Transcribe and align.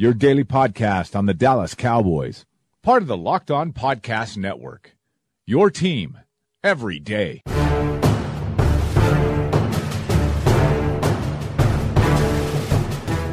your 0.00 0.14
daily 0.14 0.44
podcast 0.44 1.14
on 1.14 1.26
the 1.26 1.34
Dallas 1.34 1.74
Cowboys, 1.74 2.46
part 2.82 3.02
of 3.02 3.06
the 3.06 3.18
Locked 3.18 3.50
On 3.50 3.70
Podcast 3.70 4.38
Network. 4.38 4.96
Your 5.44 5.70
team 5.70 6.16
every 6.64 6.98
day. 6.98 7.42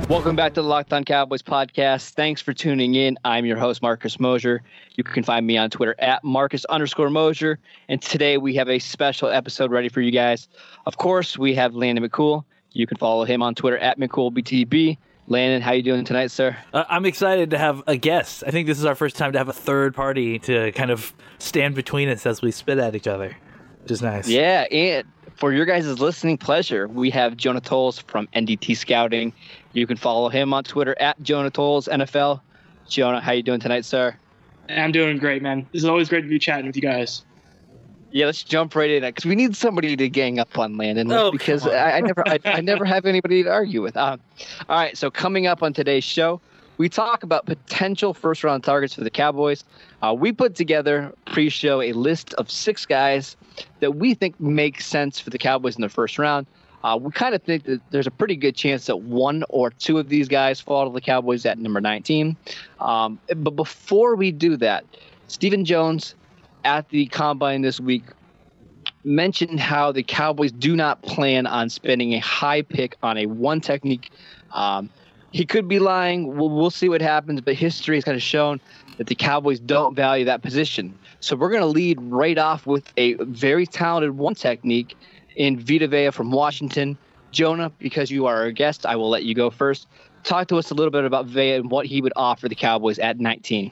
Welcome 0.09 0.35
back 0.35 0.55
to 0.55 0.61
the 0.61 0.67
Locked 0.67 0.91
On 0.91 1.05
Cowboys 1.05 1.41
podcast. 1.41 2.09
Thanks 2.15 2.41
for 2.41 2.51
tuning 2.51 2.95
in. 2.95 3.17
I'm 3.23 3.45
your 3.45 3.57
host, 3.57 3.81
Marcus 3.81 4.19
Mosher. 4.19 4.61
You 4.97 5.05
can 5.05 5.23
find 5.23 5.47
me 5.47 5.57
on 5.57 5.69
Twitter 5.69 5.95
at 5.99 6.21
Marcus 6.25 6.65
underscore 6.65 7.09
Mosher. 7.09 7.59
And 7.87 8.01
today 8.01 8.37
we 8.37 8.53
have 8.55 8.67
a 8.67 8.79
special 8.79 9.29
episode 9.29 9.71
ready 9.71 9.87
for 9.87 10.01
you 10.01 10.11
guys. 10.11 10.49
Of 10.85 10.97
course, 10.97 11.37
we 11.37 11.55
have 11.55 11.75
Landon 11.75 12.05
McCool. 12.05 12.43
You 12.73 12.85
can 12.85 12.97
follow 12.97 13.23
him 13.23 13.41
on 13.41 13.55
Twitter 13.55 13.77
at 13.77 13.97
McCoolBTB. 13.97 14.97
Landon, 15.29 15.61
how 15.61 15.73
you 15.73 15.83
doing 15.83 16.05
tonight, 16.05 16.31
sir? 16.31 16.55
Uh, 16.73 16.85
I'm 16.87 17.05
excited 17.05 17.49
to 17.49 17.57
have 17.57 17.83
a 17.85 17.97
guest. 17.97 18.45
I 18.47 18.51
think 18.51 18.65
this 18.65 18.79
is 18.79 18.85
our 18.85 18.95
first 18.95 19.17
time 19.17 19.33
to 19.33 19.37
have 19.37 19.49
a 19.49 19.53
third 19.53 19.93
party 19.93 20.39
to 20.39 20.71
kind 20.71 20.89
of 20.89 21.13
stand 21.37 21.75
between 21.75 22.07
us 22.07 22.25
as 22.25 22.41
we 22.41 22.51
spit 22.51 22.77
at 22.77 22.95
each 22.95 23.07
other, 23.07 23.35
which 23.81 23.91
is 23.91 24.01
nice. 24.01 24.29
Yeah, 24.29 24.61
and 24.71 25.05
for 25.35 25.51
your 25.51 25.65
guys' 25.65 25.99
listening 25.99 26.37
pleasure, 26.37 26.87
we 26.87 27.09
have 27.09 27.35
Jonah 27.35 27.59
Tuls 27.59 27.99
from 27.99 28.27
NDT 28.33 28.77
Scouting. 28.77 29.33
You 29.73 29.85
can 29.85 29.97
follow 29.97 30.29
him 30.29 30.53
on 30.53 30.63
Twitter 30.63 30.95
at 30.97 31.21
Jonah 31.21 31.51
Tuls 31.51 31.89
NFL. 31.91 32.39
Jonah, 32.87 33.19
how 33.19 33.33
you 33.33 33.43
doing 33.43 33.59
tonight, 33.59 33.83
sir? 33.83 34.15
I'm 34.69 34.93
doing 34.93 35.17
great, 35.17 35.41
man. 35.41 35.67
This 35.73 35.83
is 35.83 35.89
always 35.89 36.07
great 36.07 36.21
to 36.21 36.29
be 36.29 36.39
chatting 36.39 36.67
with 36.67 36.77
you 36.77 36.81
guys. 36.81 37.25
Yeah, 38.11 38.25
let's 38.25 38.43
jump 38.43 38.75
right 38.75 38.89
in 38.89 39.01
because 39.03 39.25
we 39.25 39.35
need 39.35 39.55
somebody 39.55 39.95
to 39.95 40.09
gang 40.09 40.39
up 40.39 40.57
on 40.57 40.77
Landon 40.77 41.11
Oh, 41.11 41.31
because. 41.31 41.67
I, 41.67 41.97
I 41.97 42.01
never, 42.01 42.27
I, 42.27 42.39
I 42.45 42.61
never 42.61 42.85
have 42.85 43.05
anybody 43.05 43.43
to 43.43 43.49
argue 43.51 43.81
with. 43.81 43.97
Um, 43.97 44.19
all 44.69 44.77
right, 44.79 44.97
so 44.97 45.11
coming 45.11 45.45
up 45.47 45.61
on 45.61 45.73
today's 45.73 46.03
show, 46.03 46.39
we 46.77 46.89
talk 46.89 47.23
about 47.23 47.45
potential 47.45 48.13
first-round 48.13 48.63
targets 48.63 48.93
for 48.93 49.03
the 49.03 49.09
Cowboys. 49.09 49.63
Uh, 50.01 50.15
we 50.17 50.31
put 50.31 50.55
together 50.55 51.13
pre-show 51.25 51.81
a 51.81 51.91
list 51.93 52.33
of 52.35 52.49
six 52.51 52.85
guys 52.85 53.35
that 53.79 53.95
we 53.95 54.13
think 54.13 54.39
make 54.39 54.79
sense 54.79 55.19
for 55.19 55.29
the 55.29 55.39
Cowboys 55.39 55.75
in 55.75 55.81
the 55.81 55.89
first 55.89 56.17
round. 56.19 56.45
Uh, 56.83 56.97
we 57.01 57.11
kind 57.11 57.33
of 57.33 57.41
think 57.41 57.63
that 57.63 57.81
there's 57.89 58.05
a 58.07 58.11
pretty 58.11 58.35
good 58.35 58.55
chance 58.55 58.85
that 58.85 58.97
one 58.97 59.43
or 59.49 59.71
two 59.71 59.97
of 59.97 60.09
these 60.09 60.27
guys 60.27 60.61
fall 60.61 60.87
to 60.87 60.93
the 60.93 61.01
Cowboys 61.01 61.45
at 61.45 61.57
number 61.57 61.81
19. 61.81 62.37
Um, 62.79 63.19
but 63.35 63.55
before 63.55 64.15
we 64.15 64.31
do 64.31 64.55
that, 64.57 64.85
Stephen 65.27 65.65
Jones 65.65 66.13
at 66.63 66.89
the 66.89 67.05
combine 67.07 67.61
this 67.61 67.79
week 67.79 68.03
mentioned 69.03 69.59
how 69.59 69.91
the 69.91 70.03
Cowboys 70.03 70.51
do 70.51 70.75
not 70.75 71.01
plan 71.01 71.47
on 71.47 71.69
spending 71.69 72.13
a 72.13 72.19
high 72.19 72.61
pick 72.61 72.97
on 73.01 73.17
a 73.17 73.25
one 73.25 73.61
technique. 73.61 74.11
Um, 74.51 74.89
he 75.31 75.45
could 75.45 75.67
be 75.67 75.79
lying. 75.79 76.35
We'll, 76.35 76.49
we'll 76.49 76.71
see 76.71 76.89
what 76.89 77.01
happens, 77.01 77.41
but 77.41 77.55
history 77.55 77.95
has 77.97 78.03
kind 78.03 78.15
of 78.15 78.21
shown 78.21 78.59
that 78.97 79.07
the 79.07 79.15
Cowboys 79.15 79.59
don't 79.59 79.95
value 79.95 80.25
that 80.25 80.41
position. 80.41 80.97
So 81.19 81.35
we're 81.35 81.49
going 81.49 81.61
to 81.61 81.67
lead 81.67 81.99
right 82.01 82.37
off 82.37 82.65
with 82.65 82.91
a 82.97 83.13
very 83.15 83.65
talented 83.65 84.17
one 84.17 84.35
technique 84.35 84.95
in 85.35 85.59
Vita 85.59 85.87
Vea 85.87 86.11
from 86.11 86.31
Washington. 86.31 86.97
Jonah, 87.31 87.71
because 87.79 88.09
you 88.09 88.25
are 88.25 88.37
our 88.37 88.51
guest, 88.51 88.85
I 88.85 88.95
will 88.95 89.09
let 89.09 89.23
you 89.23 89.35
go 89.35 89.49
first. 89.49 89.87
Talk 90.23 90.47
to 90.47 90.57
us 90.57 90.71
a 90.71 90.73
little 90.73 90.91
bit 90.91 91.03
about 91.03 91.25
Vea 91.27 91.53
and 91.55 91.69
what 91.69 91.85
he 91.85 92.01
would 92.01 92.13
offer 92.15 92.49
the 92.49 92.55
Cowboys 92.55 92.99
at 92.99 93.19
19. 93.19 93.71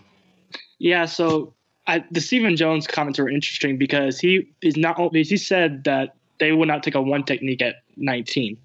Yeah, 0.77 1.05
so 1.05 1.53
I, 1.87 2.03
the 2.11 2.21
Stephen 2.21 2.55
Jones 2.55 2.87
comments 2.87 3.19
were 3.19 3.29
interesting 3.29 3.77
because 3.77 4.19
he 4.19 4.47
is 4.61 4.75
not 4.75 4.99
only 4.99 5.23
he 5.23 5.37
said 5.37 5.83
that 5.83 6.15
they 6.39 6.51
would 6.51 6.67
not 6.67 6.83
take 6.83 6.95
a 6.95 7.01
one 7.01 7.23
technique 7.23 7.61
at 7.61 7.75
19, 7.97 8.57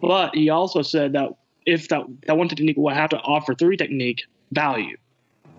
but 0.00 0.34
he 0.34 0.50
also 0.50 0.82
said 0.82 1.12
that 1.14 1.30
if 1.64 1.88
that, 1.88 2.02
that 2.26 2.36
one 2.36 2.48
technique 2.48 2.76
would 2.76 2.94
have 2.94 3.10
to 3.10 3.18
offer 3.18 3.54
three 3.54 3.76
technique 3.76 4.24
value. 4.52 4.96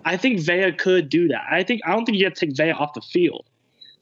I 0.05 0.15
think 0.15 0.39
Vea 0.39 0.71
could 0.71 1.09
do 1.09 1.27
that. 1.27 1.43
I 1.51 1.63
think 1.63 1.81
I 1.85 1.91
don't 1.91 2.05
think 2.05 2.17
you 2.17 2.25
have 2.25 2.33
to 2.35 2.45
take 2.45 2.55
Vea 2.55 2.71
off 2.71 2.93
the 2.93 3.01
field. 3.01 3.45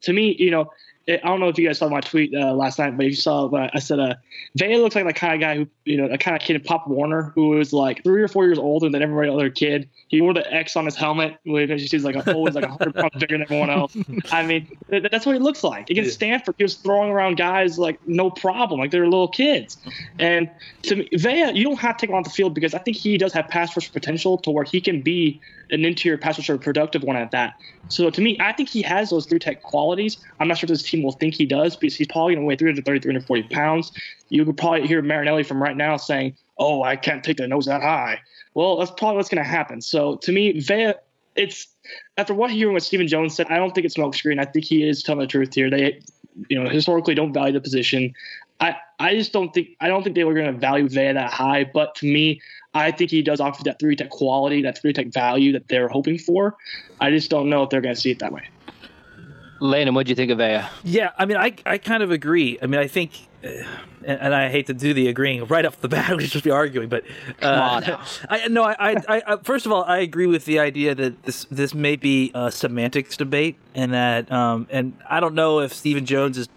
To 0.02 0.14
me, 0.14 0.36
you 0.38 0.52
know, 0.52 0.72
I 1.08 1.18
don't 1.18 1.40
know 1.40 1.50
if 1.50 1.58
you 1.60 1.68
guys 1.68 1.78
saw 1.78 1.88
my 1.88 2.02
tweet 2.02 2.34
uh, 2.34 2.54
last 2.54 2.80
night, 2.80 2.98
but 2.98 3.06
if 3.06 3.12
you 3.12 3.16
saw, 3.16 3.46
uh, 3.48 3.70
I 3.72 3.80
said, 3.80 4.00
uh, 4.00 4.16
Vea 4.56 4.78
looks 4.78 4.96
like 4.96 5.06
the 5.06 5.14
kind 5.14 5.36
of 5.36 5.40
guy 5.40 5.56
who, 5.56 5.68
you 5.84 5.98
know, 5.98 6.08
the 6.08 6.18
kind 6.18 6.36
of 6.36 6.42
kid 6.42 6.64
Pop 6.66 6.88
Warner 6.88 7.32
who 7.36 7.50
was 7.50 7.72
like 7.72 8.04
three 8.04 8.24
or 8.24 8.28
four 8.28 8.46
years 8.46 8.58
older 8.58 8.90
than 8.90 9.04
every 9.04 9.30
other 9.30 9.52
kid. 9.52 9.88
He 10.08 10.20
wore 10.20 10.34
the 10.34 10.52
X 10.52 10.76
on 10.76 10.86
his 10.86 10.96
helmet, 10.96 11.38
which 11.46 11.92
he's 11.92 12.04
like 12.04 12.28
always 12.28 12.56
like 12.56 12.68
100 12.68 12.96
pounds 12.96 13.14
bigger 13.20 13.36
than 13.36 13.44
everyone 13.44 13.70
else. 13.70 13.96
I 14.32 14.48
mean, 14.48 14.68
th- 14.90 15.04
that's 15.12 15.28
what 15.28 15.34
he 15.34 15.40
looks 15.40 15.64
like. 15.64 15.92
Against 15.92 16.14
Stanford, 16.14 16.56
he 16.58 16.64
was 16.64 16.76
throwing 16.76 17.12
around 17.12 17.38
guys 17.38 17.78
like 17.78 18.00
no 18.08 18.32
problem, 18.32 18.80
like 18.80 18.90
they're 18.90 19.06
little 19.06 19.28
kids. 19.28 19.78
And 20.18 20.50
to 20.84 20.96
me, 20.96 21.10
Vea, 21.14 21.52
you 21.54 21.66
don't 21.66 21.80
have 21.80 21.98
to 21.98 22.02
take 22.02 22.10
him 22.10 22.16
off 22.16 22.24
the 22.24 22.32
field 22.32 22.56
because 22.56 22.74
I 22.74 22.80
think 22.80 22.98
he 22.98 23.20
does 23.20 23.34
have 23.34 23.48
pass 23.48 23.76
rush 23.78 23.92
potential 23.94 24.40
to 24.40 24.50
where 24.50 24.64
he 24.64 24.82
can 24.82 25.02
be 25.02 25.40
an 25.72 25.86
interior 25.86 26.18
pass 26.18 26.38
rusher, 26.38 26.58
productive 26.58 27.04
one 27.04 27.16
at 27.16 27.32
that. 27.32 27.56
So 27.90 28.10
to 28.10 28.22
me, 28.22 28.38
I 28.40 28.54
think 28.54 28.70
he 28.70 28.82
has 28.82 29.10
those 29.10 29.26
three 29.26 29.40
tech 29.40 29.64
qualities. 29.64 30.18
I'm 30.40 30.48
not 30.48 30.58
sure 30.58 30.66
if 30.66 30.70
this 30.70 30.84
team 30.84 31.04
will 31.04 31.12
think 31.12 31.36
he 31.36 31.46
does 31.46 31.76
because 31.76 31.96
he's 31.96 32.08
probably 32.08 32.36
going 32.36 32.46
to 32.46 32.48
weigh 32.48 32.56
330, 32.56 33.00
340 33.00 33.44
pounds. 33.54 33.92
You 34.30 34.46
could 34.46 34.58
probably 34.58 34.88
hear 34.88 35.02
Marinelli 35.02 35.44
from 35.44 35.62
right 35.62 35.78
now 35.78 35.98
saying, 35.98 36.36
"Oh, 36.58 36.84
I 36.84 36.96
can't 36.96 37.24
take 37.24 37.38
the 37.38 37.48
nose 37.48 37.66
that 37.66 37.82
high." 37.82 38.20
Well, 38.54 38.78
that's 38.78 38.92
probably 38.92 39.18
what's 39.18 39.30
going 39.30 39.44
to 39.44 39.50
happen. 39.50 39.82
So 39.82 40.16
to 40.18 40.32
me, 40.32 40.60
Vea, 40.60 40.94
it's 41.36 41.68
after 42.18 42.34
what 42.34 42.52
hearing 42.52 42.74
what 42.74 42.84
Stephen 42.84 43.08
Jones 43.08 43.36
said, 43.36 43.48
I 43.50 43.58
don't 43.58 43.76
think 43.76 43.86
it's 43.86 43.96
smokescreen. 43.96 44.40
I 44.40 44.46
think 44.46 44.66
he 44.66 44.88
is 44.88 45.04
telling 45.04 45.20
the 45.20 45.28
truth 45.28 45.54
here. 45.54 45.70
They, 45.70 46.02
you 46.50 46.62
know, 46.62 46.70
historically 46.70 47.16
don't 47.16 47.34
value 47.34 47.54
the 47.54 47.62
position. 47.62 48.14
I, 48.60 48.78
I 49.00 49.16
just 49.16 49.34
don't 49.34 49.54
think 49.54 49.70
I 49.82 49.90
don't 49.90 50.04
think 50.04 50.16
they 50.16 50.24
were 50.24 50.34
going 50.34 50.52
to 50.52 50.60
value 50.60 50.88
Vea 50.88 51.12
that 51.14 51.32
high. 51.32 51.66
But 51.66 51.96
to 51.96 52.06
me, 52.06 52.42
I 52.76 52.92
think 52.92 53.10
he 53.10 53.22
does 53.22 53.40
offer 53.40 53.64
that 53.64 53.80
three 53.80 53.96
tech 53.96 54.10
quality, 54.10 54.62
that 54.64 54.78
three 54.80 54.94
tech 54.94 55.08
value 55.08 55.54
that 55.54 55.68
they're 55.70 55.88
hoping 55.88 56.18
for. 56.20 56.56
I 57.00 57.10
just 57.10 57.30
don't 57.32 57.50
know 57.50 57.64
if 57.64 57.70
they're 57.70 57.82
going 57.82 57.96
to 57.96 58.00
see 58.00 58.12
it 58.12 58.20
that 58.20 58.32
way. 58.34 58.44
Landon, 59.62 59.96
what 59.96 60.06
do 60.06 60.10
you 60.10 60.16
think 60.16 60.32
of 60.32 60.38
Vea? 60.40 60.62
Yeah, 60.84 61.12
I 61.18 61.26
mean, 61.26 61.38
I, 61.38 61.56
I 61.66 61.78
kind 61.78 62.04
of 62.04 62.12
agree. 62.12 62.60
I 62.62 62.68
mean, 62.68 62.82
I 62.82 62.88
think, 62.88 63.12
uh, 63.42 63.48
and, 64.06 64.20
and 64.20 64.36
I 64.36 64.50
hate 64.50 64.68
to 64.68 64.74
do 64.74 64.94
the 64.94 65.08
agreeing 65.08 65.46
right 65.46 65.66
off 65.66 65.80
the 65.80 65.88
bat, 65.88 66.10
we 66.18 66.24
should 66.24 66.34
just 66.34 66.44
be 66.44 66.52
arguing, 66.52 66.90
but 66.90 67.06
uh, 67.42 67.48
on 67.48 67.84
now. 67.84 68.04
I 68.30 68.48
no, 68.50 68.64
I, 68.64 68.76
I, 68.78 68.96
I, 69.08 69.22
I- 69.26 69.38
first 69.44 69.66
of 69.66 69.72
all, 69.72 69.86
I 69.86 70.00
agree 70.00 70.28
with 70.28 70.44
the 70.44 70.60
idea 70.60 70.94
that 70.96 71.24
this 71.24 71.46
this 71.50 71.74
may 71.74 71.96
be 71.96 72.32
a 72.36 72.52
semantics 72.52 73.16
debate, 73.16 73.56
and 73.74 73.94
that, 73.94 74.30
um, 74.30 74.68
and 74.70 74.98
I 75.10 75.22
don't 75.22 75.36
know 75.36 75.62
if 75.62 75.74
Stephen 75.74 76.06
Jones 76.06 76.38
is 76.38 76.50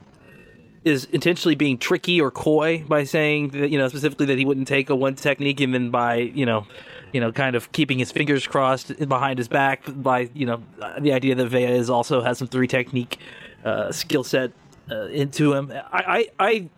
is 0.84 1.04
intentionally 1.06 1.54
being 1.54 1.78
tricky 1.78 2.20
or 2.20 2.30
coy 2.30 2.84
by 2.88 3.04
saying 3.04 3.48
that 3.50 3.70
you 3.70 3.78
know 3.78 3.88
specifically 3.88 4.26
that 4.26 4.38
he 4.38 4.44
wouldn't 4.44 4.68
take 4.68 4.90
a 4.90 4.96
one 4.96 5.14
technique, 5.14 5.60
and 5.60 5.74
then 5.74 5.90
by 5.90 6.16
you 6.16 6.46
know. 6.46 6.66
You 7.10 7.22
know, 7.22 7.32
kind 7.32 7.56
of 7.56 7.72
keeping 7.72 7.98
his 7.98 8.12
fingers 8.12 8.46
crossed 8.46 9.08
behind 9.08 9.38
his 9.38 9.48
back 9.48 9.84
by 9.86 10.28
you 10.34 10.44
know 10.44 10.62
the 11.00 11.14
idea 11.14 11.34
that 11.36 11.46
Vea 11.46 11.64
is 11.64 11.88
also 11.88 12.20
has 12.20 12.36
some 12.36 12.48
three 12.48 12.66
technique 12.66 13.18
uh, 13.64 13.90
skill 13.90 14.22
set 14.22 14.52
uh, 14.90 15.06
into 15.06 15.54
him. 15.54 15.72
I, 15.90 16.28
I, 16.38 16.46
I 16.46 16.68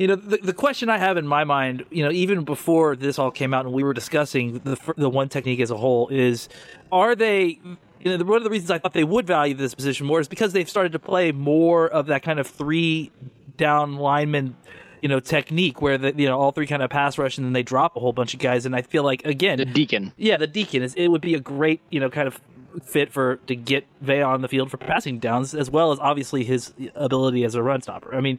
you 0.00 0.06
know, 0.06 0.16
the, 0.16 0.38
the 0.38 0.54
question 0.54 0.88
I 0.88 0.96
have 0.96 1.18
in 1.18 1.26
my 1.26 1.44
mind, 1.44 1.84
you 1.90 2.02
know, 2.02 2.10
even 2.10 2.42
before 2.42 2.96
this 2.96 3.18
all 3.18 3.30
came 3.30 3.52
out 3.52 3.66
and 3.66 3.74
we 3.74 3.82
were 3.82 3.92
discussing 3.92 4.58
the 4.60 4.78
the 4.96 5.10
one 5.10 5.28
technique 5.28 5.60
as 5.60 5.70
a 5.70 5.76
whole, 5.76 6.08
is 6.08 6.48
are 6.90 7.14
they? 7.14 7.60
You 8.00 8.16
know, 8.16 8.24
one 8.24 8.38
of 8.38 8.44
the 8.44 8.50
reasons 8.50 8.70
I 8.70 8.78
thought 8.78 8.94
they 8.94 9.04
would 9.04 9.26
value 9.26 9.54
this 9.54 9.74
position 9.74 10.06
more 10.06 10.20
is 10.20 10.28
because 10.28 10.52
they've 10.52 10.68
started 10.68 10.92
to 10.92 10.98
play 10.98 11.32
more 11.32 11.86
of 11.88 12.06
that 12.06 12.22
kind 12.22 12.38
of 12.40 12.46
three 12.46 13.12
down 13.56 13.96
lineman, 13.96 14.56
you 15.02 15.08
know, 15.08 15.20
technique 15.20 15.82
where 15.82 15.98
the 15.98 16.14
you 16.16 16.26
know 16.26 16.38
all 16.40 16.50
three 16.52 16.66
kind 16.66 16.82
of 16.82 16.88
pass 16.90 17.18
rush 17.18 17.36
and 17.36 17.44
then 17.46 17.52
they 17.52 17.62
drop 17.62 17.96
a 17.96 18.00
whole 18.00 18.12
bunch 18.12 18.32
of 18.34 18.40
guys. 18.40 18.64
And 18.66 18.74
I 18.74 18.82
feel 18.82 19.02
like 19.02 19.24
again, 19.26 19.58
The 19.58 19.66
Deacon. 19.66 20.12
yeah, 20.16 20.36
the 20.38 20.46
deacon 20.46 20.82
is 20.82 20.94
it 20.94 21.08
would 21.08 21.20
be 21.20 21.34
a 21.34 21.40
great, 21.40 21.80
you 21.90 22.00
know, 22.00 22.08
kind 22.08 22.26
of 22.26 22.40
fit 22.84 23.12
for 23.12 23.36
to 23.48 23.56
get 23.56 23.84
Vea 24.00 24.22
on 24.22 24.42
the 24.42 24.48
field 24.48 24.70
for 24.70 24.76
passing 24.76 25.18
downs 25.18 25.54
as 25.54 25.70
well 25.70 25.90
as 25.92 25.98
obviously 25.98 26.44
his 26.44 26.72
ability 26.94 27.44
as 27.44 27.54
a 27.54 27.62
run 27.62 27.82
stopper. 27.82 28.14
I 28.14 28.20
mean, 28.20 28.38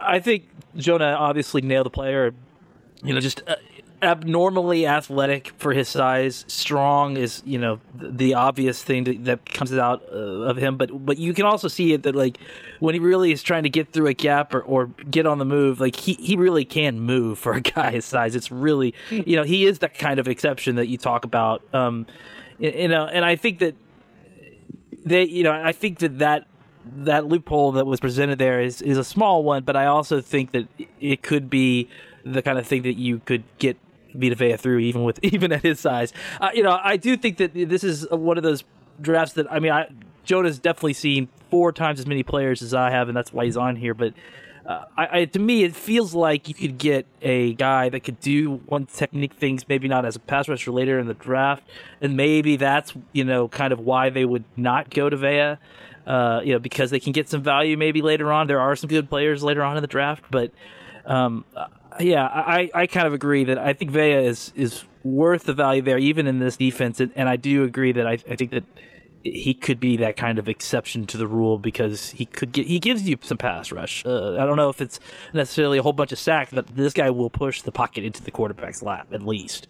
I 0.00 0.18
think 0.20 0.48
Jonah 0.76 1.14
obviously 1.18 1.60
nailed 1.60 1.86
the 1.86 1.90
player. 1.90 2.32
You 3.04 3.14
know, 3.14 3.20
just 3.20 3.42
uh, 3.46 3.54
abnormally 4.02 4.86
athletic 4.86 5.52
for 5.58 5.72
his 5.72 5.88
size. 5.88 6.44
Strong 6.48 7.16
is 7.16 7.42
you 7.44 7.58
know 7.58 7.80
th- 7.98 8.12
the 8.14 8.34
obvious 8.34 8.82
thing 8.82 9.04
to, 9.04 9.18
that 9.18 9.44
comes 9.46 9.72
out 9.72 10.02
uh, 10.12 10.16
of 10.16 10.56
him, 10.56 10.76
but 10.76 11.04
but 11.04 11.18
you 11.18 11.34
can 11.34 11.44
also 11.44 11.68
see 11.68 11.92
it 11.92 12.02
that 12.04 12.14
like 12.14 12.38
when 12.80 12.94
he 12.94 13.00
really 13.00 13.32
is 13.32 13.42
trying 13.42 13.64
to 13.64 13.68
get 13.68 13.92
through 13.92 14.06
a 14.06 14.14
gap 14.14 14.54
or, 14.54 14.60
or 14.60 14.86
get 15.10 15.26
on 15.26 15.38
the 15.38 15.44
move, 15.44 15.80
like 15.80 15.96
he 15.96 16.14
he 16.14 16.36
really 16.36 16.64
can 16.64 17.00
move 17.00 17.38
for 17.38 17.54
a 17.54 17.60
guy 17.74 17.90
his 17.90 18.04
size. 18.04 18.34
It's 18.34 18.50
really 18.50 18.94
you 19.10 19.36
know 19.36 19.44
he 19.44 19.66
is 19.66 19.80
that 19.80 19.98
kind 19.98 20.18
of 20.18 20.28
exception 20.28 20.76
that 20.76 20.88
you 20.88 20.98
talk 20.98 21.24
about. 21.24 21.62
Um, 21.74 22.06
you 22.58 22.88
know, 22.88 23.06
and 23.06 23.24
I 23.24 23.36
think 23.36 23.60
that 23.60 23.76
they, 25.04 25.24
you 25.24 25.42
know, 25.42 25.52
I 25.52 25.72
think 25.72 25.98
that 26.00 26.18
that 26.18 26.46
that 26.96 27.26
loophole 27.26 27.72
that 27.72 27.86
was 27.86 28.00
presented 28.00 28.38
there 28.38 28.60
is 28.60 28.80
is 28.82 28.98
a 28.98 29.04
small 29.04 29.44
one, 29.44 29.64
but 29.64 29.76
I 29.76 29.86
also 29.86 30.20
think 30.20 30.52
that 30.52 30.68
it 31.00 31.22
could 31.22 31.50
be 31.50 31.88
the 32.24 32.42
kind 32.42 32.58
of 32.58 32.66
thing 32.66 32.82
that 32.82 32.96
you 32.96 33.20
could 33.20 33.44
get 33.58 33.76
Vita 34.14 34.34
Vea 34.34 34.56
through 34.56 34.78
even 34.78 35.04
with 35.04 35.18
even 35.22 35.52
at 35.52 35.62
his 35.62 35.80
size. 35.80 36.12
Uh, 36.40 36.50
you 36.54 36.62
know, 36.62 36.78
I 36.82 36.96
do 36.96 37.16
think 37.16 37.38
that 37.38 37.54
this 37.54 37.84
is 37.84 38.06
one 38.10 38.36
of 38.36 38.42
those 38.42 38.64
drafts 39.00 39.34
that 39.34 39.50
I 39.50 39.58
mean, 39.58 39.72
I 39.72 39.88
Jonah's 40.24 40.58
definitely 40.58 40.92
seen 40.92 41.28
four 41.50 41.72
times 41.72 41.98
as 41.98 42.06
many 42.06 42.22
players 42.22 42.62
as 42.62 42.74
I 42.74 42.90
have, 42.90 43.08
and 43.08 43.16
that's 43.16 43.32
why 43.32 43.46
he's 43.46 43.56
on 43.56 43.76
here. 43.76 43.94
But 43.94 44.12
uh, 44.66 44.84
I, 44.96 45.20
I, 45.20 45.24
to 45.24 45.38
me, 45.38 45.64
it 45.64 45.74
feels 45.74 46.14
like 46.14 46.46
you 46.48 46.54
could 46.54 46.76
get 46.76 47.06
a 47.22 47.54
guy 47.54 47.88
that 47.88 48.00
could 48.00 48.20
do 48.20 48.56
one 48.66 48.84
technique 48.84 49.32
things, 49.32 49.66
maybe 49.66 49.88
not 49.88 50.04
as 50.04 50.16
a 50.16 50.20
pass 50.20 50.46
rusher 50.46 50.70
later 50.70 50.98
in 50.98 51.06
the 51.06 51.14
draft, 51.14 51.64
and 52.02 52.16
maybe 52.16 52.56
that's 52.56 52.92
you 53.12 53.24
know 53.24 53.48
kind 53.48 53.72
of 53.72 53.80
why 53.80 54.10
they 54.10 54.24
would 54.24 54.44
not 54.56 54.90
go 54.90 55.08
to 55.08 55.16
Vea. 55.16 55.56
Uh, 56.06 56.40
you 56.42 56.54
know, 56.54 56.58
because 56.58 56.90
they 56.90 57.00
can 57.00 57.12
get 57.12 57.28
some 57.28 57.42
value 57.42 57.76
maybe 57.76 58.00
later 58.00 58.32
on. 58.32 58.46
There 58.46 58.60
are 58.60 58.74
some 58.74 58.88
good 58.88 59.10
players 59.10 59.42
later 59.42 59.62
on 59.62 59.76
in 59.76 59.82
the 59.82 59.86
draft, 59.88 60.24
but 60.30 60.52
um, 61.04 61.44
yeah, 62.00 62.24
I, 62.24 62.70
I 62.74 62.86
kind 62.86 63.06
of 63.06 63.12
agree 63.12 63.44
that 63.44 63.58
I 63.58 63.72
think 63.72 63.90
Vea 63.90 64.26
is 64.26 64.52
is 64.54 64.84
worth 65.04 65.44
the 65.44 65.54
value 65.54 65.82
there, 65.82 65.98
even 65.98 66.26
in 66.26 66.38
this 66.38 66.56
defense, 66.56 67.00
and, 67.00 67.12
and 67.14 67.28
I 67.28 67.36
do 67.36 67.64
agree 67.64 67.92
that 67.92 68.06
I, 68.06 68.12
I 68.12 68.36
think 68.36 68.50
that 68.50 68.64
he 69.24 69.54
could 69.54 69.80
be 69.80 69.96
that 69.96 70.16
kind 70.16 70.38
of 70.38 70.48
exception 70.48 71.06
to 71.06 71.16
the 71.16 71.26
rule 71.26 71.58
because 71.58 72.10
he 72.10 72.24
could 72.24 72.52
get 72.52 72.66
he 72.66 72.78
gives 72.78 73.08
you 73.08 73.18
some 73.22 73.38
pass 73.38 73.72
rush. 73.72 74.04
Uh, 74.06 74.34
I 74.34 74.46
don't 74.46 74.56
know 74.56 74.68
if 74.68 74.80
it's 74.80 75.00
necessarily 75.32 75.78
a 75.78 75.82
whole 75.82 75.92
bunch 75.92 76.12
of 76.12 76.18
sacks, 76.18 76.50
but 76.52 76.66
this 76.68 76.92
guy 76.92 77.10
will 77.10 77.30
push 77.30 77.62
the 77.62 77.72
pocket 77.72 78.04
into 78.04 78.22
the 78.22 78.30
quarterback's 78.30 78.82
lap 78.82 79.08
at 79.12 79.22
least. 79.22 79.68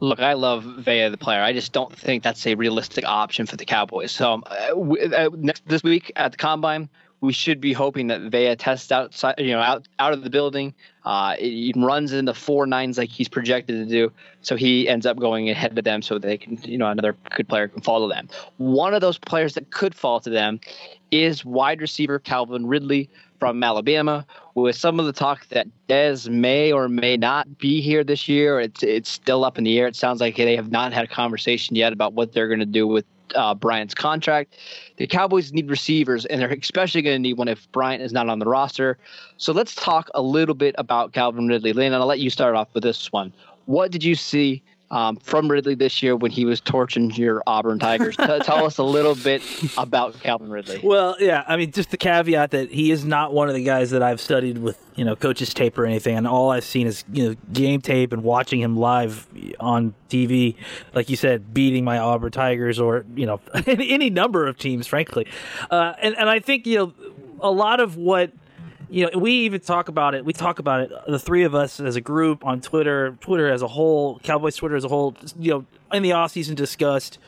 Look, 0.00 0.20
I 0.20 0.34
love 0.34 0.62
Vea 0.64 1.08
the 1.08 1.16
player. 1.16 1.42
I 1.42 1.52
just 1.52 1.72
don't 1.72 1.94
think 1.96 2.22
that's 2.22 2.46
a 2.46 2.54
realistic 2.54 3.04
option 3.04 3.46
for 3.46 3.56
the 3.56 3.64
Cowboys. 3.64 4.12
So 4.12 4.34
um, 4.34 4.44
uh, 4.46 5.28
next 5.34 5.66
this 5.66 5.82
week 5.82 6.12
at 6.14 6.32
the 6.32 6.38
combine, 6.38 6.88
we 7.20 7.32
should 7.32 7.60
be 7.60 7.72
hoping 7.72 8.06
that 8.08 8.20
Vea 8.20 8.54
tests 8.54 8.92
outside, 8.92 9.34
you 9.38 9.50
know, 9.50 9.60
out 9.60 9.88
out 9.98 10.12
of 10.12 10.22
the 10.22 10.30
building. 10.30 10.74
Uh, 11.04 11.34
runs 11.76 12.12
in 12.12 12.26
the 12.26 12.34
four 12.34 12.66
nines 12.66 12.98
like 12.98 13.08
he's 13.08 13.28
projected 13.28 13.76
to 13.76 13.90
do, 13.90 14.12
so 14.42 14.56
he 14.56 14.88
ends 14.88 15.06
up 15.06 15.18
going 15.18 15.48
ahead 15.48 15.76
of 15.76 15.84
them, 15.84 16.02
so 16.02 16.18
they 16.18 16.36
can, 16.36 16.58
you 16.62 16.76
know, 16.76 16.86
another 16.86 17.16
good 17.34 17.48
player 17.48 17.66
can 17.66 17.80
follow 17.80 18.08
them. 18.08 18.28
One 18.58 18.92
of 18.92 19.00
those 19.00 19.16
players 19.16 19.54
that 19.54 19.70
could 19.70 19.94
fall 19.94 20.20
to 20.20 20.30
them 20.30 20.60
is 21.10 21.44
wide 21.44 21.80
receiver 21.80 22.18
Calvin 22.18 22.66
Ridley 22.66 23.08
from 23.38 23.62
Alabama. 23.64 24.26
With 24.54 24.76
some 24.76 25.00
of 25.00 25.06
the 25.06 25.12
talk 25.12 25.48
that 25.48 25.66
Dez 25.88 26.28
may 26.28 26.72
or 26.72 26.88
may 26.88 27.16
not 27.16 27.58
be 27.58 27.80
here 27.80 28.04
this 28.04 28.28
year, 28.28 28.60
it's 28.60 28.82
it's 28.82 29.08
still 29.08 29.44
up 29.44 29.56
in 29.56 29.64
the 29.64 29.78
air. 29.78 29.86
It 29.86 29.96
sounds 29.96 30.20
like 30.20 30.36
they 30.36 30.56
have 30.56 30.70
not 30.70 30.92
had 30.92 31.04
a 31.04 31.08
conversation 31.08 31.74
yet 31.74 31.92
about 31.92 32.12
what 32.12 32.32
they're 32.32 32.48
going 32.48 32.60
to 32.60 32.66
do 32.66 32.86
with 32.86 33.06
uh, 33.34 33.54
Bryant's 33.54 33.94
contract. 33.94 34.56
The 34.96 35.06
Cowboys 35.06 35.52
need 35.52 35.68
receivers, 35.68 36.24
and 36.26 36.40
they're 36.40 36.50
especially 36.50 37.02
going 37.02 37.16
to 37.16 37.18
need 37.20 37.34
one 37.34 37.48
if 37.48 37.70
Bryant 37.72 38.02
is 38.02 38.12
not 38.12 38.28
on 38.28 38.38
the 38.38 38.46
roster. 38.46 38.98
So 39.36 39.52
let's 39.52 39.74
talk 39.74 40.10
a 40.14 40.22
little 40.22 40.54
bit 40.54 40.74
about 40.78 41.12
Calvin 41.12 41.48
Ridley. 41.48 41.72
Lynn, 41.72 41.94
I'll 41.94 42.06
let 42.06 42.20
you 42.20 42.30
start 42.30 42.54
off 42.54 42.68
with 42.74 42.82
this 42.82 43.12
one. 43.12 43.32
What 43.66 43.90
did 43.90 44.02
you 44.02 44.14
see 44.14 44.62
um, 44.90 45.16
from 45.16 45.50
Ridley 45.50 45.74
this 45.74 46.02
year 46.02 46.16
when 46.16 46.30
he 46.30 46.44
was 46.44 46.60
torching 46.60 47.10
your 47.12 47.42
Auburn 47.46 47.78
Tigers. 47.78 48.16
T- 48.16 48.24
tell 48.42 48.64
us 48.64 48.78
a 48.78 48.82
little 48.82 49.14
bit 49.14 49.42
about 49.76 50.18
Calvin 50.20 50.50
Ridley. 50.50 50.80
Well, 50.82 51.16
yeah, 51.20 51.44
I 51.46 51.56
mean, 51.56 51.72
just 51.72 51.90
the 51.90 51.96
caveat 51.96 52.52
that 52.52 52.70
he 52.70 52.90
is 52.90 53.04
not 53.04 53.32
one 53.32 53.48
of 53.48 53.54
the 53.54 53.64
guys 53.64 53.90
that 53.90 54.02
I've 54.02 54.20
studied 54.20 54.58
with, 54.58 54.78
you 54.94 55.04
know, 55.04 55.14
coaches 55.14 55.52
tape 55.52 55.78
or 55.78 55.84
anything, 55.84 56.16
and 56.16 56.26
all 56.26 56.50
I've 56.50 56.64
seen 56.64 56.86
is 56.86 57.04
you 57.12 57.28
know 57.28 57.36
game 57.52 57.80
tape 57.80 58.12
and 58.12 58.22
watching 58.22 58.60
him 58.60 58.76
live 58.76 59.26
on 59.60 59.94
TV, 60.08 60.56
like 60.94 61.10
you 61.10 61.16
said, 61.16 61.52
beating 61.52 61.84
my 61.84 61.98
Auburn 61.98 62.32
Tigers 62.32 62.80
or 62.80 63.04
you 63.14 63.26
know 63.26 63.40
any 63.66 64.10
number 64.10 64.46
of 64.46 64.58
teams, 64.58 64.86
frankly, 64.86 65.26
uh, 65.70 65.94
and 66.00 66.16
and 66.16 66.28
I 66.28 66.40
think 66.40 66.66
you 66.66 66.78
know 66.78 66.92
a 67.40 67.50
lot 67.50 67.80
of 67.80 67.96
what 67.96 68.32
you 68.90 69.04
know, 69.04 69.18
we 69.18 69.32
even 69.32 69.60
talk 69.60 69.88
about 69.88 70.14
it. 70.14 70.24
We 70.24 70.32
talk 70.32 70.58
about 70.58 70.80
it, 70.80 70.92
the 71.06 71.18
three 71.18 71.44
of 71.44 71.54
us 71.54 71.80
as 71.80 71.96
a 71.96 72.00
group 72.00 72.44
on 72.44 72.60
Twitter, 72.60 73.16
Twitter 73.20 73.50
as 73.50 73.62
a 73.62 73.68
whole, 73.68 74.18
Cowboys 74.20 74.56
Twitter 74.56 74.76
as 74.76 74.84
a 74.84 74.88
whole, 74.88 75.14
you 75.38 75.50
know, 75.50 75.66
in 75.92 76.02
the 76.02 76.10
offseason 76.10 76.54
discussed, 76.54 77.18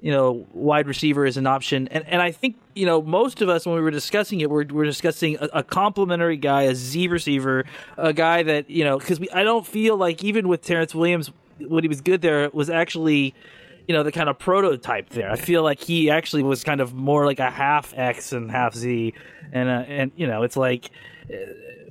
you 0.00 0.10
know, 0.10 0.46
wide 0.52 0.86
receiver 0.86 1.26
is 1.26 1.36
an 1.36 1.46
option. 1.46 1.88
And 1.88 2.04
and 2.06 2.22
I 2.22 2.30
think, 2.30 2.56
you 2.74 2.86
know, 2.86 3.02
most 3.02 3.42
of 3.42 3.48
us, 3.48 3.66
when 3.66 3.74
we 3.76 3.82
were 3.82 3.90
discussing 3.90 4.40
it, 4.40 4.50
we're, 4.50 4.64
we're 4.66 4.84
discussing 4.84 5.36
a, 5.36 5.48
a 5.54 5.62
complementary 5.62 6.36
guy, 6.36 6.62
a 6.62 6.74
Z 6.74 7.08
receiver, 7.08 7.64
a 7.96 8.12
guy 8.12 8.42
that, 8.42 8.70
you 8.70 8.84
know, 8.84 8.98
because 8.98 9.20
I 9.32 9.42
don't 9.42 9.66
feel 9.66 9.96
like 9.96 10.24
even 10.24 10.48
with 10.48 10.62
Terrence 10.62 10.94
Williams, 10.94 11.30
when 11.58 11.84
he 11.84 11.88
was 11.88 12.00
good 12.00 12.22
there, 12.22 12.48
was 12.52 12.70
actually 12.70 13.34
you 13.88 13.94
know 13.94 14.02
the 14.02 14.12
kind 14.12 14.28
of 14.28 14.38
prototype 14.38 15.10
there. 15.10 15.30
I 15.30 15.36
feel 15.36 15.62
like 15.62 15.80
he 15.80 16.10
actually 16.10 16.42
was 16.42 16.64
kind 16.64 16.80
of 16.80 16.94
more 16.94 17.26
like 17.26 17.40
a 17.40 17.50
half 17.50 17.92
X 17.96 18.32
and 18.32 18.50
half 18.50 18.74
Z, 18.74 19.14
and 19.52 19.68
uh, 19.68 19.84
and 19.86 20.12
you 20.16 20.26
know 20.26 20.42
it's 20.42 20.56
like 20.56 20.90
uh, 21.32 21.36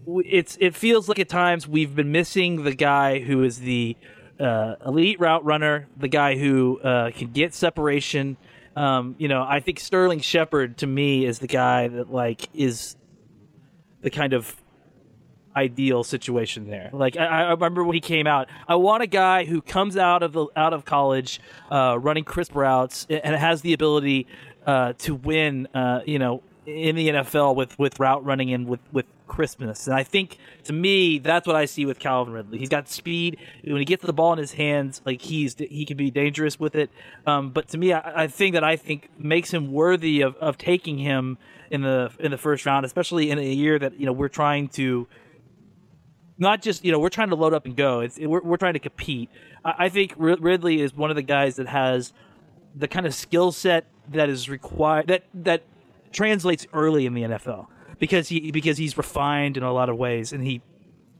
it's 0.07 0.57
it 0.59 0.75
feels 0.75 1.09
like 1.09 1.19
at 1.19 1.29
times 1.29 1.67
we've 1.67 1.95
been 1.95 2.11
missing 2.11 2.63
the 2.63 2.73
guy 2.73 3.19
who 3.19 3.43
is 3.43 3.59
the 3.59 3.95
uh, 4.39 4.75
elite 4.85 5.19
route 5.19 5.45
runner, 5.45 5.87
the 5.97 6.07
guy 6.07 6.37
who 6.37 6.79
uh, 6.79 7.11
can 7.11 7.31
get 7.31 7.53
separation. 7.53 8.37
Um, 8.75 9.15
you 9.17 9.27
know, 9.27 9.43
I 9.47 9.59
think 9.59 9.79
Sterling 9.79 10.21
Shepard 10.21 10.77
to 10.77 10.87
me 10.87 11.25
is 11.25 11.39
the 11.39 11.47
guy 11.47 11.87
that 11.89 12.11
like 12.11 12.47
is 12.53 12.95
the 14.01 14.09
kind 14.09 14.33
of 14.33 14.55
ideal 15.55 16.03
situation 16.03 16.69
there. 16.69 16.89
Like 16.93 17.17
I, 17.17 17.25
I, 17.25 17.51
remember 17.51 17.83
when 17.83 17.93
he 17.93 18.01
came 18.01 18.27
out, 18.27 18.47
I 18.67 18.75
want 18.75 19.03
a 19.03 19.07
guy 19.07 19.45
who 19.45 19.61
comes 19.61 19.97
out 19.97 20.23
of 20.23 20.33
the 20.33 20.47
out 20.55 20.73
of 20.73 20.85
college, 20.85 21.39
uh, 21.69 21.97
running 21.99 22.23
crisp 22.23 22.55
routes 22.55 23.05
and 23.09 23.35
has 23.35 23.61
the 23.61 23.73
ability 23.73 24.27
uh, 24.65 24.93
to 24.99 25.15
win. 25.15 25.67
Uh, 25.73 26.01
you 26.05 26.19
know, 26.19 26.43
in 26.65 26.95
the 26.95 27.09
NFL 27.09 27.55
with 27.55 27.77
with 27.79 27.99
route 27.99 28.23
running 28.23 28.53
and 28.53 28.67
with 28.67 28.81
with 28.91 29.05
crispness. 29.27 29.87
And 29.87 29.95
I 29.95 30.03
think 30.03 30.37
to 30.65 30.73
me 30.73 31.17
that's 31.17 31.47
what 31.47 31.55
I 31.55 31.65
see 31.65 31.85
with 31.85 31.99
Calvin 31.99 32.33
Ridley. 32.33 32.59
He's 32.59 32.69
got 32.69 32.89
speed. 32.89 33.37
When 33.63 33.77
he 33.77 33.85
gets 33.85 34.03
the 34.03 34.13
ball 34.13 34.33
in 34.33 34.39
his 34.39 34.53
hands, 34.53 35.01
like 35.05 35.21
he's 35.21 35.55
he 35.57 35.85
can 35.85 35.97
be 35.97 36.11
dangerous 36.11 36.59
with 36.59 36.75
it. 36.75 36.89
Um, 37.25 37.49
but 37.49 37.67
to 37.69 37.77
me, 37.77 37.93
I, 37.93 38.23
I 38.23 38.27
think 38.27 38.53
that 38.53 38.63
I 38.63 38.75
think 38.75 39.09
makes 39.17 39.51
him 39.51 39.71
worthy 39.71 40.21
of, 40.21 40.35
of 40.35 40.57
taking 40.57 40.97
him 40.97 41.37
in 41.71 41.81
the 41.81 42.11
in 42.19 42.31
the 42.31 42.37
first 42.37 42.65
round, 42.65 42.85
especially 42.85 43.31
in 43.31 43.39
a 43.39 43.53
year 43.53 43.79
that 43.79 43.99
you 43.99 44.05
know 44.05 44.11
we're 44.11 44.27
trying 44.27 44.67
to 44.69 45.07
not 46.41 46.61
just 46.61 46.83
you 46.83 46.91
know 46.91 46.99
we're 46.99 47.09
trying 47.09 47.29
to 47.29 47.35
load 47.35 47.53
up 47.53 47.65
and 47.65 47.77
go. 47.77 48.01
It's 48.01 48.17
we're, 48.19 48.41
we're 48.41 48.57
trying 48.57 48.73
to 48.73 48.79
compete. 48.79 49.29
I, 49.63 49.73
I 49.85 49.89
think 49.89 50.13
Ridley 50.17 50.81
is 50.81 50.93
one 50.93 51.09
of 51.09 51.15
the 51.15 51.21
guys 51.21 51.55
that 51.55 51.67
has 51.67 52.11
the 52.75 52.87
kind 52.87 53.05
of 53.05 53.13
skill 53.13 53.51
set 53.51 53.85
that 54.09 54.27
is 54.27 54.49
required 54.49 55.07
that 55.07 55.23
that 55.33 55.63
translates 56.11 56.67
early 56.73 57.05
in 57.05 57.13
the 57.13 57.21
NFL 57.21 57.67
because 57.99 58.27
he 58.27 58.51
because 58.51 58.77
he's 58.77 58.97
refined 58.97 59.55
in 59.55 59.63
a 59.63 59.71
lot 59.71 59.87
of 59.87 59.97
ways 59.97 60.33
and 60.33 60.43
he 60.43 60.61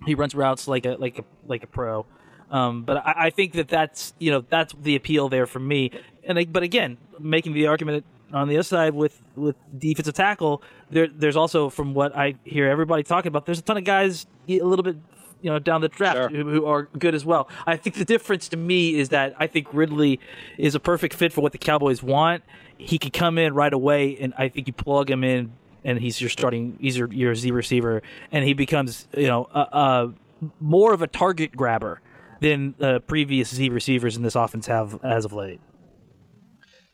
he 0.06 0.16
runs 0.16 0.34
routes 0.34 0.68
like 0.68 0.86
a 0.86 0.96
like 0.96 1.20
a 1.20 1.24
like 1.46 1.64
a 1.64 1.68
pro. 1.68 2.06
Um, 2.50 2.84
but 2.84 2.98
I, 2.98 3.14
I, 3.16 3.30
think 3.30 3.54
that 3.54 3.70
that's 3.70 4.14
you 4.20 4.30
know 4.30 4.44
that's 4.50 4.74
the 4.74 4.98
appeal 4.98 5.30
there 5.30 5.46
for 5.46 5.60
me. 5.60 5.92
And 6.26 6.38
I, 6.38 6.44
but 6.44 6.64
again, 6.64 6.98
making 7.18 7.54
the 7.54 7.68
argument 7.68 8.04
on 8.34 8.48
the 8.48 8.56
other 8.58 8.64
side 8.64 8.94
with 8.94 9.22
with 9.36 9.56
defensive 9.78 10.14
tackle, 10.14 10.62
there 10.90 11.08
there's 11.08 11.36
also 11.36 11.70
from 11.70 11.94
what 11.94 12.16
I 12.16 12.36
hear 12.44 12.70
everybody 12.70 13.04
talking 13.04 13.30
about, 13.30 13.46
there's 13.46 13.60
a 13.60 13.64
ton 13.64 13.78
of 13.78 13.84
guys 13.84 14.26
a 14.48 14.60
little 14.60 14.84
bit 14.84 14.98
you 15.42 15.50
know 15.50 15.60
down 15.60 15.82
the 15.82 15.90
draft 15.90 16.18
sure. 16.18 16.30
who, 16.30 16.50
who, 16.50 16.66
are 16.66 16.84
good 16.84 17.16
as 17.16 17.26
well. 17.26 17.50
I 17.66 17.78
think 17.78 17.96
the 17.96 18.06
difference 18.06 18.48
to 18.50 18.58
me 18.58 18.96
is 18.96 19.10
that 19.10 19.36
I 19.40 19.48
think 19.48 19.68
Ridley 19.74 20.20
is 20.58 20.76
a 20.76 20.80
perfect 20.80 21.16
fit 21.16 21.34
for 21.34 21.42
what 21.42 21.52
the 21.52 21.58
Cowboys 21.58 22.02
want. 22.04 22.44
He 22.78 22.98
could 22.98 23.14
come 23.14 23.38
in 23.38 23.54
right 23.54 23.74
away, 23.74 24.18
and 24.20 24.34
I 24.38 24.50
think 24.50 24.68
you 24.68 24.74
plug 24.74 25.10
him 25.10 25.24
in, 25.24 25.54
and 25.84 26.00
he's 26.00 26.20
your 26.20 26.30
starting, 26.30 26.78
he's 26.80 26.98
your, 26.98 27.12
your 27.12 27.36
Z 27.36 27.52
receiver, 27.52 28.02
and 28.32 28.46
he 28.46 28.54
becomes 28.54 29.08
you 29.16 29.28
know 29.28 29.48
a, 29.54 29.60
a 29.60 30.14
more 30.60 30.94
of 30.94 31.02
a 31.02 31.08
target 31.08 31.56
grabber 31.56 32.02
than 32.40 32.76
uh, 32.82 33.00
previous 33.00 33.54
Z 33.54 33.70
receivers 33.70 34.18
in 34.18 34.24
this 34.24 34.36
offense 34.36 34.68
have 34.68 35.04
as 35.04 35.26
of 35.26 35.34
late. 35.34 35.60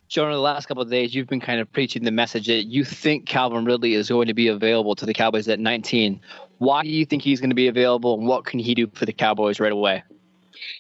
Jonah, 0.08 0.36
the 0.36 0.40
last 0.40 0.68
couple 0.68 0.82
of 0.82 0.90
days, 0.90 1.14
you've 1.14 1.28
been 1.28 1.42
kind 1.42 1.60
of 1.60 1.72
preaching 1.72 2.04
the 2.04 2.12
message 2.12 2.48
that 2.48 2.64
you 2.64 2.86
think 2.86 3.26
Calvin 3.26 3.66
Ridley 3.66 3.94
is 3.94 4.08
going 4.08 4.28
to 4.28 4.34
be 4.34 4.48
available 4.48 4.96
to 4.96 5.06
the 5.06 5.14
Cowboys 5.14 5.48
at 5.50 5.60
19. 5.60 6.22
Why 6.60 6.84
do 6.84 6.90
you 6.90 7.06
think 7.06 7.22
he's 7.22 7.42
going 7.42 7.50
to 7.50 7.56
be 7.56 7.68
available, 7.68 8.18
and 8.18 8.28
what 8.28 8.46
can 8.46 8.60
he 8.60 8.74
do 8.74 8.88
for 8.94 9.06
the 9.06 9.14
Cowboys 9.14 9.60
right 9.60 9.72
away? 9.72 10.04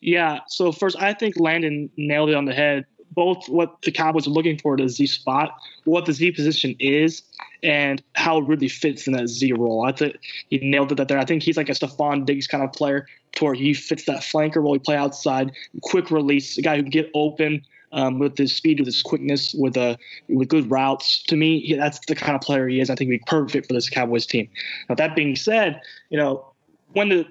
Yeah, 0.01 0.39
so 0.47 0.71
first, 0.71 0.95
I 1.01 1.13
think 1.13 1.39
Landon 1.39 1.89
nailed 1.97 2.29
it 2.29 2.35
on 2.35 2.45
the 2.45 2.53
head. 2.53 2.85
Both 3.11 3.47
what 3.49 3.81
the 3.81 3.91
Cowboys 3.91 4.27
are 4.27 4.31
looking 4.31 4.59
for 4.59 4.77
the 4.77 4.87
Z 4.87 5.07
spot, 5.07 5.55
what 5.85 6.05
the 6.05 6.13
Z 6.13 6.31
position 6.31 6.75
is, 6.79 7.21
and 7.63 8.01
how 8.13 8.39
really 8.39 8.69
fits 8.69 9.07
in 9.07 9.13
that 9.13 9.27
Z 9.27 9.53
role. 9.53 9.85
I 9.85 9.91
think 9.91 10.17
he 10.49 10.59
nailed 10.59 10.91
it 10.91 10.95
that 10.95 11.07
there. 11.07 11.17
I 11.17 11.25
think 11.25 11.43
he's 11.43 11.57
like 11.57 11.69
a 11.69 11.73
Stefon 11.73 12.25
Diggs 12.25 12.47
kind 12.47 12.63
of 12.63 12.71
player, 12.73 13.07
to 13.33 13.45
where 13.45 13.53
he 13.53 13.73
fits 13.73 14.05
that 14.05 14.21
flanker 14.21 14.57
role. 14.57 14.73
He 14.73 14.79
play 14.79 14.95
outside, 14.95 15.51
quick 15.81 16.11
release, 16.11 16.57
a 16.57 16.61
guy 16.61 16.77
who 16.77 16.83
can 16.83 16.91
get 16.91 17.11
open, 17.13 17.65
um, 17.91 18.19
with 18.19 18.37
his 18.37 18.53
speed, 18.53 18.79
with 18.79 18.87
his 18.87 19.01
quickness, 19.01 19.53
with 19.53 19.77
a 19.77 19.81
uh, 19.81 19.95
with 20.29 20.49
good 20.49 20.69
routes. 20.69 21.23
To 21.23 21.35
me, 21.35 21.59
he, 21.59 21.75
that's 21.75 21.99
the 22.07 22.15
kind 22.15 22.35
of 22.35 22.41
player 22.41 22.67
he 22.67 22.79
is. 22.79 22.89
I 22.89 22.95
think 22.95 23.11
he'd 23.11 23.19
be 23.19 23.23
perfect 23.27 23.67
for 23.67 23.73
this 23.73 23.89
Cowboys 23.89 24.25
team. 24.25 24.49
Now 24.89 24.95
that 24.95 25.15
being 25.15 25.35
said, 25.35 25.81
you 26.09 26.17
know 26.17 26.53
when 26.93 27.09
the 27.09 27.25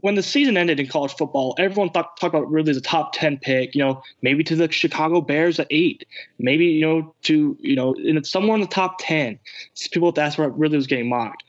when 0.00 0.14
the 0.14 0.22
season 0.22 0.56
ended 0.56 0.78
in 0.78 0.86
college 0.86 1.14
football, 1.14 1.54
everyone 1.58 1.90
thought 1.90 2.16
talked 2.18 2.34
about 2.34 2.68
as 2.68 2.76
a 2.76 2.80
top 2.80 3.12
ten 3.12 3.36
pick. 3.38 3.74
You 3.74 3.84
know, 3.84 4.02
maybe 4.22 4.44
to 4.44 4.56
the 4.56 4.70
Chicago 4.70 5.20
Bears 5.20 5.58
at 5.58 5.66
eight, 5.70 6.06
maybe 6.38 6.66
you 6.66 6.82
know 6.82 7.14
to 7.22 7.56
you 7.60 7.76
know 7.76 7.94
in, 7.94 8.22
somewhere 8.24 8.54
in 8.54 8.60
the 8.60 8.66
top 8.66 8.96
ten. 9.00 9.38
People 9.92 10.12
that's 10.12 10.38
where 10.38 10.48
Ridley 10.48 10.76
was 10.76 10.86
getting 10.86 11.08
mocked. 11.08 11.44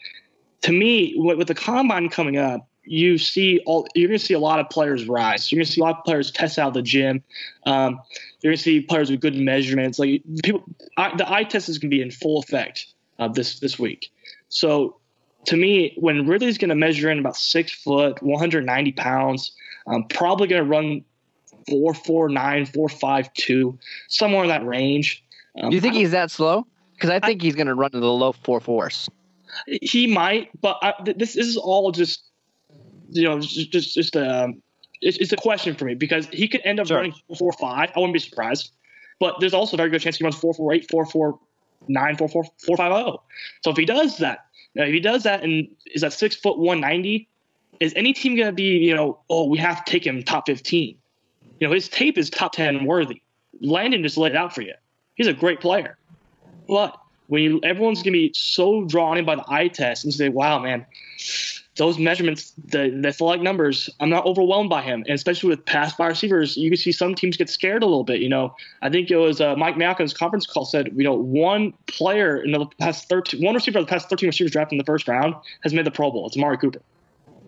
To 0.64 0.72
me, 0.72 1.14
with 1.16 1.48
the 1.48 1.56
combine 1.56 2.10
coming 2.10 2.38
up, 2.38 2.68
you 2.90 3.20
see 3.20 3.62
all 3.68 3.88
you're 3.94 4.08
going 4.08 4.18
to 4.18 4.26
see 4.26 4.34
a 4.34 4.40
lot 4.40 4.60
of 4.60 4.68
players 4.70 5.08
rise. 5.08 5.52
You're 5.52 5.60
going 5.60 5.68
to 5.68 5.72
see 5.72 5.80
a 5.80 5.84
lot 5.84 6.00
of 6.00 6.04
players 6.06 6.32
test 6.32 6.58
out 6.58 6.74
the 6.74 6.82
gym. 6.82 7.24
Um, 7.68 8.00
you're 8.42 8.50
going 8.50 8.58
to 8.58 8.64
see 8.64 8.82
players 8.82 9.12
with 9.12 9.22
good 9.22 9.36
measurements. 9.36 10.00
Like 10.00 10.24
people, 10.44 10.64
I, 10.98 11.16
the 11.16 11.32
eye 11.32 11.44
test 11.44 11.70
is 11.70 11.78
going 11.78 11.92
to 11.92 11.96
be 11.96 12.02
in 12.02 12.10
full 12.10 12.40
effect 12.40 12.88
uh, 13.20 13.28
this 13.28 13.60
this 13.60 13.78
week. 13.78 14.12
So 14.50 14.98
to 15.46 15.56
me, 15.56 15.94
when 15.98 16.26
Ridley's 16.26 16.58
going 16.58 16.70
to 16.70 16.76
measure 16.76 17.12
in 17.12 17.20
about 17.20 17.36
six 17.36 17.72
foot, 17.72 18.24
190 18.24 18.92
pounds, 18.94 19.52
I'm 19.88 20.06
probably 20.06 20.48
going 20.48 20.64
to 20.64 20.68
run 20.68 21.06
four 21.70 21.94
four 21.94 22.28
nine, 22.28 22.66
four 22.66 22.90
five 22.90 23.32
two, 23.36 23.78
somewhere 24.08 24.42
in 24.42 24.50
that 24.50 24.66
range. 24.66 25.24
Um, 25.62 25.70
Do 25.70 25.76
you 25.76 25.82
think 25.82 25.94
he's 25.94 26.12
that 26.12 26.32
slow? 26.32 26.66
Because 26.96 27.12
I 27.12 27.20
think 27.20 27.44
I, 27.44 27.46
he's 27.46 27.56
going 27.56 27.68
to 27.68 27.76
run 27.76 27.92
to 27.92 28.00
the 28.00 28.12
low 28.12 28.32
four 28.32 28.60
fours. 28.60 29.08
He 29.68 30.08
might, 30.08 30.50
but 30.60 30.78
I, 30.82 30.94
this, 31.06 31.34
this 31.34 31.48
is 31.48 31.58
all 31.58 31.92
just 31.92 32.29
you 33.12 33.24
know 33.24 33.40
just 33.40 33.72
just, 33.72 33.96
just 33.96 34.16
um, 34.16 34.62
it's, 35.02 35.18
it's 35.18 35.32
a 35.34 35.38
question 35.38 35.76
for 35.76 35.86
me 35.86 35.96
because 35.96 36.28
he 36.28 36.48
could 36.48 36.62
end 36.64 36.80
up 36.80 36.88
sure. 36.88 36.98
running 36.98 37.14
four 37.28 37.36
four 37.38 37.54
five. 37.54 37.92
I 37.96 38.00
wouldn't 38.00 38.14
be 38.14 38.20
surprised. 38.20 38.72
But 39.20 39.36
there's 39.42 39.54
also 39.54 39.76
a 39.76 39.78
very 39.78 39.90
good 39.90 40.02
chance 40.02 40.18
he 40.18 40.24
runs 40.24 40.36
four 40.36 40.54
four 40.54 40.74
eight, 40.74 40.90
four 40.90 41.06
four 41.06 41.40
nine, 41.88 42.16
four 42.16 42.30
four 42.30 42.46
four 42.66 42.78
five 42.78 42.92
zero. 42.92 43.18
Oh. 43.18 43.22
So 43.64 43.72
if 43.72 43.78
he 43.78 43.86
does 43.86 44.18
that, 44.20 44.46
now, 44.76 44.84
if 44.84 44.94
he 44.94 45.00
does 45.00 45.24
that 45.24 45.44
and 45.44 45.68
is 45.94 46.04
at 46.04 46.14
six 46.14 46.36
foot 46.36 46.58
one 46.58 46.80
ninety, 46.80 47.28
is 47.80 47.94
any 47.96 48.14
team 48.14 48.36
going 48.36 48.48
to 48.48 48.54
be, 48.54 48.78
you 48.78 48.96
know, 48.96 49.20
oh, 49.30 49.46
we 49.46 49.58
have 49.58 49.84
to 49.84 49.92
take 49.92 50.06
him 50.06 50.24
top 50.24 50.46
fifteen? 50.46 50.98
You 51.60 51.68
know, 51.68 51.74
his 51.74 51.90
tape 51.90 52.18
is 52.18 52.30
top 52.30 52.54
ten 52.54 52.86
worthy. 52.86 53.22
Landon 53.62 54.04
just 54.04 54.18
laid 54.18 54.32
it 54.32 54.38
out 54.38 54.56
for 54.56 54.62
you. 54.62 54.74
He's 55.16 55.28
a 55.28 55.34
great 55.34 55.60
player, 55.60 55.98
but 56.68 56.98
when 57.28 57.44
you, 57.44 57.60
everyone's 57.62 58.00
going 58.00 58.14
to 58.14 58.20
be 58.20 58.32
so 58.34 58.86
drawn 58.86 59.18
in 59.18 59.26
by 59.26 59.36
the 59.36 59.44
eye 59.50 59.68
test 59.68 60.06
and 60.06 60.14
say, 60.14 60.30
"Wow, 60.30 60.60
man, 60.60 60.86
those 61.80 61.98
measurements, 61.98 62.54
the, 62.66 62.90
the 62.90 63.12
select 63.14 63.42
numbers, 63.42 63.90
I'm 64.02 64.10
not 64.10 64.26
overwhelmed 64.26 64.70
by 64.70 64.82
him. 64.82 65.04
And 65.08 65.16
especially 65.16 65.50
with 65.50 65.66
pass 65.66 65.96
by 65.96 66.08
receivers, 66.08 66.58
you 66.58 66.70
can 66.70 66.78
see 66.78 66.92
some 66.92 67.16
teams 67.16 67.38
get 67.38 67.50
scared 67.50 67.82
a 67.82 67.86
little 67.86 68.04
bit. 68.04 68.20
You 68.20 68.28
know, 68.28 68.54
I 68.82 68.90
think 68.90 69.10
it 69.10 69.16
was 69.16 69.40
uh, 69.40 69.56
Mike 69.56 69.76
Mayock's 69.76 70.14
conference 70.14 70.46
call 70.46 70.66
said, 70.66 70.92
you 70.94 71.06
know, 71.06 71.14
one 71.14 71.74
player 71.88 72.44
in 72.44 72.52
the 72.52 72.66
past 72.80 73.08
13, 73.08 73.42
one 73.44 73.56
receiver 73.56 73.80
of 73.80 73.86
the 73.86 73.90
past 73.90 74.10
13 74.10 74.28
receivers 74.28 74.52
drafted 74.52 74.74
in 74.74 74.78
the 74.78 74.84
first 74.84 75.08
round 75.08 75.34
has 75.64 75.74
made 75.74 75.86
the 75.86 75.92
Pro 75.92 76.12
Bowl. 76.12 76.28
It's 76.28 76.36
Amari 76.36 76.58
Cooper. 76.58 76.82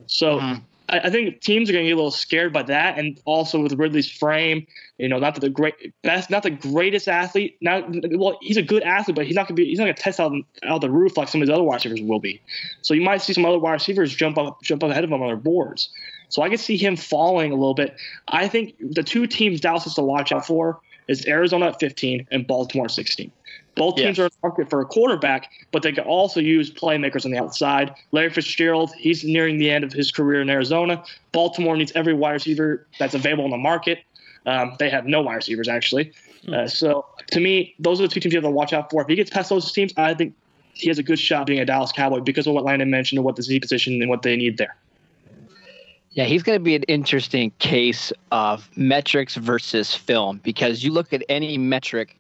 So 0.08 0.40
mm-hmm. 0.40 0.64
I, 0.92 1.00
I 1.00 1.10
think 1.10 1.42
teams 1.42 1.70
are 1.70 1.74
going 1.74 1.86
to 1.86 1.90
get 1.90 1.94
a 1.94 1.96
little 1.96 2.12
scared 2.12 2.54
by 2.54 2.64
that, 2.64 2.98
and 3.00 3.20
also 3.26 3.62
with 3.62 3.74
Ridley's 3.74 4.10
frame. 4.10 4.68
You 4.98 5.10
know, 5.10 5.18
not 5.18 5.40
the 5.40 5.50
great 5.50 5.94
best, 6.04 6.30
not 6.30 6.44
the 6.44 6.52
greatest 6.52 7.08
athlete. 7.08 7.58
Not 7.62 7.86
well, 8.12 8.38
he's 8.42 8.58
a 8.58 8.62
good 8.62 8.84
athlete, 8.84 9.16
but 9.16 9.26
he's 9.26 9.36
not 9.36 9.48
going 9.48 9.56
to 9.56 9.62
be. 9.62 9.68
He's 9.68 9.80
not 9.80 9.86
going 9.86 9.96
to 9.96 10.02
test 10.02 10.20
out 10.20 10.34
out 10.64 10.82
the 10.82 10.92
roof 10.92 11.18
like 11.18 11.28
some 11.28 11.42
of 11.42 11.48
his 11.48 11.54
other 11.54 11.64
wide 11.64 11.76
receivers 11.76 12.02
will 12.02 12.20
be. 12.20 12.42
So 12.82 12.94
you 12.94 13.02
might 13.02 13.22
see 13.22 13.34
some 13.34 13.46
other 13.46 13.60
wide 13.60 13.74
receivers 13.74 14.14
jump 14.14 14.38
up 14.38 14.62
jump 14.62 14.84
up 14.84 14.92
ahead 14.92 15.04
of 15.04 15.10
him 15.12 15.22
on 15.22 15.28
their 15.28 15.38
boards. 15.38 15.90
So 16.30 16.42
I 16.42 16.50
can 16.50 16.58
see 16.58 16.78
him 16.78 16.96
falling 16.96 17.52
a 17.52 17.56
little 17.56 17.74
bit. 17.74 17.96
I 18.28 18.48
think 18.48 18.76
the 18.80 19.04
two 19.04 19.28
teams 19.28 19.60
Dallas 19.60 19.84
has 19.84 19.96
to 19.96 20.02
watch 20.02 20.32
out 20.32 20.46
for 20.46 20.80
is 21.08 21.28
Arizona 21.28 21.68
at 21.68 21.80
15 21.80 22.28
and 22.32 22.48
Baltimore 22.48 22.86
at 22.86 22.92
16. 22.92 23.32
Both 23.76 23.96
teams 23.96 24.20
are 24.20 24.26
in 24.26 24.30
the 24.30 24.48
market 24.48 24.70
for 24.70 24.82
a 24.82 24.86
quarterback, 24.86 25.50
but 25.72 25.82
they 25.82 25.92
can 25.92 26.04
also 26.04 26.40
use 26.40 26.72
playmakers 26.72 27.26
on 27.26 27.32
the 27.32 27.38
outside. 27.38 27.94
Larry 28.12 28.30
Fitzgerald, 28.30 28.92
he's 28.98 29.24
nearing 29.24 29.58
the 29.58 29.72
end 29.72 29.84
of 29.84 29.94
his 29.94 30.12
career 30.12 30.42
in 30.42 30.50
Arizona. 30.50 31.04
Baltimore 31.32 31.78
needs 31.78 31.92
every 31.96 32.14
wide 32.14 32.34
receiver 32.34 32.86
that's 33.00 33.14
available 33.14 33.46
in 33.46 33.52
the 33.52 33.58
market. 33.58 34.04
Um, 34.46 34.76
they 34.80 34.90
have 34.90 35.06
no 35.06 35.22
wide 35.22 35.36
receivers, 35.36 35.70
actually. 35.70 36.12
Hmm. 36.46 36.54
Uh, 36.54 36.68
so 36.68 37.06
to 37.32 37.40
me, 37.40 37.76
those 37.80 38.00
are 38.00 38.04
the 38.04 38.10
two 38.10 38.20
teams 38.20 38.34
you 38.34 38.38
have 38.38 38.44
to 38.44 38.52
watch 38.52 38.74
out 38.74 38.92
for. 38.92 39.02
If 39.02 39.08
he 39.08 39.16
gets 39.16 39.30
past 39.30 39.50
those 39.50 39.72
teams, 39.72 39.94
I 39.96 40.14
think 40.14 40.36
he 40.74 40.88
has 40.90 41.00
a 41.00 41.04
good 41.04 41.20
shot 41.20 41.48
being 41.48 41.60
a 41.60 41.66
Dallas 41.66 41.92
Cowboy 41.92 42.20
because 42.20 42.48
of 42.48 42.54
what 42.54 42.66
Landon 42.66 42.90
mentioned 42.90 43.20
and 43.20 43.26
what 43.26 43.36
the 43.36 43.44
Z 43.44 43.60
position 43.60 44.02
and 44.02 44.10
what 44.10 44.24
they 44.24 44.36
need 44.36 44.58
there. 44.58 44.76
Yeah, 46.14 46.26
he's 46.26 46.44
going 46.44 46.58
to 46.60 46.64
be 46.64 46.76
an 46.76 46.84
interesting 46.84 47.52
case 47.60 48.12
of 48.32 48.70
metrics 48.76 49.36
versus 49.36 49.96
film 49.96 50.42
because 50.44 50.84
you 50.84 50.92
look 50.92 51.14
at 51.14 51.24
any 51.30 51.58
metric 51.58 52.18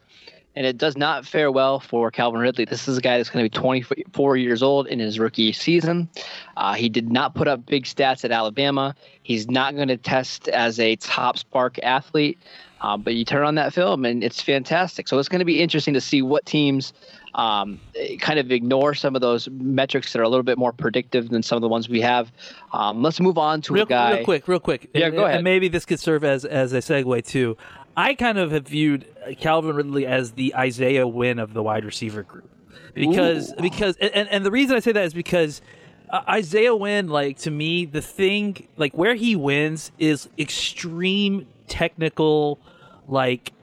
and 0.55 0.65
it 0.65 0.77
does 0.77 0.97
not 0.97 1.25
fare 1.25 1.51
well 1.51 1.79
for 1.79 2.11
Calvin 2.11 2.41
Ridley. 2.41 2.65
This 2.65 2.87
is 2.87 2.97
a 2.97 3.01
guy 3.01 3.17
that's 3.17 3.29
going 3.29 3.45
to 3.45 3.49
be 3.49 3.57
24 3.57 4.37
years 4.37 4.61
old 4.61 4.87
in 4.87 4.99
his 4.99 5.19
rookie 5.19 5.53
season. 5.53 6.09
Uh, 6.57 6.73
he 6.73 6.89
did 6.89 7.11
not 7.11 7.35
put 7.35 7.47
up 7.47 7.65
big 7.65 7.85
stats 7.85 8.25
at 8.25 8.31
Alabama. 8.31 8.95
He's 9.23 9.49
not 9.49 9.75
going 9.75 9.87
to 9.87 9.97
test 9.97 10.49
as 10.49 10.79
a 10.79 10.95
top 10.97 11.37
SPARQ 11.37 11.79
athlete. 11.83 12.37
Uh, 12.81 12.97
but 12.97 13.13
you 13.13 13.23
turn 13.23 13.45
on 13.45 13.55
that 13.55 13.73
film 13.73 14.05
and 14.05 14.23
it's 14.23 14.41
fantastic. 14.41 15.07
So 15.07 15.19
it's 15.19 15.29
going 15.29 15.39
to 15.39 15.45
be 15.45 15.61
interesting 15.61 15.93
to 15.93 16.01
see 16.01 16.23
what 16.23 16.47
teams 16.47 16.93
um, 17.35 17.79
kind 18.19 18.39
of 18.39 18.51
ignore 18.51 18.93
some 18.93 19.15
of 19.15 19.21
those 19.21 19.47
metrics 19.49 20.11
that 20.11 20.19
are 20.19 20.23
a 20.23 20.29
little 20.29 20.43
bit 20.43 20.57
more 20.57 20.73
predictive 20.73 21.29
than 21.29 21.43
some 21.43 21.55
of 21.55 21.61
the 21.61 21.67
ones 21.67 21.87
we 21.87 22.01
have. 22.01 22.31
Um, 22.73 23.03
let's 23.03 23.19
move 23.19 23.37
on 23.37 23.61
to 23.61 23.73
real, 23.73 23.83
a 23.83 23.85
guy. 23.85 24.15
Real 24.15 24.25
quick, 24.25 24.47
real 24.47 24.59
quick. 24.59 24.89
Yeah, 24.93 25.07
and, 25.07 25.15
go 25.15 25.25
ahead. 25.25 25.35
And 25.35 25.43
maybe 25.43 25.67
this 25.67 25.85
could 25.85 25.99
serve 25.99 26.23
as 26.23 26.43
as 26.43 26.73
a 26.73 26.79
segue 26.79 27.25
too. 27.25 27.55
I 27.95 28.13
kind 28.15 28.37
of 28.37 28.51
have 28.51 28.67
viewed 28.67 29.05
Calvin 29.39 29.75
Ridley 29.75 30.05
as 30.05 30.31
the 30.31 30.55
Isaiah 30.55 31.07
Wynn 31.07 31.39
of 31.39 31.53
the 31.53 31.61
wide 31.61 31.85
receiver 31.85 32.23
group 32.23 32.49
because 32.93 33.51
Ooh. 33.51 33.61
because 33.61 33.97
and, 33.97 34.27
and 34.29 34.45
the 34.45 34.51
reason 34.51 34.75
I 34.75 34.79
say 34.79 34.91
that 34.91 35.05
is 35.05 35.13
because 35.13 35.61
uh, 36.09 36.21
Isaiah 36.27 36.75
Wynn 36.75 37.07
like 37.07 37.37
to 37.39 37.51
me 37.51 37.85
the 37.85 38.01
thing 38.01 38.67
like 38.77 38.93
where 38.93 39.15
he 39.15 39.35
wins 39.35 39.91
is 39.99 40.29
extreme 40.37 41.47
technical 41.67 42.59
like 43.07 43.53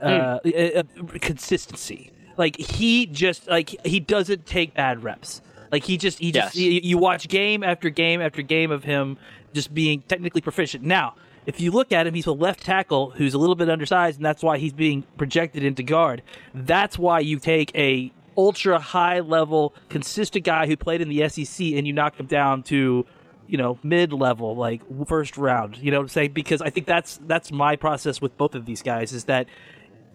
uh, 0.00 0.40
mm. 0.44 0.76
uh, 0.78 1.18
consistency. 1.18 2.10
Like 2.36 2.56
he 2.56 3.06
just 3.06 3.48
like 3.48 3.76
he 3.84 4.00
doesn't 4.00 4.46
take 4.46 4.74
bad 4.74 5.02
reps. 5.02 5.42
Like 5.70 5.84
he 5.84 5.96
just 5.96 6.18
he 6.18 6.32
just 6.32 6.54
yes. 6.56 6.80
he, 6.82 6.86
you 6.86 6.98
watch 6.98 7.28
game 7.28 7.62
after 7.62 7.90
game 7.90 8.20
after 8.20 8.42
game 8.42 8.70
of 8.70 8.84
him 8.84 9.18
just 9.52 9.74
being 9.74 10.02
technically 10.02 10.40
proficient. 10.40 10.84
Now 10.84 11.14
if 11.50 11.60
you 11.60 11.72
look 11.72 11.90
at 11.90 12.06
him, 12.06 12.14
he's 12.14 12.26
a 12.26 12.32
left 12.32 12.62
tackle 12.62 13.10
who's 13.10 13.34
a 13.34 13.38
little 13.38 13.56
bit 13.56 13.68
undersized, 13.68 14.18
and 14.18 14.24
that's 14.24 14.40
why 14.40 14.56
he's 14.56 14.72
being 14.72 15.02
projected 15.18 15.64
into 15.64 15.82
guard. 15.82 16.22
That's 16.54 16.96
why 16.96 17.18
you 17.18 17.40
take 17.40 17.74
a 17.74 18.12
ultra 18.36 18.78
high 18.78 19.18
level, 19.18 19.74
consistent 19.88 20.44
guy 20.44 20.68
who 20.68 20.76
played 20.76 21.00
in 21.00 21.08
the 21.08 21.28
SEC 21.28 21.66
and 21.74 21.88
you 21.88 21.92
knock 21.92 22.20
him 22.20 22.26
down 22.26 22.62
to, 22.62 23.04
you 23.48 23.58
know, 23.58 23.80
mid 23.82 24.12
level, 24.12 24.54
like 24.54 24.80
first 25.08 25.36
round. 25.36 25.76
You 25.76 25.90
know 25.90 25.98
what 25.98 26.04
I'm 26.04 26.08
saying? 26.08 26.34
Because 26.34 26.62
I 26.62 26.70
think 26.70 26.86
that's 26.86 27.18
that's 27.26 27.50
my 27.50 27.74
process 27.74 28.20
with 28.20 28.38
both 28.38 28.54
of 28.54 28.64
these 28.64 28.82
guys 28.82 29.12
is 29.12 29.24
that 29.24 29.48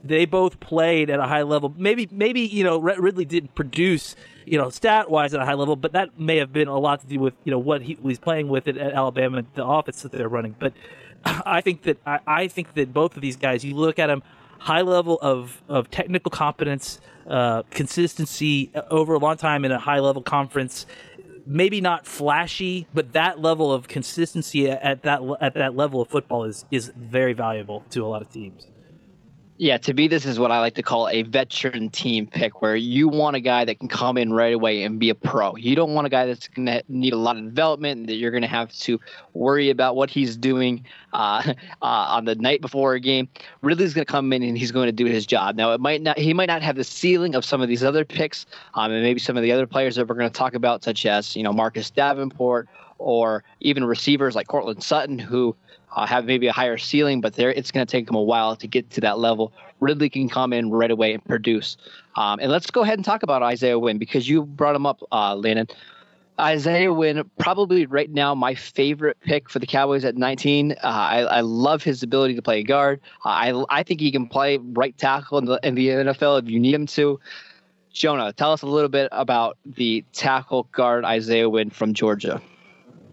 they 0.06 0.26
both 0.26 0.62
played 0.62 1.10
at 1.10 1.20
a 1.20 1.26
high 1.26 1.42
level. 1.42 1.74
Maybe 1.78 2.08
maybe 2.10 2.42
you 2.42 2.64
know 2.64 2.78
Ridley 2.78 3.26
didn't 3.26 3.56
produce 3.56 4.16
you 4.46 4.58
know 4.58 4.70
stat 4.70 5.12
wise 5.12 5.34
at 5.34 5.42
a 5.42 5.46
high 5.46 5.56
level, 5.56 5.76
but 5.76 5.92
that 5.92 6.18
may 6.18 6.38
have 6.38 6.54
been 6.54 6.70
a 6.70 6.80
lot 6.80 7.02
to 7.02 7.08
do 7.08 7.20
with 7.20 7.34
you 7.44 7.52
know 7.52 7.60
what 7.60 7.82
he 7.82 7.98
was 8.02 8.20
playing 8.20 8.48
with 8.48 8.70
at, 8.70 8.78
at 8.78 8.94
Alabama, 8.94 9.44
the 9.56 9.66
offense 9.66 10.02
that 10.04 10.14
they're 10.14 10.30
running. 10.30 10.56
But 10.58 10.74
I 11.26 11.62
think 11.62 11.84
that 11.84 11.98
I, 12.06 12.20
I, 12.28 12.48
think 12.48 12.74
that 12.76 12.94
both 12.94 13.16
of 13.16 13.22
these 13.22 13.36
guys, 13.36 13.64
you 13.64 13.76
look 13.76 14.00
at 14.00 14.08
them, 14.08 14.24
high 14.60 14.82
level 14.82 15.18
of 15.22 15.62
of 15.68 15.90
technical 15.90 16.30
competence, 16.30 17.00
uh, 17.28 17.64
consistency 17.72 18.72
uh, 18.76 18.82
over 18.90 19.14
a 19.14 19.20
long 19.20 19.38
time 19.38 19.66
in 19.66 19.72
a 19.72 19.80
high 19.80 20.00
level 20.00 20.22
conference. 20.22 20.86
Maybe 21.48 21.80
not 21.80 22.08
flashy, 22.08 22.88
but 22.94 23.14
that 23.14 23.40
level 23.40 23.72
of 23.72 23.88
consistency 23.88 24.70
at 24.70 25.04
that 25.04 25.22
at 25.42 25.54
that 25.54 25.76
level 25.76 26.02
of 26.02 26.10
football 26.10 26.44
is 26.44 26.66
is 26.72 26.92
very 26.96 27.34
valuable 27.34 27.84
to 27.92 28.04
a 28.04 28.08
lot 28.08 28.22
of 28.22 28.32
teams. 28.32 28.68
Yeah, 29.58 29.78
to 29.78 29.94
me, 29.94 30.10
this 30.10 30.26
is 30.26 30.38
what 30.38 30.52
I 30.52 30.60
like 30.60 30.76
to 30.76 30.84
call 30.84 31.08
a 31.08 31.22
veteran 31.22 31.90
team 31.90 32.28
pick, 32.28 32.62
where 32.62 32.76
you 32.76 33.08
want 33.08 33.38
a 33.38 33.40
guy 33.40 33.64
that 33.64 33.80
can 33.80 33.88
come 33.88 34.18
in 34.18 34.34
right 34.34 34.54
away 34.54 34.84
and 34.84 35.00
be 35.00 35.10
a 35.10 35.16
pro. 35.16 35.56
You 35.56 35.78
don't 35.78 35.94
want 35.94 36.06
a 36.06 36.10
guy 36.10 36.26
that's 36.26 36.50
going 36.50 36.66
to 36.66 36.84
need 36.90 37.14
a 37.14 37.18
lot 37.18 37.38
of 37.38 37.46
development, 37.46 38.08
that 38.08 38.16
you're 38.16 38.32
going 38.32 38.42
to 38.42 38.50
have 38.50 38.74
to 38.80 39.00
worry 39.34 39.70
about 39.70 39.96
what 39.96 40.10
he's 40.10 40.36
doing 40.36 40.84
uh, 41.14 41.54
uh, 41.82 41.86
on 41.86 42.26
the 42.26 42.36
night 42.36 42.60
before 42.60 42.96
a 42.96 43.00
game. 43.00 43.30
Ridley's 43.62 43.94
going 43.94 44.06
to 44.06 44.12
come 44.12 44.34
in 44.34 44.44
and 44.44 44.58
he's 44.58 44.74
going 44.74 44.88
to 44.88 44.92
do 44.92 45.06
his 45.06 45.26
job. 45.26 45.56
Now, 45.56 45.72
it 45.72 45.80
might 45.80 46.02
not, 46.02 46.20
he 46.20 46.34
might 46.34 46.48
not 46.48 46.62
have 46.62 46.76
the 46.76 46.84
ceiling 46.84 47.34
of 47.34 47.46
some 47.46 47.62
of 47.62 47.70
these 47.70 47.84
other 47.84 48.04
picks, 48.04 48.46
um, 48.74 48.92
and 48.92 49.04
maybe 49.04 49.22
some 49.22 49.38
of 49.38 49.44
the 49.44 49.54
other 49.54 49.66
players 49.66 49.96
that 49.96 50.06
we're 50.06 50.16
going 50.16 50.30
to 50.30 50.38
talk 50.38 50.54
about, 50.54 50.84
such 50.84 51.06
as 51.06 51.34
you 51.34 51.44
know 51.44 51.54
Marcus 51.54 51.90
Davenport 51.90 52.68
or 52.98 53.44
even 53.62 53.86
receivers 53.86 54.36
like 54.36 54.48
Courtland 54.48 54.84
Sutton, 54.84 55.18
who 55.18 55.56
uh, 55.96 56.06
have 56.06 56.26
maybe 56.26 56.48
a 56.48 56.52
higher 56.52 56.78
ceiling, 56.78 57.22
but 57.22 57.34
there 57.34 57.52
it's 57.52 57.72
going 57.72 57.86
to 57.86 57.90
take 57.90 58.06
them 58.06 58.16
a 58.16 58.22
while 58.22 58.56
to 58.58 58.68
get 58.68 58.90
to 58.92 59.02
that 59.02 59.18
level. 59.18 59.54
Ridley 59.80 60.10
can 60.10 60.30
come 60.30 60.54
in 60.54 60.70
right 60.70 60.92
away 60.92 61.14
and 61.14 61.24
produce. 61.24 61.78
Um, 62.16 62.40
and 62.40 62.52
let's 62.52 62.70
go 62.70 62.82
ahead 62.82 62.98
and 62.98 63.06
talk 63.06 63.24
about 63.24 63.44
Isaiah 63.44 63.80
Wynn 63.80 63.98
because 63.98 64.28
you 64.28 64.44
brought 64.44 64.76
him 64.76 64.86
up, 64.86 65.02
uh, 65.12 65.36
Landon. 65.36 65.68
Isaiah 66.40 66.92
Wynn, 66.92 67.30
probably 67.40 67.86
right 67.86 68.10
now 68.10 68.36
my 68.36 68.56
favorite 68.56 69.18
pick 69.22 69.50
for 69.50 69.60
the 69.60 69.66
Cowboys 69.66 70.04
at 70.04 70.18
19. 70.18 70.74
Uh, 70.74 70.76
I, 70.84 71.20
I, 71.22 71.42
love 71.42 71.82
his 71.82 72.04
ability 72.04 72.36
to 72.36 72.42
play 72.42 72.62
guard. 72.62 73.00
Uh, 73.26 73.30
I, 73.30 73.64
I 73.70 73.84
think 73.84 74.02
he 74.02 74.12
can 74.12 74.28
play 74.28 74.58
right 74.58 74.98
tackle 74.98 75.38
in 75.38 75.46
the, 75.46 75.60
in 75.64 75.76
the 75.76 75.88
NFL 75.88 76.44
if 76.44 76.50
you 76.50 76.60
need 76.60 76.76
him 76.76 76.88
to. 76.88 77.22
Jonah, 77.94 78.34
tell 78.34 78.52
us 78.52 78.64
a 78.64 78.68
little 78.68 78.90
bit 78.90 79.08
about 79.14 79.58
the 79.66 80.04
tackle 80.12 80.64
guard 80.74 81.06
Isaiah 81.06 81.50
Wynn 81.50 81.70
from 81.70 81.94
Georgia. 81.94 82.42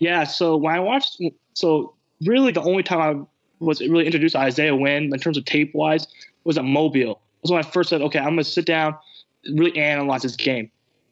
Yeah, 0.01 0.25
so 0.25 0.57
when 0.57 0.75
I 0.75 0.81
watched, 0.81 1.23
so 1.55 1.95
really 2.27 2.53
the 2.53 2.63
only 2.63 2.83
time 2.83 3.01
I 3.01 3.65
was 3.65 3.81
really 3.81 4.07
introduced 4.07 4.35
to 4.35 4.41
Isaiah 4.41 4.75
Wynn 4.75 5.13
in 5.13 5.19
terms 5.19 5.37
of 5.37 5.45
tape 5.45 5.75
wise 5.75 6.07
was 6.45 6.59
at 6.59 6.65
Mobile. 6.65 7.21
Was 7.43 7.51
when 7.51 7.65
I 7.65 7.69
first 7.69 7.91
said, 7.91 8.03
okay, 8.03 8.19
I'm 8.19 8.35
going 8.35 8.39
to 8.39 8.45
sit 8.45 8.67
down, 8.67 8.97
really 9.53 9.77
analyze 9.77 10.23
this 10.23 10.37
game. 10.37 10.71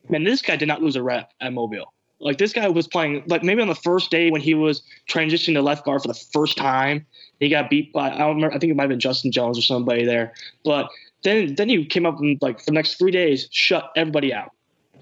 Man, 0.08 0.24
this 0.24 0.42
guy 0.42 0.56
did 0.56 0.68
not 0.68 0.82
lose 0.82 0.96
a 0.96 1.02
rep 1.02 1.32
at 1.40 1.52
Mobile. 1.52 1.92
Like 2.20 2.36
this 2.38 2.52
guy 2.52 2.68
was 2.68 2.86
playing 2.86 3.22
like 3.26 3.42
maybe 3.42 3.62
on 3.62 3.68
the 3.68 3.74
first 3.74 4.10
day 4.10 4.30
when 4.30 4.42
he 4.42 4.52
was 4.52 4.82
transitioning 5.08 5.54
to 5.54 5.62
left 5.62 5.86
guard 5.86 6.02
for 6.02 6.08
the 6.08 6.14
first 6.14 6.56
time, 6.56 7.06
he 7.38 7.48
got 7.48 7.70
beat 7.70 7.92
by 7.94 8.10
I 8.10 8.18
don't 8.18 8.36
remember 8.36 8.54
I 8.54 8.58
think 8.58 8.70
it 8.70 8.76
might 8.76 8.84
have 8.84 8.90
been 8.90 9.00
Justin 9.00 9.32
Jones 9.32 9.58
or 9.58 9.62
somebody 9.62 10.04
there. 10.04 10.34
But 10.62 10.90
then 11.24 11.54
then 11.54 11.70
he 11.70 11.84
came 11.86 12.04
up 12.04 12.18
and 12.20 12.36
like 12.42 12.58
for 12.58 12.66
the 12.66 12.72
next 12.72 12.96
three 12.96 13.10
days 13.10 13.48
shut 13.50 13.90
everybody 13.96 14.34
out. 14.34 14.52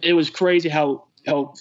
It 0.00 0.12
was 0.12 0.30
crazy 0.30 0.68
how 0.68 1.07
how 1.28 1.54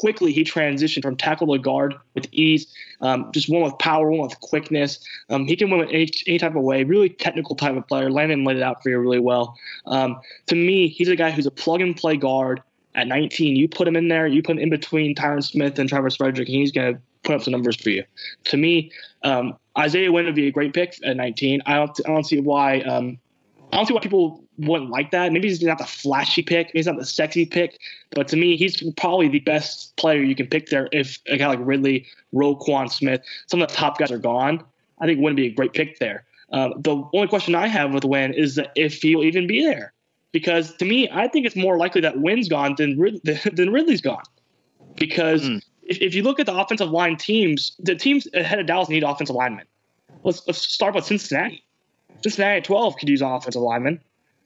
quickly 0.00 0.32
he 0.32 0.44
transitioned 0.44 1.02
from 1.02 1.16
tackle 1.16 1.52
to 1.52 1.58
guard 1.58 1.94
with 2.14 2.26
ease. 2.32 2.66
Um, 3.00 3.30
just 3.32 3.48
one 3.48 3.62
with 3.62 3.78
power, 3.78 4.10
one 4.10 4.28
with 4.28 4.38
quickness. 4.40 5.00
Um, 5.28 5.46
he 5.46 5.56
can 5.56 5.70
win 5.70 5.80
with 5.80 5.90
any, 5.90 6.08
any 6.26 6.38
type 6.38 6.54
of 6.54 6.62
way. 6.62 6.84
Really 6.84 7.10
technical 7.10 7.54
type 7.54 7.76
of 7.76 7.86
player. 7.86 8.10
Landon 8.10 8.44
laid 8.44 8.56
it 8.56 8.62
out 8.62 8.82
for 8.82 8.90
you 8.90 8.98
really 8.98 9.20
well. 9.20 9.56
Um, 9.86 10.20
to 10.46 10.54
me, 10.54 10.88
he's 10.88 11.08
a 11.08 11.16
guy 11.16 11.30
who's 11.30 11.46
a 11.46 11.50
plug 11.50 11.80
and 11.80 11.96
play 11.96 12.16
guard 12.16 12.62
at 12.94 13.06
19. 13.06 13.56
You 13.56 13.68
put 13.68 13.86
him 13.86 13.96
in 13.96 14.08
there, 14.08 14.26
you 14.26 14.42
put 14.42 14.56
him 14.56 14.62
in 14.62 14.70
between 14.70 15.14
Tyron 15.14 15.42
Smith 15.42 15.78
and 15.78 15.88
Travis 15.88 16.16
Frederick, 16.16 16.48
and 16.48 16.56
he's 16.56 16.72
going 16.72 16.94
to 16.94 17.00
put 17.22 17.36
up 17.36 17.42
some 17.42 17.52
numbers 17.52 17.76
for 17.76 17.90
you. 17.90 18.04
To 18.44 18.56
me, 18.56 18.90
um, 19.22 19.56
Isaiah 19.76 20.10
Wynn 20.10 20.26
would 20.26 20.34
be 20.34 20.48
a 20.48 20.52
great 20.52 20.72
pick 20.72 20.98
at 21.04 21.16
19. 21.16 21.62
I 21.66 21.74
don't, 21.74 22.00
I 22.06 22.08
don't 22.08 22.24
see 22.24 22.40
why. 22.40 22.80
Um, 22.80 23.18
I 23.72 23.76
don't 23.76 23.86
see 23.86 23.94
why 23.94 24.00
people 24.00 24.42
wouldn't 24.58 24.90
like 24.90 25.10
that. 25.12 25.32
Maybe 25.32 25.48
he's 25.48 25.62
not 25.62 25.78
the 25.78 25.84
flashy 25.84 26.42
pick, 26.42 26.68
maybe 26.68 26.78
he's 26.78 26.86
not 26.86 26.98
the 26.98 27.06
sexy 27.06 27.46
pick, 27.46 27.78
but 28.10 28.28
to 28.28 28.36
me, 28.36 28.56
he's 28.56 28.82
probably 28.96 29.28
the 29.28 29.40
best 29.40 29.96
player 29.96 30.22
you 30.22 30.34
can 30.34 30.46
pick 30.46 30.68
there. 30.68 30.88
If 30.92 31.18
a 31.26 31.36
guy 31.36 31.46
like 31.46 31.60
Ridley, 31.62 32.06
Roquan 32.34 32.90
Smith, 32.90 33.22
some 33.46 33.62
of 33.62 33.68
the 33.68 33.74
top 33.74 33.98
guys 33.98 34.10
are 34.10 34.18
gone, 34.18 34.64
I 35.00 35.06
think 35.06 35.18
Wynn 35.18 35.34
would 35.34 35.36
be 35.36 35.46
a 35.46 35.52
great 35.52 35.72
pick 35.72 35.98
there. 35.98 36.24
Uh, 36.52 36.70
the 36.78 37.02
only 37.12 37.28
question 37.28 37.54
I 37.54 37.66
have 37.66 37.92
with 37.92 38.04
Wynn 38.04 38.32
is 38.32 38.54
that 38.56 38.72
if 38.74 39.02
he'll 39.02 39.22
even 39.22 39.46
be 39.46 39.62
there 39.62 39.92
because 40.32 40.74
to 40.76 40.84
me, 40.84 41.08
I 41.10 41.28
think 41.28 41.46
it's 41.46 41.56
more 41.56 41.76
likely 41.76 42.00
that 42.02 42.20
Wynn's 42.20 42.48
gone 42.48 42.74
than 42.76 42.96
than 43.52 43.72
Ridley's 43.72 44.00
gone. 44.00 44.22
Because 44.96 45.42
mm. 45.42 45.62
if, 45.82 46.00
if 46.00 46.14
you 46.14 46.22
look 46.22 46.40
at 46.40 46.46
the 46.46 46.56
offensive 46.56 46.90
line 46.90 47.16
teams, 47.16 47.76
the 47.78 47.94
teams 47.94 48.26
ahead 48.34 48.58
of 48.58 48.66
Dallas 48.66 48.88
need 48.88 49.04
offensive 49.04 49.36
linemen. 49.36 49.66
Let's, 50.24 50.42
let's 50.46 50.58
start 50.58 50.94
with 50.94 51.04
Cincinnati. 51.04 51.64
Cincinnati 52.22 52.58
at 52.58 52.64
12 52.64 52.96
could 52.96 53.08
use 53.08 53.22
offensive 53.22 53.62
linemen. 53.62 54.00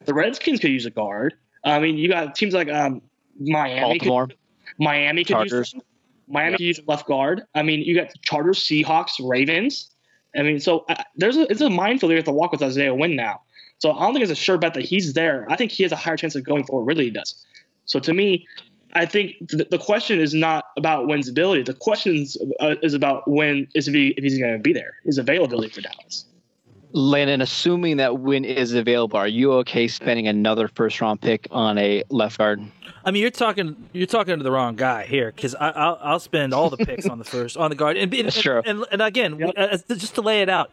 The 0.04 0.14
Redskins 0.14 0.60
could 0.60 0.70
use 0.70 0.86
a 0.86 0.90
guard. 0.90 1.34
I 1.64 1.78
mean, 1.78 1.96
you 1.96 2.08
got 2.08 2.34
teams 2.34 2.54
like 2.54 2.68
um, 2.68 3.02
Miami. 3.38 3.98
Baltimore. 3.98 4.26
Could, 4.28 4.36
Miami 4.78 5.24
could 5.24 5.34
Chargers. 5.34 5.74
use 5.74 5.82
Miami 6.28 6.56
could 6.56 6.64
use 6.64 6.80
left 6.86 7.06
guard. 7.06 7.42
I 7.54 7.62
mean, 7.62 7.82
you 7.82 7.94
got 7.94 8.10
Chargers, 8.22 8.58
Seahawks, 8.58 9.12
Ravens. 9.20 9.90
I 10.36 10.42
mean, 10.42 10.60
so 10.60 10.84
uh, 10.88 11.02
there's 11.16 11.36
a, 11.36 11.42
it's 11.50 11.60
a 11.60 11.68
minefield 11.68 12.10
you 12.10 12.16
have 12.16 12.24
to 12.24 12.32
walk 12.32 12.52
with 12.52 12.62
Isaiah 12.62 12.94
Wynn 12.94 13.16
now. 13.16 13.42
So 13.78 13.92
I 13.92 14.00
don't 14.00 14.14
think 14.14 14.22
it's 14.22 14.32
a 14.32 14.36
sure 14.36 14.58
bet 14.58 14.74
that 14.74 14.84
he's 14.84 15.12
there. 15.12 15.46
I 15.50 15.56
think 15.56 15.72
he 15.72 15.82
has 15.82 15.92
a 15.92 15.96
higher 15.96 16.16
chance 16.16 16.34
of 16.34 16.44
going 16.44 16.64
for 16.64 16.82
Ridley 16.82 17.10
does. 17.10 17.44
So 17.84 17.98
to 18.00 18.14
me, 18.14 18.46
I 18.94 19.06
think 19.06 19.34
the, 19.48 19.66
the 19.70 19.78
question 19.78 20.20
is 20.20 20.34
not 20.34 20.66
about 20.76 21.08
Wynn's 21.08 21.28
ability. 21.28 21.62
The 21.64 21.74
question 21.74 22.16
is, 22.16 22.38
uh, 22.60 22.76
is 22.82 22.94
about 22.94 23.28
when 23.28 23.66
is 23.74 23.88
if, 23.88 23.94
he, 23.94 24.08
if 24.16 24.22
he's 24.22 24.38
going 24.38 24.52
to 24.52 24.58
be 24.58 24.72
there, 24.72 24.94
his 25.04 25.18
availability 25.18 25.68
for 25.68 25.80
Dallas. 25.80 26.26
Landon, 26.92 27.40
assuming 27.40 27.96
that 27.96 28.18
Wynn 28.18 28.44
is 28.44 28.74
available, 28.74 29.18
are 29.18 29.28
you 29.28 29.52
okay 29.54 29.88
spending 29.88 30.28
another 30.28 30.68
first 30.68 31.00
round 31.00 31.20
pick 31.20 31.48
on 31.50 31.78
a 31.78 32.04
left 32.10 32.38
guard? 32.38 32.60
I 33.04 33.10
mean, 33.10 33.22
you're 33.22 33.30
talking 33.30 33.88
you're 33.92 34.06
talking 34.06 34.36
to 34.36 34.44
the 34.44 34.50
wrong 34.50 34.76
guy 34.76 35.06
here 35.06 35.32
because 35.34 35.54
I'll 35.54 35.98
I'll 36.02 36.20
spend 36.20 36.52
all 36.54 36.70
the 36.70 36.76
picks 36.76 37.06
on 37.06 37.18
the 37.18 37.24
first 37.24 37.56
on 37.56 37.70
the 37.70 37.76
guard 37.76 37.96
and 37.96 38.12
and, 38.12 38.36
and, 38.36 38.66
and, 38.66 38.86
and 38.92 39.02
again 39.02 39.38
yep. 39.38 39.54
uh, 39.56 39.76
just 39.88 40.14
to 40.16 40.20
lay 40.20 40.42
it 40.42 40.48
out, 40.48 40.70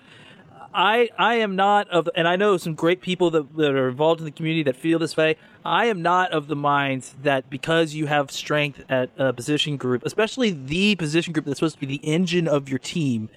I 0.73 1.09
I 1.17 1.35
am 1.35 1.55
not 1.55 1.89
of, 1.89 2.09
and 2.15 2.27
I 2.27 2.35
know 2.35 2.57
some 2.57 2.75
great 2.75 3.01
people 3.01 3.31
that, 3.31 3.55
that 3.57 3.71
are 3.71 3.89
involved 3.89 4.21
in 4.21 4.25
the 4.25 4.31
community 4.31 4.63
that 4.63 4.75
feel 4.75 4.99
this 4.99 5.17
way. 5.17 5.35
I 5.65 5.85
am 5.85 6.01
not 6.01 6.31
of 6.31 6.47
the 6.47 6.55
mind 6.55 7.09
that 7.23 7.49
because 7.49 7.95
you 7.95 8.05
have 8.05 8.31
strength 8.31 8.83
at 8.89 9.09
a 9.17 9.33
position 9.33 9.77
group, 9.77 10.05
especially 10.05 10.51
the 10.51 10.95
position 10.95 11.33
group 11.33 11.45
that's 11.45 11.59
supposed 11.59 11.75
to 11.75 11.79
be 11.79 11.87
the 11.87 12.05
engine 12.05 12.47
of 12.47 12.69
your 12.69 12.79
team, 12.79 13.29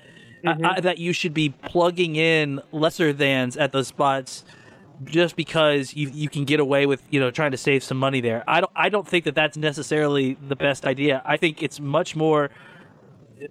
mm-hmm. 0.45 0.65
I, 0.65 0.77
I, 0.77 0.81
that 0.81 0.99
you 0.99 1.13
should 1.13 1.35
be 1.35 1.51
plugging 1.51 2.17
in 2.17 2.61
lesser 2.73 3.13
thans 3.13 3.57
at 3.57 3.73
those 3.73 3.89
spots 3.89 4.45
just 5.05 5.37
because 5.37 5.95
you 5.95 6.11
you 6.11 6.29
can 6.29 6.45
get 6.45 6.61
away 6.61 6.87
with 6.87 7.03
you 7.11 7.21
know 7.21 7.31
trying 7.31 7.51
to 7.51 7.57
save 7.57 7.83
some 7.83 7.99
money 7.99 8.21
there. 8.21 8.45
I 8.47 8.61
don't 8.61 8.73
I 8.75 8.89
don't 8.89 9.07
think 9.07 9.25
that 9.25 9.35
that's 9.35 9.57
necessarily 9.57 10.35
the 10.35 10.57
best 10.57 10.85
idea. 10.85 11.23
I 11.25 11.37
think 11.37 11.63
it's 11.63 11.81
much 11.81 12.15
more 12.15 12.51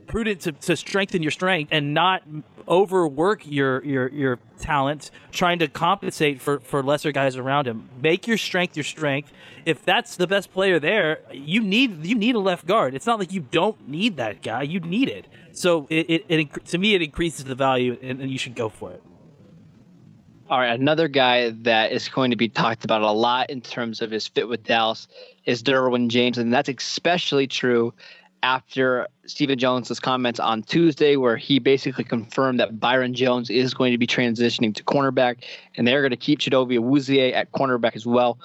prudent 0.07 0.41
to, 0.41 0.51
to 0.51 0.75
strengthen 0.75 1.21
your 1.21 1.31
strength 1.31 1.69
and 1.71 1.93
not 1.93 2.23
overwork 2.67 3.45
your 3.45 3.83
your 3.83 4.07
your 4.09 4.39
talent 4.59 5.11
trying 5.31 5.59
to 5.59 5.67
compensate 5.67 6.39
for 6.39 6.59
for 6.59 6.83
lesser 6.83 7.11
guys 7.11 7.35
around 7.35 7.67
him 7.67 7.89
make 8.01 8.27
your 8.27 8.37
strength 8.37 8.77
your 8.77 8.83
strength 8.83 9.31
if 9.65 9.83
that's 9.83 10.15
the 10.15 10.27
best 10.27 10.53
player 10.53 10.79
there 10.79 11.19
you 11.31 11.61
need 11.61 12.05
you 12.05 12.15
need 12.15 12.35
a 12.35 12.39
left 12.39 12.65
guard 12.65 12.93
it's 12.93 13.07
not 13.07 13.19
like 13.19 13.33
you 13.33 13.39
don't 13.39 13.89
need 13.89 14.15
that 14.17 14.41
guy 14.41 14.61
you 14.61 14.79
need 14.79 15.09
it 15.09 15.25
so 15.53 15.87
it, 15.89 16.09
it, 16.09 16.25
it 16.29 16.65
to 16.65 16.77
me 16.77 16.95
it 16.95 17.01
increases 17.01 17.45
the 17.45 17.55
value 17.55 17.97
and, 18.01 18.21
and 18.21 18.31
you 18.31 18.37
should 18.37 18.55
go 18.55 18.69
for 18.69 18.91
it 18.91 19.03
all 20.51 20.59
right, 20.59 20.77
another 20.77 21.07
guy 21.07 21.51
that 21.61 21.93
is 21.93 22.09
going 22.09 22.31
to 22.31 22.35
be 22.35 22.49
talked 22.49 22.83
about 22.83 23.03
a 23.03 23.11
lot 23.11 23.49
in 23.49 23.61
terms 23.61 24.01
of 24.01 24.11
his 24.11 24.27
fit 24.27 24.49
with 24.49 24.65
Dallas 24.65 25.07
is 25.45 25.63
Derwin 25.63 26.09
James, 26.09 26.37
and 26.37 26.53
that's 26.53 26.67
especially 26.67 27.47
true 27.47 27.93
after 28.43 29.07
Stephen 29.25 29.57
Jones's 29.57 30.01
comments 30.01 30.41
on 30.41 30.63
Tuesday, 30.63 31.15
where 31.15 31.37
he 31.37 31.59
basically 31.59 32.03
confirmed 32.03 32.59
that 32.59 32.81
Byron 32.81 33.13
Jones 33.13 33.49
is 33.49 33.73
going 33.73 33.93
to 33.93 33.97
be 33.97 34.05
transitioning 34.05 34.75
to 34.75 34.83
cornerback, 34.83 35.43
and 35.75 35.87
they're 35.87 36.01
going 36.01 36.11
to 36.11 36.17
keep 36.17 36.39
Chidobe 36.39 36.77
Awuzie 36.77 37.33
at 37.33 37.53
cornerback 37.53 37.95
as 37.95 38.05
well. 38.05 38.37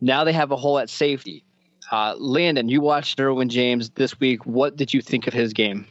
Now 0.00 0.24
they 0.24 0.32
have 0.32 0.52
a 0.52 0.56
hole 0.56 0.78
at 0.78 0.88
safety. 0.88 1.44
Uh, 1.92 2.14
Landon, 2.16 2.70
you 2.70 2.80
watched 2.80 3.18
Derwin 3.18 3.48
James 3.48 3.90
this 3.90 4.18
week. 4.18 4.46
What 4.46 4.76
did 4.76 4.94
you 4.94 5.02
think 5.02 5.26
of 5.26 5.34
his 5.34 5.52
game? 5.52 5.86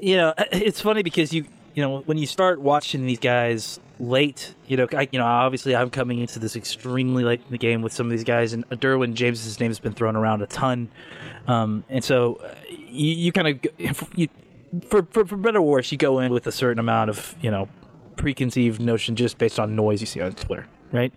You 0.00 0.16
know, 0.16 0.34
it's 0.52 0.80
funny 0.80 1.02
because 1.02 1.32
you 1.32 1.44
you 1.74 1.82
know 1.82 2.00
when 2.00 2.18
you 2.18 2.26
start 2.26 2.60
watching 2.60 3.06
these 3.06 3.18
guys 3.18 3.80
late, 4.00 4.54
you 4.66 4.76
know, 4.76 4.86
I, 4.92 5.08
you 5.10 5.18
know, 5.18 5.24
obviously 5.24 5.74
I'm 5.74 5.90
coming 5.90 6.18
into 6.18 6.38
this 6.38 6.56
extremely 6.56 7.24
late 7.24 7.40
in 7.44 7.50
the 7.50 7.58
game 7.58 7.82
with 7.82 7.92
some 7.92 8.06
of 8.06 8.10
these 8.10 8.24
guys, 8.24 8.52
and 8.52 8.68
Derwin 8.70 9.14
James's 9.14 9.58
name 9.60 9.70
has 9.70 9.78
been 9.78 9.92
thrown 9.92 10.16
around 10.16 10.42
a 10.42 10.46
ton. 10.46 10.88
Um, 11.46 11.84
and 11.88 12.04
so 12.04 12.34
uh, 12.36 12.54
you, 12.68 13.10
you 13.14 13.32
kind 13.32 13.48
of, 13.48 14.06
you, 14.14 14.28
for, 14.88 15.02
for, 15.10 15.24
for 15.24 15.36
better 15.36 15.58
or 15.58 15.62
worse, 15.62 15.90
you 15.90 15.98
go 15.98 16.18
in 16.20 16.32
with 16.32 16.46
a 16.46 16.52
certain 16.52 16.78
amount 16.78 17.10
of, 17.10 17.34
you 17.40 17.50
know, 17.50 17.68
preconceived 18.16 18.80
notion 18.80 19.16
just 19.16 19.38
based 19.38 19.58
on 19.58 19.74
noise 19.74 20.00
you 20.00 20.06
see 20.06 20.20
on 20.20 20.32
Twitter, 20.32 20.66
right? 20.92 21.12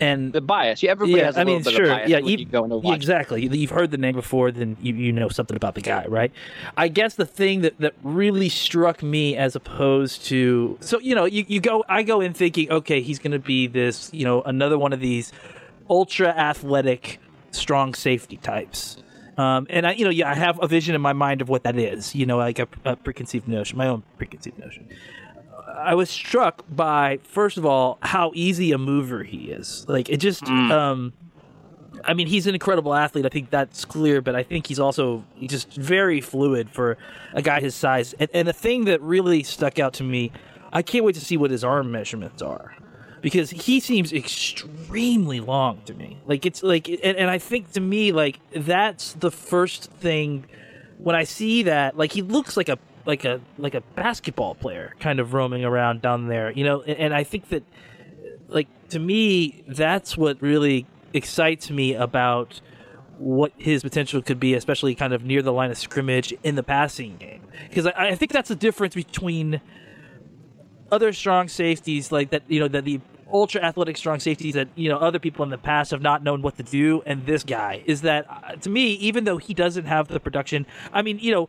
And 0.00 0.32
the 0.32 0.40
bias. 0.40 0.82
Yeah, 0.82 0.92
everybody 0.92 1.20
yeah, 1.20 1.26
has. 1.26 1.36
A 1.36 1.40
I 1.40 1.44
mean, 1.44 1.62
sure. 1.62 1.86
yeah, 2.06 2.18
you, 2.18 2.46
you 2.50 2.92
exactly. 2.92 3.46
You've 3.46 3.70
heard 3.70 3.90
the 3.90 3.98
name 3.98 4.14
before, 4.14 4.50
then 4.50 4.76
you, 4.80 4.94
you 4.94 5.12
know 5.12 5.28
something 5.28 5.56
about 5.56 5.74
the 5.74 5.80
guy, 5.80 6.06
right? 6.06 6.32
I 6.76 6.88
guess 6.88 7.14
the 7.14 7.26
thing 7.26 7.62
that, 7.62 7.78
that 7.78 7.94
really 8.02 8.48
struck 8.48 9.02
me 9.02 9.36
as 9.36 9.56
opposed 9.56 10.24
to 10.26 10.78
so 10.80 10.98
you 10.98 11.14
know 11.14 11.24
you, 11.24 11.44
you 11.48 11.60
go 11.60 11.84
I 11.88 12.02
go 12.02 12.20
in 12.20 12.32
thinking 12.34 12.70
okay 12.70 13.00
he's 13.00 13.18
going 13.18 13.32
to 13.32 13.38
be 13.38 13.66
this 13.66 14.10
you 14.12 14.24
know 14.24 14.42
another 14.42 14.78
one 14.78 14.92
of 14.92 15.00
these 15.00 15.32
ultra 15.88 16.28
athletic 16.28 17.20
strong 17.50 17.94
safety 17.94 18.36
types 18.36 19.02
um, 19.36 19.66
and 19.68 19.86
I, 19.86 19.92
you 19.92 20.04
know, 20.04 20.10
yeah, 20.10 20.30
I 20.30 20.34
have 20.34 20.62
a 20.62 20.68
vision 20.68 20.94
in 20.94 21.00
my 21.00 21.12
mind 21.12 21.40
of 21.40 21.48
what 21.48 21.64
that 21.64 21.76
is. 21.76 22.14
You 22.14 22.26
know, 22.26 22.36
like 22.36 22.58
a, 22.58 22.68
a 22.84 22.96
preconceived 22.96 23.48
notion, 23.48 23.76
my 23.76 23.88
own 23.88 24.02
preconceived 24.16 24.58
notion. 24.58 24.88
I 25.76 25.94
was 25.94 26.08
struck 26.10 26.64
by 26.68 27.18
first 27.24 27.56
of 27.58 27.66
all 27.66 27.98
how 28.00 28.32
easy 28.34 28.72
a 28.72 28.78
mover 28.78 29.24
he 29.24 29.50
is. 29.50 29.84
Like 29.88 30.08
it 30.08 30.18
just, 30.18 30.44
mm. 30.44 30.70
um, 30.70 31.12
I 32.04 32.14
mean, 32.14 32.26
he's 32.26 32.46
an 32.46 32.54
incredible 32.54 32.94
athlete. 32.94 33.26
I 33.26 33.28
think 33.28 33.50
that's 33.50 33.84
clear, 33.84 34.20
but 34.20 34.34
I 34.34 34.42
think 34.42 34.66
he's 34.66 34.78
also 34.78 35.24
just 35.42 35.72
very 35.72 36.20
fluid 36.20 36.70
for 36.70 36.96
a 37.32 37.42
guy 37.42 37.60
his 37.60 37.74
size. 37.74 38.14
And, 38.18 38.30
and 38.32 38.48
the 38.48 38.52
thing 38.52 38.84
that 38.84 39.00
really 39.00 39.42
stuck 39.42 39.78
out 39.78 39.94
to 39.94 40.04
me, 40.04 40.30
I 40.72 40.82
can't 40.82 41.04
wait 41.04 41.14
to 41.16 41.20
see 41.20 41.36
what 41.36 41.50
his 41.50 41.64
arm 41.64 41.90
measurements 41.90 42.42
are 42.42 42.74
because 43.20 43.50
he 43.50 43.80
seems 43.80 44.12
extremely 44.12 45.40
long 45.40 45.80
to 45.86 45.94
me. 45.94 46.18
Like 46.26 46.44
it's 46.44 46.62
like, 46.62 46.88
and, 46.88 47.16
and 47.16 47.30
I 47.30 47.38
think 47.38 47.72
to 47.72 47.80
me, 47.80 48.12
like 48.12 48.38
that's 48.54 49.14
the 49.14 49.30
first 49.30 49.90
thing 49.90 50.44
when 50.98 51.16
I 51.16 51.24
see 51.24 51.62
that. 51.64 51.96
Like 51.96 52.12
he 52.12 52.22
looks 52.22 52.56
like 52.56 52.68
a 52.68 52.78
like 53.06 53.24
a 53.24 53.40
like 53.58 53.74
a 53.74 53.80
basketball 53.80 54.54
player 54.54 54.94
kind 55.00 55.20
of 55.20 55.34
roaming 55.34 55.64
around 55.64 56.02
down 56.02 56.28
there, 56.28 56.50
you 56.50 56.64
know. 56.64 56.82
And, 56.82 56.98
and 56.98 57.14
I 57.14 57.24
think 57.24 57.48
that, 57.50 57.62
like 58.48 58.68
to 58.90 58.98
me, 58.98 59.64
that's 59.68 60.16
what 60.16 60.40
really 60.40 60.86
excites 61.12 61.70
me 61.70 61.94
about 61.94 62.60
what 63.18 63.52
his 63.56 63.82
potential 63.82 64.20
could 64.22 64.40
be, 64.40 64.54
especially 64.54 64.94
kind 64.94 65.12
of 65.12 65.24
near 65.24 65.42
the 65.42 65.52
line 65.52 65.70
of 65.70 65.78
scrimmage 65.78 66.34
in 66.42 66.56
the 66.56 66.62
passing 66.62 67.16
game. 67.16 67.42
Because 67.68 67.86
I, 67.86 68.08
I 68.08 68.14
think 68.14 68.32
that's 68.32 68.48
the 68.48 68.56
difference 68.56 68.94
between 68.94 69.60
other 70.90 71.12
strong 71.12 71.48
safeties 71.48 72.12
like 72.12 72.30
that 72.30 72.42
you 72.48 72.60
know 72.60 72.68
that 72.68 72.84
the 72.84 73.00
ultra 73.32 73.60
athletic 73.62 73.96
strong 73.96 74.20
safeties 74.20 74.54
that 74.54 74.68
you 74.76 74.88
know 74.88 74.98
other 74.98 75.18
people 75.18 75.42
in 75.42 75.50
the 75.50 75.58
past 75.58 75.90
have 75.90 76.02
not 76.02 76.22
known 76.22 76.42
what 76.42 76.56
to 76.56 76.62
do 76.62 77.02
and 77.06 77.26
this 77.26 77.42
guy 77.42 77.82
is 77.86 78.02
that 78.02 78.26
uh, 78.28 78.54
to 78.56 78.68
me 78.68 78.92
even 78.92 79.24
though 79.24 79.38
he 79.38 79.54
doesn't 79.54 79.86
have 79.86 80.08
the 80.08 80.20
production 80.20 80.66
i 80.92 81.02
mean 81.02 81.18
you 81.18 81.32
know 81.32 81.48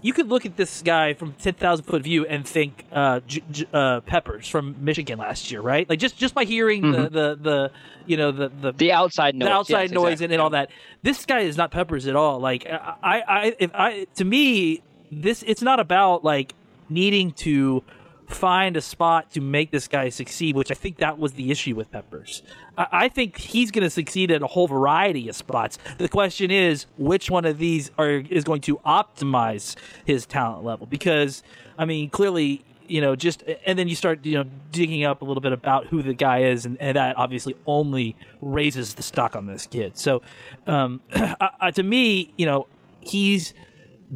you 0.00 0.12
could 0.12 0.28
look 0.28 0.46
at 0.46 0.56
this 0.56 0.82
guy 0.82 1.12
from 1.14 1.32
10,000 1.34 1.84
foot 1.84 2.02
view 2.02 2.24
and 2.26 2.46
think 2.46 2.84
uh, 2.92 3.20
J- 3.26 3.42
J- 3.50 3.66
uh, 3.72 4.00
Peppers 4.02 4.46
from 4.48 4.76
Michigan 4.78 5.18
last 5.18 5.50
year, 5.50 5.60
right? 5.60 5.88
Like 5.88 5.98
just 5.98 6.16
just 6.16 6.34
by 6.34 6.44
hearing 6.44 6.82
Mm-hmm. 6.82 7.02
the, 7.02 7.08
the 7.10 7.36
the 7.42 7.70
you 8.06 8.16
know 8.16 8.30
the 8.30 8.48
the, 8.48 8.72
The 8.72 8.92
outside 8.92 9.34
noise. 9.34 9.48
the 9.48 9.52
outside 9.52 9.82
yes, 9.82 9.90
noise 9.92 10.12
exactly. 10.12 10.24
and, 10.26 10.32
and 10.34 10.42
all 10.42 10.50
that. 10.50 10.70
This 11.02 11.26
guy 11.26 11.40
is 11.40 11.56
not 11.56 11.70
Peppers 11.72 12.06
at 12.06 12.14
all. 12.16 12.38
Like 12.38 12.66
I 12.66 13.22
I 13.26 13.56
if 13.58 13.70
I 13.74 14.06
to 14.16 14.24
me 14.24 14.82
this 15.10 15.42
it's 15.46 15.62
not 15.62 15.80
about 15.80 16.22
like 16.24 16.54
needing 16.88 17.32
to 17.32 17.82
find 18.28 18.76
a 18.76 18.80
spot 18.80 19.30
to 19.32 19.40
make 19.40 19.70
this 19.70 19.88
guy 19.88 20.10
succeed, 20.10 20.54
which 20.54 20.70
I 20.70 20.74
think 20.74 20.98
that 20.98 21.18
was 21.18 21.32
the 21.32 21.50
issue 21.50 21.74
with 21.74 21.90
Peppers. 21.90 22.42
I, 22.76 22.86
I 22.92 23.08
think 23.08 23.38
he's 23.38 23.70
going 23.70 23.84
to 23.84 23.90
succeed 23.90 24.30
at 24.30 24.42
a 24.42 24.46
whole 24.46 24.68
variety 24.68 25.28
of 25.28 25.36
spots. 25.36 25.78
The 25.96 26.08
question 26.08 26.50
is, 26.50 26.86
which 26.98 27.30
one 27.30 27.44
of 27.44 27.58
these 27.58 27.90
are 27.98 28.10
is 28.10 28.44
going 28.44 28.60
to 28.62 28.76
optimize 28.78 29.76
his 30.04 30.26
talent 30.26 30.64
level? 30.64 30.86
Because 30.86 31.42
I 31.76 31.84
mean, 31.84 32.10
clearly. 32.10 32.64
You 32.90 33.02
know, 33.02 33.14
just 33.16 33.44
and 33.66 33.78
then 33.78 33.86
you 33.86 33.94
start, 33.94 34.24
you 34.24 34.38
know, 34.38 34.44
digging 34.72 35.04
up 35.04 35.20
a 35.20 35.24
little 35.26 35.42
bit 35.42 35.52
about 35.52 35.88
who 35.88 36.00
the 36.00 36.14
guy 36.14 36.44
is, 36.44 36.64
and, 36.64 36.80
and 36.80 36.96
that 36.96 37.18
obviously 37.18 37.54
only 37.66 38.16
raises 38.40 38.94
the 38.94 39.02
stock 39.02 39.36
on 39.36 39.44
this 39.44 39.66
kid. 39.66 39.98
So, 39.98 40.22
um, 40.66 41.02
to 41.74 41.82
me, 41.82 42.32
you 42.38 42.46
know, 42.46 42.66
he's 43.02 43.52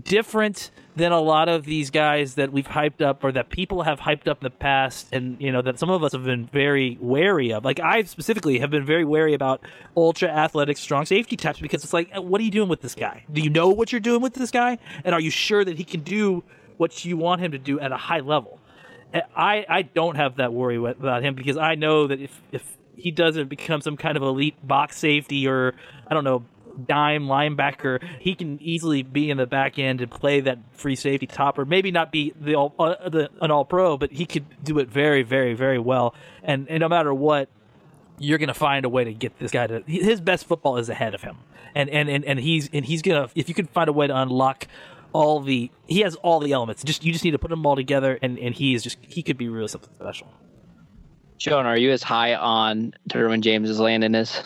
different 0.02 0.70
than 0.94 1.12
a 1.12 1.20
lot 1.20 1.48
of 1.48 1.64
these 1.64 1.90
guys 1.90 2.34
that 2.34 2.52
we've 2.52 2.66
hyped 2.66 3.00
up 3.00 3.24
or 3.24 3.32
that 3.32 3.48
people 3.48 3.82
have 3.82 4.00
hyped 4.00 4.28
up 4.28 4.38
in 4.40 4.44
the 4.44 4.50
past 4.50 5.08
and 5.12 5.40
you 5.40 5.50
know 5.50 5.62
that 5.62 5.78
some 5.78 5.90
of 5.90 6.04
us 6.04 6.12
have 6.12 6.24
been 6.24 6.46
very 6.46 6.98
wary 7.00 7.52
of. 7.52 7.64
Like 7.64 7.80
i 7.80 8.02
specifically 8.02 8.58
have 8.58 8.70
been 8.70 8.84
very 8.84 9.04
wary 9.04 9.34
about 9.34 9.62
ultra 9.96 10.28
athletic 10.28 10.76
strong 10.76 11.06
safety 11.06 11.36
types 11.36 11.60
because 11.60 11.82
it's 11.82 11.92
like 11.92 12.10
uh, 12.16 12.20
what 12.20 12.40
are 12.40 12.44
you 12.44 12.50
doing 12.50 12.68
with 12.68 12.82
this 12.82 12.94
guy? 12.94 13.24
Do 13.32 13.40
you 13.40 13.50
know 13.50 13.68
what 13.68 13.92
you're 13.92 14.00
doing 14.00 14.20
with 14.20 14.34
this 14.34 14.50
guy? 14.50 14.78
And 15.04 15.14
are 15.14 15.20
you 15.20 15.30
sure 15.30 15.64
that 15.64 15.78
he 15.78 15.84
can 15.84 16.00
do 16.00 16.44
what 16.76 17.04
you 17.04 17.16
want 17.16 17.40
him 17.40 17.52
to 17.52 17.58
do 17.58 17.80
at 17.80 17.92
a 17.92 17.96
high 17.96 18.20
level? 18.20 18.60
Uh, 19.14 19.20
I 19.34 19.64
i 19.68 19.82
don't 19.82 20.16
have 20.16 20.36
that 20.36 20.52
worry 20.52 20.76
about 20.76 21.22
him 21.22 21.34
because 21.34 21.56
i 21.56 21.74
know 21.74 22.06
that 22.06 22.20
if 22.20 22.42
if 22.52 22.76
he 22.96 23.10
doesn't 23.10 23.48
become 23.48 23.80
some 23.80 23.96
kind 23.96 24.16
of 24.16 24.22
elite 24.22 24.56
box 24.66 24.98
safety 24.98 25.48
or 25.48 25.74
i 26.06 26.14
don't 26.14 26.24
know 26.24 26.44
dime 26.86 27.26
linebacker, 27.26 28.02
he 28.20 28.34
can 28.34 28.60
easily 28.60 29.02
be 29.02 29.30
in 29.30 29.36
the 29.36 29.46
back 29.46 29.78
end 29.78 30.00
and 30.00 30.10
play 30.10 30.40
that 30.40 30.58
free 30.72 30.96
safety 30.96 31.26
topper. 31.26 31.64
Maybe 31.64 31.90
not 31.90 32.12
be 32.12 32.32
the 32.40 32.54
all 32.54 32.74
uh, 32.78 33.08
the 33.08 33.30
an 33.40 33.50
all 33.50 33.64
pro, 33.64 33.96
but 33.96 34.12
he 34.12 34.26
could 34.26 34.44
do 34.62 34.78
it 34.78 34.88
very, 34.88 35.22
very, 35.22 35.54
very 35.54 35.78
well. 35.78 36.14
And, 36.42 36.68
and 36.68 36.80
no 36.80 36.88
matter 36.88 37.12
what, 37.12 37.48
you're 38.18 38.38
gonna 38.38 38.54
find 38.54 38.84
a 38.84 38.88
way 38.88 39.04
to 39.04 39.12
get 39.12 39.38
this 39.38 39.50
guy 39.50 39.66
to 39.66 39.82
his 39.86 40.20
best 40.20 40.46
football 40.46 40.76
is 40.76 40.88
ahead 40.88 41.14
of 41.14 41.22
him. 41.22 41.38
And 41.74 41.90
and 41.90 42.08
and, 42.08 42.24
and 42.24 42.38
he's 42.38 42.68
and 42.72 42.84
he's 42.84 43.02
gonna 43.02 43.28
if 43.34 43.48
you 43.48 43.54
can 43.54 43.66
find 43.66 43.88
a 43.88 43.92
way 43.92 44.06
to 44.06 44.16
unlock 44.16 44.66
all 45.12 45.40
the 45.40 45.70
he 45.86 46.00
has 46.00 46.14
all 46.16 46.40
the 46.40 46.52
elements. 46.52 46.82
Just 46.84 47.04
you 47.04 47.12
just 47.12 47.24
need 47.24 47.32
to 47.32 47.38
put 47.38 47.50
them 47.50 47.64
all 47.66 47.76
together 47.76 48.18
and, 48.22 48.38
and 48.38 48.54
he 48.54 48.74
is 48.74 48.82
just 48.82 48.98
he 49.00 49.22
could 49.22 49.36
be 49.36 49.48
really 49.48 49.68
something 49.68 49.92
special. 49.94 50.28
Sean, 51.38 51.66
are 51.66 51.76
you 51.76 51.90
as 51.90 52.02
high 52.02 52.34
on 52.34 52.94
Derwin 53.08 53.40
James 53.40 53.68
as 53.68 53.80
Landon 53.80 54.14
is? 54.14 54.42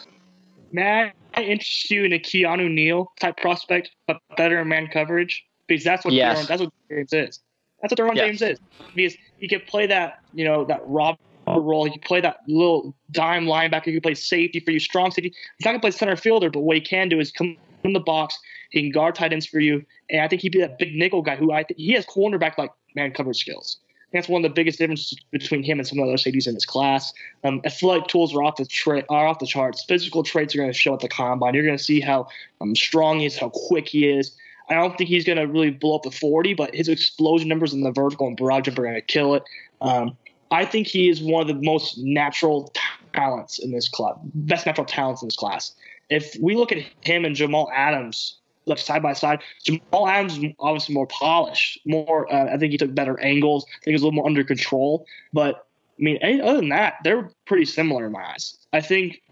May 0.72 1.12
I 1.36 1.42
interest 1.42 1.90
you 1.90 2.04
in 2.04 2.12
a 2.12 2.18
Keanu 2.18 2.70
Neal 2.70 3.12
type 3.20 3.36
prospect, 3.36 3.90
but 4.06 4.18
better 4.36 4.60
in 4.60 4.68
man 4.68 4.88
coverage? 4.88 5.44
Because 5.66 5.84
that's 5.84 6.04
what 6.04 6.14
Yes. 6.14 6.38
Derwin, 6.38 6.48
that's 6.48 6.62
what 6.62 6.72
James 6.90 7.12
is. 7.12 7.40
That's 7.82 7.92
what 7.92 7.98
Derwin 7.98 8.16
Yes. 8.16 8.26
James 8.26 8.42
is. 8.42 8.58
Because 8.94 9.16
he 9.38 9.48
can 9.48 9.60
play 9.68 9.86
that, 9.86 10.20
you 10.32 10.44
know, 10.44 10.64
that 10.64 10.80
Rob 10.86 11.16
role. 11.46 11.84
He 11.84 11.90
can 11.92 12.00
play 12.00 12.20
that 12.20 12.38
little 12.48 12.94
dime 13.10 13.46
linebacker. 13.46 13.84
He 13.84 13.92
can 13.92 14.00
play 14.00 14.14
safety 14.14 14.60
for 14.60 14.70
you, 14.70 14.80
strong 14.80 15.10
safety. 15.10 15.32
He's 15.58 15.64
not 15.64 15.72
gonna 15.72 15.80
play 15.80 15.90
center 15.90 16.16
fielder, 16.16 16.50
but 16.50 16.60
what 16.60 16.76
he 16.76 16.80
can 16.80 17.08
do 17.08 17.20
is 17.20 17.30
come 17.30 17.56
in 17.84 17.92
the 17.92 18.00
box. 18.00 18.38
He 18.70 18.82
can 18.82 18.90
guard 18.90 19.14
tight 19.14 19.32
ends 19.32 19.46
for 19.46 19.60
you, 19.60 19.84
and 20.10 20.22
I 20.22 20.28
think 20.28 20.42
he'd 20.42 20.52
be 20.52 20.60
that 20.60 20.78
big 20.78 20.94
nickel 20.94 21.22
guy 21.22 21.36
who 21.36 21.52
I 21.52 21.62
think 21.62 21.78
he 21.78 21.92
has 21.92 22.04
cornerback 22.06 22.58
like 22.58 22.70
man 22.94 23.12
coverage 23.12 23.38
skills. 23.38 23.78
That's 24.12 24.28
one 24.28 24.44
of 24.44 24.50
the 24.50 24.54
biggest 24.54 24.78
differences 24.78 25.18
between 25.30 25.62
him 25.62 25.78
and 25.78 25.86
some 25.86 25.98
of 25.98 26.06
the 26.06 26.12
other 26.12 26.18
safeties 26.18 26.46
in 26.46 26.54
this 26.54 26.64
class. 26.64 27.12
Um, 27.44 27.60
athletic 27.64 28.06
tools 28.06 28.34
are 28.34 28.42
off 28.42 28.56
the 28.56 28.64
tra- 28.64 29.04
are 29.08 29.26
off 29.26 29.40
the 29.40 29.46
charts. 29.46 29.84
Physical 29.84 30.22
traits 30.22 30.54
are 30.54 30.58
going 30.58 30.70
to 30.70 30.78
show 30.78 30.94
at 30.94 31.00
the 31.00 31.08
combine. 31.08 31.54
You're 31.54 31.64
going 31.64 31.76
to 31.76 31.82
see 31.82 32.00
how 32.00 32.28
um, 32.60 32.74
strong 32.76 33.20
he 33.20 33.26
is, 33.26 33.36
how 33.36 33.50
quick 33.50 33.88
he 33.88 34.08
is. 34.08 34.36
I 34.68 34.74
don't 34.74 34.96
think 34.96 35.08
he's 35.08 35.24
going 35.24 35.38
to 35.38 35.46
really 35.46 35.70
blow 35.70 35.96
up 35.96 36.02
the 36.02 36.10
40, 36.10 36.54
but 36.54 36.74
his 36.74 36.88
explosion 36.88 37.48
numbers 37.48 37.72
in 37.72 37.82
the 37.82 37.92
vertical 37.92 38.26
and 38.26 38.36
broad 38.36 38.64
jump 38.64 38.78
are 38.78 38.82
going 38.82 38.94
to 38.94 39.00
kill 39.00 39.34
it. 39.34 39.44
Um, 39.80 40.16
I 40.50 40.64
think 40.64 40.86
he 40.86 41.08
is 41.08 41.22
one 41.22 41.42
of 41.42 41.48
the 41.48 41.62
most 41.62 41.98
natural 41.98 42.72
talents 43.14 43.58
in 43.58 43.72
this 43.72 43.88
club, 43.88 44.20
best 44.34 44.66
natural 44.66 44.86
talents 44.86 45.22
in 45.22 45.28
this 45.28 45.36
class. 45.36 45.74
If 46.10 46.36
we 46.40 46.54
look 46.54 46.72
at 46.72 46.78
him 47.02 47.24
and 47.24 47.34
Jamal 47.34 47.70
Adams, 47.74 48.36
like 48.66 48.78
side 48.78 49.02
by 49.02 49.12
side, 49.12 49.40
Jamal 49.64 50.08
Adams 50.08 50.38
is 50.38 50.52
obviously 50.58 50.94
more 50.94 51.06
polished, 51.06 51.80
more. 51.86 52.32
Uh, 52.32 52.52
I 52.52 52.58
think 52.58 52.72
he 52.72 52.78
took 52.78 52.94
better 52.94 53.18
angles. 53.20 53.64
I 53.64 53.84
think 53.84 53.84
he 53.86 53.92
was 53.92 54.02
a 54.02 54.04
little 54.06 54.16
more 54.16 54.26
under 54.26 54.44
control. 54.44 55.06
But 55.32 55.66
I 55.98 56.02
mean, 56.02 56.18
other 56.42 56.56
than 56.56 56.68
that, 56.70 56.94
they're 57.04 57.30
pretty 57.46 57.64
similar 57.64 58.06
in 58.06 58.12
my 58.12 58.24
eyes. 58.24 58.56
I 58.72 58.80
think 58.80 59.22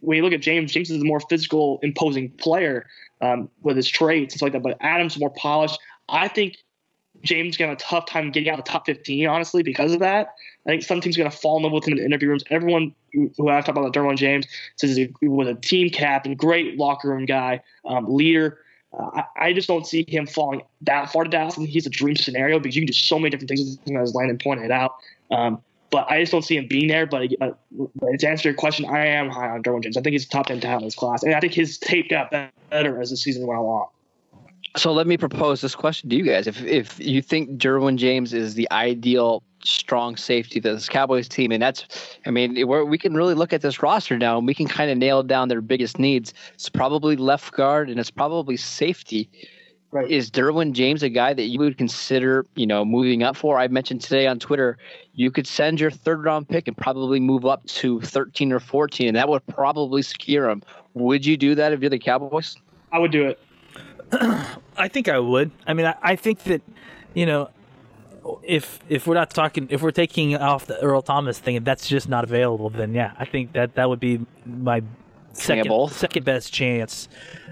when 0.00 0.16
you 0.16 0.22
look 0.22 0.32
at 0.32 0.40
James, 0.40 0.72
James 0.72 0.90
is 0.90 1.02
a 1.02 1.04
more 1.04 1.20
physical, 1.20 1.78
imposing 1.82 2.30
player 2.30 2.86
um, 3.20 3.50
with 3.62 3.76
his 3.76 3.88
traits 3.88 4.34
and 4.34 4.38
stuff 4.38 4.46
like 4.46 4.52
that. 4.52 4.62
But 4.62 4.76
Adams 4.80 5.14
is 5.14 5.20
more 5.20 5.30
polished. 5.30 5.78
I 6.08 6.28
think 6.28 6.56
James 7.22 7.56
to 7.56 7.66
have 7.66 7.72
a 7.72 7.76
tough 7.76 8.06
time 8.06 8.30
getting 8.30 8.50
out 8.50 8.58
of 8.58 8.64
the 8.64 8.70
top 8.70 8.86
15, 8.86 9.26
honestly, 9.26 9.62
because 9.62 9.92
of 9.92 10.00
that. 10.00 10.34
I 10.66 10.70
think 10.70 10.82
some 10.82 11.00
teams 11.00 11.16
are 11.16 11.20
going 11.20 11.30
to 11.30 11.36
fall 11.36 11.56
in 11.56 11.62
love 11.62 11.72
with 11.72 11.86
him 11.86 11.92
in 11.92 11.98
the 11.98 12.04
interview 12.04 12.28
rooms. 12.28 12.44
Everyone 12.50 12.94
who 13.12 13.30
who 13.36 13.48
I've 13.48 13.64
talked 13.64 13.78
about, 13.78 13.92
Derwin 13.92 14.16
James, 14.16 14.46
says 14.76 14.96
he 14.96 15.12
was 15.22 15.48
a 15.48 15.54
team 15.54 15.90
captain, 15.90 16.34
great 16.34 16.76
locker 16.76 17.08
room 17.08 17.26
guy, 17.26 17.62
um, 17.84 18.06
leader. 18.08 18.58
Uh, 18.98 19.22
I, 19.36 19.48
I 19.48 19.52
just 19.52 19.68
don't 19.68 19.86
see 19.86 20.04
him 20.06 20.26
falling 20.26 20.62
that 20.82 21.10
far 21.12 21.24
to 21.24 21.30
Dallas. 21.30 21.56
And 21.56 21.68
he's 21.68 21.86
a 21.86 21.90
dream 21.90 22.16
scenario 22.16 22.58
because 22.58 22.76
you 22.76 22.82
can 22.82 22.86
do 22.86 22.92
so 22.92 23.18
many 23.18 23.30
different 23.30 23.48
things, 23.48 23.78
as 23.96 24.14
Landon 24.14 24.38
pointed 24.38 24.70
out. 24.70 24.94
Um, 25.30 25.62
but 25.90 26.10
I 26.10 26.20
just 26.20 26.32
don't 26.32 26.42
see 26.42 26.56
him 26.56 26.66
being 26.66 26.88
there. 26.88 27.06
But, 27.06 27.30
uh, 27.40 27.50
but 27.70 28.18
to 28.18 28.28
answer 28.28 28.48
your 28.48 28.56
question, 28.56 28.86
I 28.86 29.06
am 29.06 29.30
high 29.30 29.50
on 29.50 29.62
Derwin 29.62 29.82
James. 29.82 29.96
I 29.96 30.00
think 30.00 30.12
he's 30.12 30.26
top 30.26 30.46
10 30.46 30.60
talent 30.60 30.82
in 30.82 30.86
his 30.86 30.94
class. 30.94 31.22
And 31.22 31.34
I 31.34 31.40
think 31.40 31.54
his 31.54 31.78
tape 31.78 32.10
got 32.10 32.30
better 32.30 33.00
as 33.00 33.10
the 33.10 33.16
season 33.16 33.46
went 33.46 33.60
along. 33.60 33.88
So 34.76 34.92
let 34.92 35.06
me 35.06 35.16
propose 35.16 35.60
this 35.60 35.76
question 35.76 36.10
to 36.10 36.16
you 36.16 36.24
guys: 36.24 36.48
If 36.48 36.60
if 36.64 36.98
you 36.98 37.22
think 37.22 37.50
Derwin 37.50 37.96
James 37.96 38.34
is 38.34 38.54
the 38.54 38.68
ideal 38.72 39.44
strong 39.64 40.16
safety 40.16 40.60
to 40.60 40.74
this 40.74 40.88
Cowboys 40.88 41.28
team, 41.28 41.52
and 41.52 41.62
that's, 41.62 42.16
I 42.26 42.30
mean, 42.30 42.66
we're, 42.66 42.84
we 42.84 42.98
can 42.98 43.14
really 43.14 43.34
look 43.34 43.52
at 43.52 43.62
this 43.62 43.82
roster 43.82 44.18
now, 44.18 44.38
and 44.38 44.46
we 44.46 44.54
can 44.54 44.66
kind 44.66 44.90
of 44.90 44.98
nail 44.98 45.22
down 45.22 45.48
their 45.48 45.60
biggest 45.60 45.98
needs. 45.98 46.32
It's 46.54 46.68
probably 46.68 47.16
left 47.16 47.52
guard, 47.54 47.90
and 47.90 47.98
it's 47.98 48.10
probably 48.10 48.56
safety. 48.56 49.28
Right. 49.90 50.10
Is 50.10 50.28
Derwin 50.28 50.72
James 50.72 51.04
a 51.04 51.08
guy 51.08 51.34
that 51.34 51.44
you 51.44 51.60
would 51.60 51.78
consider, 51.78 52.44
you 52.56 52.66
know, 52.66 52.84
moving 52.84 53.22
up 53.22 53.36
for? 53.36 53.60
I 53.60 53.68
mentioned 53.68 54.00
today 54.00 54.26
on 54.26 54.40
Twitter, 54.40 54.76
you 55.12 55.30
could 55.30 55.46
send 55.46 55.78
your 55.78 55.92
third 55.92 56.24
round 56.24 56.48
pick 56.48 56.66
and 56.66 56.76
probably 56.76 57.20
move 57.20 57.46
up 57.46 57.64
to 57.66 58.00
13 58.00 58.52
or 58.52 58.58
14, 58.58 59.06
and 59.06 59.16
that 59.16 59.28
would 59.28 59.46
probably 59.46 60.02
secure 60.02 60.50
him. 60.50 60.62
Would 60.94 61.24
you 61.24 61.36
do 61.36 61.54
that 61.54 61.72
if 61.72 61.80
you're 61.80 61.90
the 61.90 61.98
Cowboys? 62.00 62.56
I 62.90 62.98
would 62.98 63.12
do 63.12 63.28
it. 63.28 63.38
I 64.76 64.88
think 64.88 65.08
I 65.08 65.20
would. 65.20 65.52
I 65.66 65.74
mean, 65.74 65.86
I, 65.86 65.94
I 66.02 66.16
think 66.16 66.42
that 66.44 66.62
you 67.14 67.26
know, 67.26 67.48
if 68.42 68.80
if 68.88 69.06
we're 69.06 69.14
not 69.14 69.30
talking, 69.30 69.68
if 69.70 69.82
we're 69.82 69.90
taking 69.90 70.36
off 70.36 70.66
the 70.66 70.78
Earl 70.80 71.02
Thomas 71.02 71.38
thing, 71.38 71.56
if 71.56 71.64
that's 71.64 71.88
just 71.88 72.08
not 72.08 72.24
available, 72.24 72.70
then 72.70 72.94
yeah, 72.94 73.12
I 73.18 73.24
think 73.24 73.52
that 73.52 73.74
that 73.74 73.88
would 73.88 74.00
be 74.00 74.24
my 74.46 74.82
second 75.32 75.90
second 75.90 76.24
best 76.24 76.52
chance, 76.52 77.08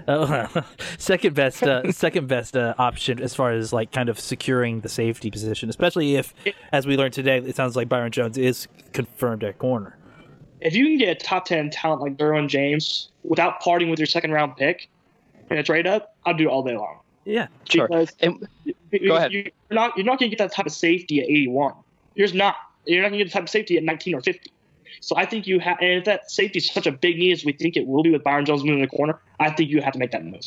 uh, 0.07 0.47
second 0.97 1.35
best 1.35 1.63
uh, 1.63 1.91
second 1.91 2.27
best 2.27 2.55
uh, 2.55 2.73
option 2.77 3.21
as 3.21 3.35
far 3.35 3.51
as 3.51 3.73
like 3.73 3.91
kind 3.91 4.09
of 4.09 4.19
securing 4.19 4.81
the 4.81 4.89
safety 4.89 5.29
position, 5.29 5.69
especially 5.69 6.15
if, 6.15 6.33
as 6.71 6.87
we 6.87 6.97
learned 6.97 7.13
today, 7.13 7.37
it 7.37 7.55
sounds 7.55 7.75
like 7.75 7.89
Byron 7.89 8.11
Jones 8.11 8.37
is 8.37 8.67
confirmed 8.93 9.43
at 9.43 9.59
corner. 9.59 9.97
if 10.61 10.73
you 10.73 10.85
can 10.85 10.97
get 10.97 11.09
a 11.09 11.15
top 11.15 11.45
10 11.45 11.69
talent 11.71 12.01
like 12.01 12.17
Derwin 12.17 12.47
James 12.47 13.09
without 13.23 13.59
parting 13.59 13.89
with 13.89 13.99
your 13.99 14.05
second 14.07 14.31
round 14.31 14.55
pick 14.55 14.89
in 15.49 15.57
a 15.57 15.63
trade 15.63 15.87
up, 15.87 16.15
I'll 16.25 16.33
do 16.35 16.45
it 16.45 16.51
all 16.51 16.63
day 16.63 16.75
long. 16.75 16.99
Yeah, 17.25 17.47
Sure. 17.69 17.87
Because 17.87 18.13
And 18.19 18.47
you, 19.01 19.13
ahead. 19.15 19.31
You're 19.31 19.45
not, 19.71 19.97
you're 19.97 20.05
not 20.05 20.19
going 20.19 20.29
to 20.29 20.35
get 20.35 20.43
that 20.43 20.53
type 20.53 20.65
of 20.65 20.71
safety 20.71 21.19
at 21.21 21.25
81. 21.25 21.73
You're 22.15 22.27
just 22.27 22.35
not. 22.35 22.55
You're 22.85 23.01
not 23.01 23.09
going 23.09 23.19
to 23.19 23.25
get 23.25 23.31
the 23.31 23.33
type 23.33 23.43
of 23.43 23.49
safety 23.49 23.77
at 23.77 23.83
19 23.83 24.15
or 24.15 24.21
50. 24.21 24.51
So 24.99 25.15
I 25.17 25.25
think 25.25 25.47
you 25.47 25.59
have, 25.59 25.77
and 25.81 25.99
if 25.99 26.05
that 26.05 26.29
safety 26.31 26.59
is 26.59 26.69
such 26.71 26.87
a 26.87 26.91
big 26.91 27.17
need 27.17 27.31
as 27.31 27.43
we 27.43 27.53
think 27.53 27.75
it 27.75 27.87
will 27.87 28.03
be 28.03 28.11
with 28.11 28.23
Byron 28.23 28.45
Jones 28.45 28.61
moving 28.63 28.83
in 28.83 28.89
the 28.89 28.95
corner, 28.95 29.19
I 29.39 29.49
think 29.51 29.69
you 29.69 29.81
have 29.81 29.93
to 29.93 29.99
make 29.99 30.11
that 30.11 30.23
move. 30.23 30.41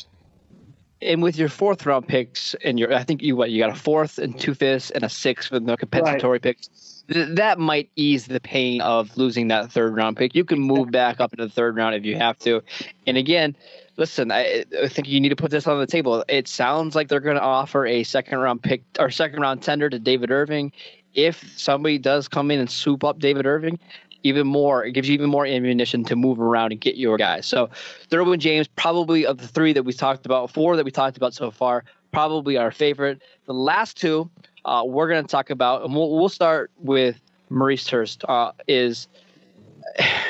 and 1.03 1.23
with 1.23 1.37
your 1.37 1.49
fourth 1.51 1.85
round 1.85 2.09
picks 2.09 2.55
and 2.65 2.79
your 2.79 2.93
I 2.95 3.05
think 3.05 3.23
you 3.23 3.37
what 3.37 3.51
you 3.51 3.59
got 3.59 3.71
a 3.71 3.75
fourth 3.75 4.19
and 4.19 4.39
two 4.39 4.55
fifths 4.55 4.91
and 4.91 5.05
a 5.05 5.09
sixth 5.11 5.51
with 5.51 5.63
no 5.63 5.77
compensatory 5.77 6.39
picks. 6.41 7.05
Th- 7.13 7.29
That 7.37 7.59
might 7.59 7.91
ease 7.97 8.27
the 8.27 8.41
pain 8.41 8.81
of 8.81 9.15
losing 9.19 9.49
that 9.49 9.71
third 9.71 9.95
round 9.95 10.17
pick. 10.17 10.35
You 10.35 10.45
can 10.45 10.59
move 10.59 10.91
back 10.91 11.21
up 11.21 11.33
into 11.35 11.45
the 11.45 11.53
third 11.53 11.77
round 11.77 11.95
if 11.95 12.05
you 12.07 12.17
have 12.17 12.39
to. 12.41 12.63
And 13.07 13.17
again, 13.19 13.57
listen, 13.97 14.31
I, 14.31 14.65
I 14.83 14.89
think 14.89 15.09
you 15.09 15.21
need 15.21 15.31
to 15.31 15.37
put 15.37 15.51
this 15.51 15.67
on 15.67 15.79
the 15.79 15.87
table. 15.87 16.25
It 16.29 16.49
sounds 16.49 16.95
like 16.95 17.09
they're 17.09 17.21
going 17.21 17.37
to 17.37 17.43
offer 17.43 17.87
a 17.87 18.03
second 18.03 18.39
round 18.39 18.63
pick 18.63 18.83
or 18.99 19.11
second 19.11 19.41
round 19.41 19.63
tender 19.63 19.89
to 19.91 19.99
David 19.99 20.31
Irving. 20.31 20.73
If 21.15 21.59
somebody 21.59 21.99
does 21.99 22.29
come 22.29 22.51
in 22.51 22.61
and 22.61 22.71
swoop 22.71 23.03
up 23.03 23.19
David 23.19 23.47
Irving, 23.47 23.79
even 24.23 24.47
more. 24.47 24.85
It 24.85 24.93
gives 24.93 25.09
you 25.09 25.15
even 25.15 25.31
more 25.31 25.47
ammunition 25.47 26.05
to 26.05 26.17
move 26.17 26.41
around 26.41 26.73
and 26.73 26.81
get 26.81 26.97
your 26.97 27.17
guys. 27.17 27.47
So, 27.47 27.71
Derwin 28.11 28.39
James, 28.39 28.67
probably 28.67 29.25
of 29.25 29.39
the 29.39 29.47
three 29.47 29.73
that 29.73 29.85
we 29.85 29.93
talked 29.93 30.27
about, 30.27 30.51
four 30.51 30.77
that 30.77 30.85
we 30.85 30.91
talked 30.91 31.17
about 31.17 31.33
so 31.33 31.51
far, 31.51 31.85
probably 32.13 32.57
our 32.57 32.73
favorite. 32.73 33.23
The 33.47 33.55
last 33.55 33.97
two 33.97 34.29
uh, 34.65 34.83
we're 34.85 35.09
going 35.09 35.23
to 35.23 35.31
talk 35.31 35.51
about, 35.51 35.85
and 35.85 35.95
we'll, 35.95 36.11
we'll 36.11 36.29
start 36.29 36.71
with 36.79 37.21
Maurice 37.51 37.89
Hurst. 37.89 38.25
Uh, 38.29 38.53
is 38.67 39.07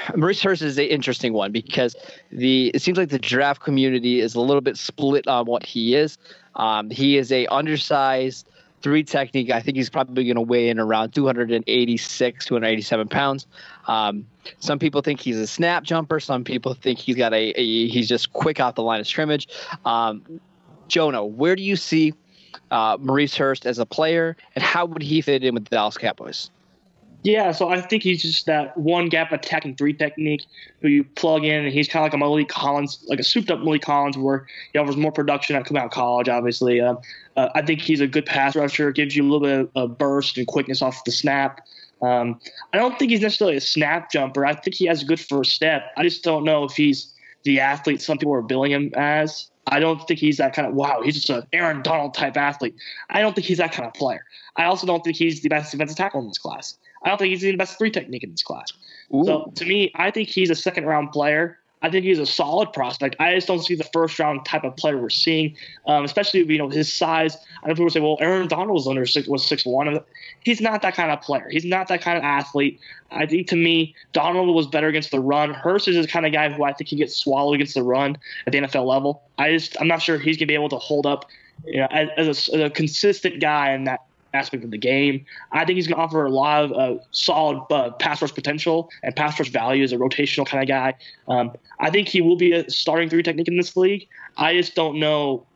Maurice 0.17 0.43
Hurst 0.43 0.63
is 0.63 0.79
an 0.79 0.85
interesting 0.85 1.33
one 1.33 1.53
because 1.53 1.97
the 2.31 2.71
it 2.75 2.83
seems 2.83 2.99
like 2.99 3.09
the 3.09 3.19
draft 3.19 3.63
community 3.63 4.21
is 4.21 4.35
a 4.35 4.41
little 4.41 4.61
bit 4.61 4.77
split 4.77 5.27
on 5.27 5.47
what 5.47 5.65
he 5.65 5.95
is. 5.95 6.19
Um, 6.55 6.91
he 6.91 7.17
is 7.17 7.33
a 7.33 7.47
undersized 7.47 8.49
three 8.83 9.03
technique. 9.03 9.51
I 9.51 9.61
think 9.61 9.77
he's 9.77 9.91
probably 9.91 10.25
going 10.25 10.37
to 10.37 10.43
weigh 10.43 10.69
in 10.69 10.79
around 10.79 11.13
286, 11.13 12.45
287 12.45 13.09
pounds. 13.09 13.47
Um, 13.89 14.27
some 14.61 14.79
people 14.79 15.03
think 15.03 15.21
he's 15.21 15.39
a 15.39 15.47
snap 15.47 15.83
jumper. 15.83 16.21
Some 16.21 16.45
people 16.45 16.75
think 16.75 16.99
he's 16.99 17.17
got 17.17 17.33
a, 17.33 17.51
a 17.61 17.89
he's 17.89 18.09
just 18.09 18.33
quick 18.33 18.61
off 18.61 18.75
the 18.75 18.83
line 18.83 19.01
of 19.01 19.07
scrimmage. 19.07 19.49
Um, 19.85 20.41
Jonah, 20.89 21.25
where 21.25 21.57
do 21.57 21.63
you 21.63 21.77
see 21.77 22.15
uh, 22.71 22.97
Maurice 23.01 23.37
Hurst 23.37 23.67
as 23.67 23.79
a 23.79 23.87
player, 23.87 24.37
and 24.55 24.63
how 24.63 24.87
would 24.87 25.03
he 25.03 25.21
fit 25.21 25.43
in 25.43 25.55
with 25.55 25.65
the 25.65 25.71
Dallas 25.71 25.99
Cowboys? 25.99 26.51
Yeah, 27.27 27.51
so 27.51 27.71
I 27.71 27.81
think 27.81 28.05
he's 28.05 28.23
just 28.23 28.47
that 28.47 28.77
one 28.77 29.09
gap 29.09 29.33
attacking 29.33 29.75
three 29.75 29.93
technique 29.93 30.47
who 30.81 30.87
you 30.87 31.03
plug 31.03 31.45
in, 31.45 31.65
and 31.65 31.73
he's 31.73 31.89
kind 31.89 32.07
of 32.07 32.13
like 32.13 32.15
a 32.15 32.25
Maliek 32.25 32.49
Collins, 32.49 33.05
like 33.09 33.19
a 33.19 33.25
souped 33.25 33.51
up 33.51 33.59
Maliek 33.59 33.83
Collins, 33.83 34.17
where 34.17 34.47
he 34.73 34.79
offers 34.79 34.97
more 34.97 35.11
production 35.11 35.61
coming 35.65 35.83
out 35.83 35.87
of 35.87 35.91
college. 35.91 36.29
Obviously, 36.29 36.81
uh, 36.81 36.95
uh, 37.37 37.49
I 37.57 37.63
think 37.63 37.81
he's 37.81 38.01
a 38.01 38.07
good 38.07 38.27
pass 38.27 38.55
rusher, 38.55 38.93
gives 38.93 39.17
you 39.17 39.25
a 39.25 39.29
little 39.29 39.41
bit 39.41 39.71
of 39.75 39.99
burst 39.99 40.39
and 40.39 40.47
quickness 40.47 40.83
off 40.83 41.03
the 41.03 41.11
snap. 41.11 41.67
Um, 42.01 42.39
I 42.73 42.79
don't 42.79 42.97
think 42.97 43.11
he's 43.11 43.23
necessarily 43.23 43.57
a 43.57 43.61
snap 43.61 44.13
jumper. 44.13 44.47
I 44.47 44.55
think 44.55 44.77
he 44.77 44.87
has 44.87 45.03
a 45.03 45.05
good 45.05 45.19
first 45.19 45.53
step. 45.53 45.91
I 45.97 46.05
just 46.05 46.23
don't 46.23 46.45
know 46.45 46.63
if 46.63 46.77
he's 46.77 47.13
the 47.43 47.59
athlete 47.59 48.01
some 48.01 48.19
people 48.19 48.35
are 48.35 48.43
billing 48.43 48.71
him 48.71 48.93
as. 48.95 49.51
I 49.67 49.81
don't 49.81 50.07
think 50.07 50.21
he's 50.21 50.37
that 50.37 50.55
kind 50.55 50.69
of 50.69 50.75
wow. 50.75 51.01
He's 51.03 51.15
just 51.15 51.31
an 51.31 51.43
Aaron 51.53 51.83
Donald 51.83 52.15
type 52.15 52.37
athlete. 52.37 52.77
I 53.11 53.21
don't 53.21 53.35
think 53.35 53.49
he's 53.49 53.59
that 53.59 53.73
kind 53.73 53.85
of 53.85 53.95
player. 53.95 54.25
I 54.55 54.67
also 54.67 54.87
don't 54.87 55.03
think 55.03 55.17
he's 55.17 55.43
the 55.43 55.49
best 55.49 55.73
defensive 55.73 55.97
tackle 55.97 56.21
in 56.21 56.29
this 56.29 56.39
class. 56.39 56.79
I 57.07 57.11
don't 57.11 57.19
think 57.19 57.31
he's 57.31 57.43
the 57.43 57.57
best 57.57 57.79
three 57.79 57.91
technique 57.91 58.25
in 58.25 58.33
this 58.33 58.43
class. 58.43 58.73
Ooh. 59.15 59.25
So 59.25 59.53
to 59.55 59.65
me, 59.65 59.93
I 59.95 60.11
think 60.11 60.29
he's 60.29 60.51
a 60.51 60.57
second 60.57 60.87
round 60.87 61.13
player. 61.13 61.59
I 61.83 61.91
think 61.91 62.05
he's 62.05 62.19
a 62.19 62.27
solid 62.27 62.73
prospect. 62.73 63.15
I 63.21 63.35
just 63.35 63.47
don't 63.47 63.61
see 63.61 63.77
the 63.77 63.85
first 63.93 64.19
round 64.19 64.45
type 64.45 64.65
of 64.65 64.77
player 64.77 64.99
we're 64.99 65.09
seeing, 65.09 65.57
um, 65.87 66.05
especially 66.05 66.41
you 66.41 66.59
know 66.59 66.69
his 66.69 66.93
size. 66.93 67.37
I 67.63 67.69
know 67.69 67.75
people 67.75 67.91
say, 67.91 68.01
"Well, 68.01 68.17
Aaron 68.19 68.49
Donald 68.49 68.71
was 68.71 68.89
under 68.89 69.07
six 69.07 69.29
was 69.29 69.47
six 69.47 69.65
one." 69.65 70.01
He's 70.43 70.61
not 70.61 70.83
that 70.83 70.95
kind 70.95 71.13
of 71.13 71.21
player. 71.21 71.49
He's 71.49 71.65
not 71.65 71.87
that 71.89 72.01
kind 72.01 72.19
of 72.19 72.25
athlete. 72.25 72.81
I 73.13 73.27
think 73.27 73.47
to 73.49 73.57
me, 73.57 73.95
Donald 74.13 74.53
was 74.53 74.67
better 74.67 74.89
against 74.89 75.13
the 75.13 75.21
run. 75.21 75.55
Hurst 75.55 75.87
is 75.87 75.95
the 75.95 76.11
kind 76.11 76.27
of 76.27 76.33
guy 76.33 76.51
who 76.51 76.65
I 76.65 76.73
think 76.73 76.89
he 76.89 76.97
gets 76.97 77.15
swallowed 77.15 77.55
against 77.55 77.75
the 77.75 77.85
run 77.85 78.19
at 78.47 78.53
the 78.53 78.59
NFL 78.59 78.87
level. 78.87 79.23
I 79.39 79.53
just 79.53 79.81
I'm 79.81 79.87
not 79.87 80.03
sure 80.03 80.19
he's 80.19 80.39
gonna 80.39 80.49
be 80.49 80.55
able 80.55 80.71
to 80.71 80.79
hold 80.79 81.07
up, 81.07 81.27
you 81.67 81.79
know, 81.79 81.89
as, 81.91 82.09
as, 82.17 82.27
a, 82.27 82.55
as 82.55 82.61
a 82.63 82.71
consistent 82.71 83.41
guy 83.41 83.73
in 83.73 83.85
that 83.85 84.01
aspect 84.37 84.65
of 84.65 84.71
the 84.71 84.79
game. 84.79 85.25
I 85.53 85.65
think 85.65 85.77
he's 85.77 85.87
going 85.87 85.97
to 85.97 86.03
offer 86.03 86.25
a 86.25 86.31
lot 86.31 86.65
of 86.65 86.73
uh, 86.73 87.03
solid 87.11 87.63
uh, 87.71 87.91
pass 87.93 88.23
rush 88.23 88.35
potential 88.35 88.91
and 89.03 89.15
pass 89.15 89.39
rush 89.39 89.51
value 89.51 89.85
as 89.85 89.93
a 89.93 89.97
rotational 89.97 90.47
kind 90.47 90.63
of 90.63 90.69
guy. 90.69 90.95
Um, 91.29 91.53
I 91.81 91.91
think 91.91 92.09
he 92.09 92.21
will 92.21 92.37
be 92.37 92.53
a 92.53 92.69
starting 92.71 93.09
three 93.09 93.23
technique 93.23 93.49
in 93.49 93.57
this 93.57 93.77
league. 93.77 94.09
I 94.37 94.55
just 94.55 94.75
don't 94.75 94.99
know, 94.99 95.47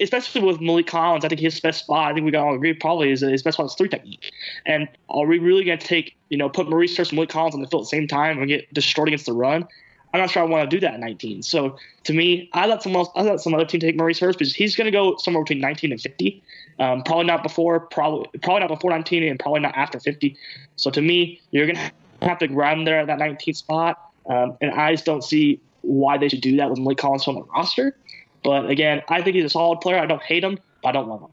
especially 0.00 0.42
with 0.42 0.58
Maliek 0.58 0.86
Collins. 0.86 1.24
I 1.24 1.28
think 1.28 1.40
his 1.40 1.58
best 1.60 1.84
spot, 1.84 2.10
I 2.10 2.14
think 2.14 2.24
we 2.24 2.32
can 2.32 2.40
all 2.40 2.54
agree, 2.54 2.72
probably 2.74 3.10
is 3.10 3.20
his 3.20 3.42
best 3.42 3.56
spot 3.56 3.66
is 3.66 3.74
three 3.74 3.88
technique. 3.88 4.30
And 4.66 4.88
are 5.08 5.26
we 5.26 5.38
really 5.38 5.64
going 5.64 5.78
to 5.78 5.86
take, 5.86 6.16
you 6.28 6.36
know, 6.36 6.48
put 6.48 6.68
Maurice 6.68 6.96
Hurst 6.96 7.12
and 7.12 7.20
Maliek 7.20 7.30
Collins 7.30 7.54
on 7.54 7.62
the 7.62 7.68
field 7.68 7.82
at 7.82 7.84
the 7.90 7.96
same 7.96 8.06
time 8.06 8.38
and 8.38 8.48
get 8.48 8.72
destroyed 8.72 9.08
against 9.08 9.26
the 9.26 9.32
run? 9.32 9.66
I'm 10.12 10.20
not 10.20 10.30
sure 10.30 10.42
I 10.42 10.46
want 10.46 10.68
to 10.68 10.76
do 10.76 10.80
that 10.80 10.94
at 10.94 11.00
19. 11.00 11.42
So 11.42 11.76
to 12.04 12.12
me, 12.12 12.50
I 12.52 12.66
let 12.66 12.82
someone 12.82 13.00
else, 13.00 13.10
I 13.14 13.22
let 13.22 13.40
some 13.40 13.54
other 13.54 13.64
team 13.64 13.80
take 13.80 13.96
Maurice 13.96 14.18
Hurst 14.18 14.38
because 14.38 14.54
he's 14.54 14.74
going 14.74 14.86
to 14.86 14.90
go 14.90 15.16
somewhere 15.18 15.44
between 15.44 15.60
19 15.60 15.92
and 15.92 16.00
50. 16.00 16.42
Um, 16.80 17.02
probably 17.02 17.26
not 17.26 17.42
before, 17.42 17.78
probably 17.78 18.26
probably 18.40 18.60
not 18.60 18.68
before 18.68 18.90
19, 18.90 19.22
and 19.22 19.38
probably 19.38 19.60
not 19.60 19.76
after 19.76 20.00
50. 20.00 20.34
So 20.76 20.90
to 20.90 21.02
me, 21.02 21.40
you're 21.50 21.66
to 21.76 22.26
have 22.26 22.38
to 22.38 22.48
him 22.48 22.84
there 22.84 22.98
at 22.98 23.06
that 23.06 23.18
19th 23.18 23.56
spot. 23.56 24.00
Um, 24.26 24.56
and 24.62 24.70
I 24.72 24.92
just 24.92 25.04
don't 25.04 25.22
see 25.22 25.60
why 25.82 26.16
they 26.16 26.28
should 26.28 26.40
do 26.40 26.56
that 26.56 26.70
with 26.70 26.78
Maliek 26.78 26.98
Collins 26.98 27.28
on 27.28 27.34
the 27.34 27.42
roster. 27.42 27.94
But 28.42 28.70
again, 28.70 29.02
I 29.08 29.20
think 29.20 29.36
he's 29.36 29.44
a 29.44 29.50
solid 29.50 29.80
player. 29.80 29.98
I 29.98 30.06
don't 30.06 30.22
hate 30.22 30.42
him, 30.42 30.58
but 30.82 30.90
I 30.90 30.92
don't 30.92 31.08
love 31.08 31.20
him. 31.20 31.28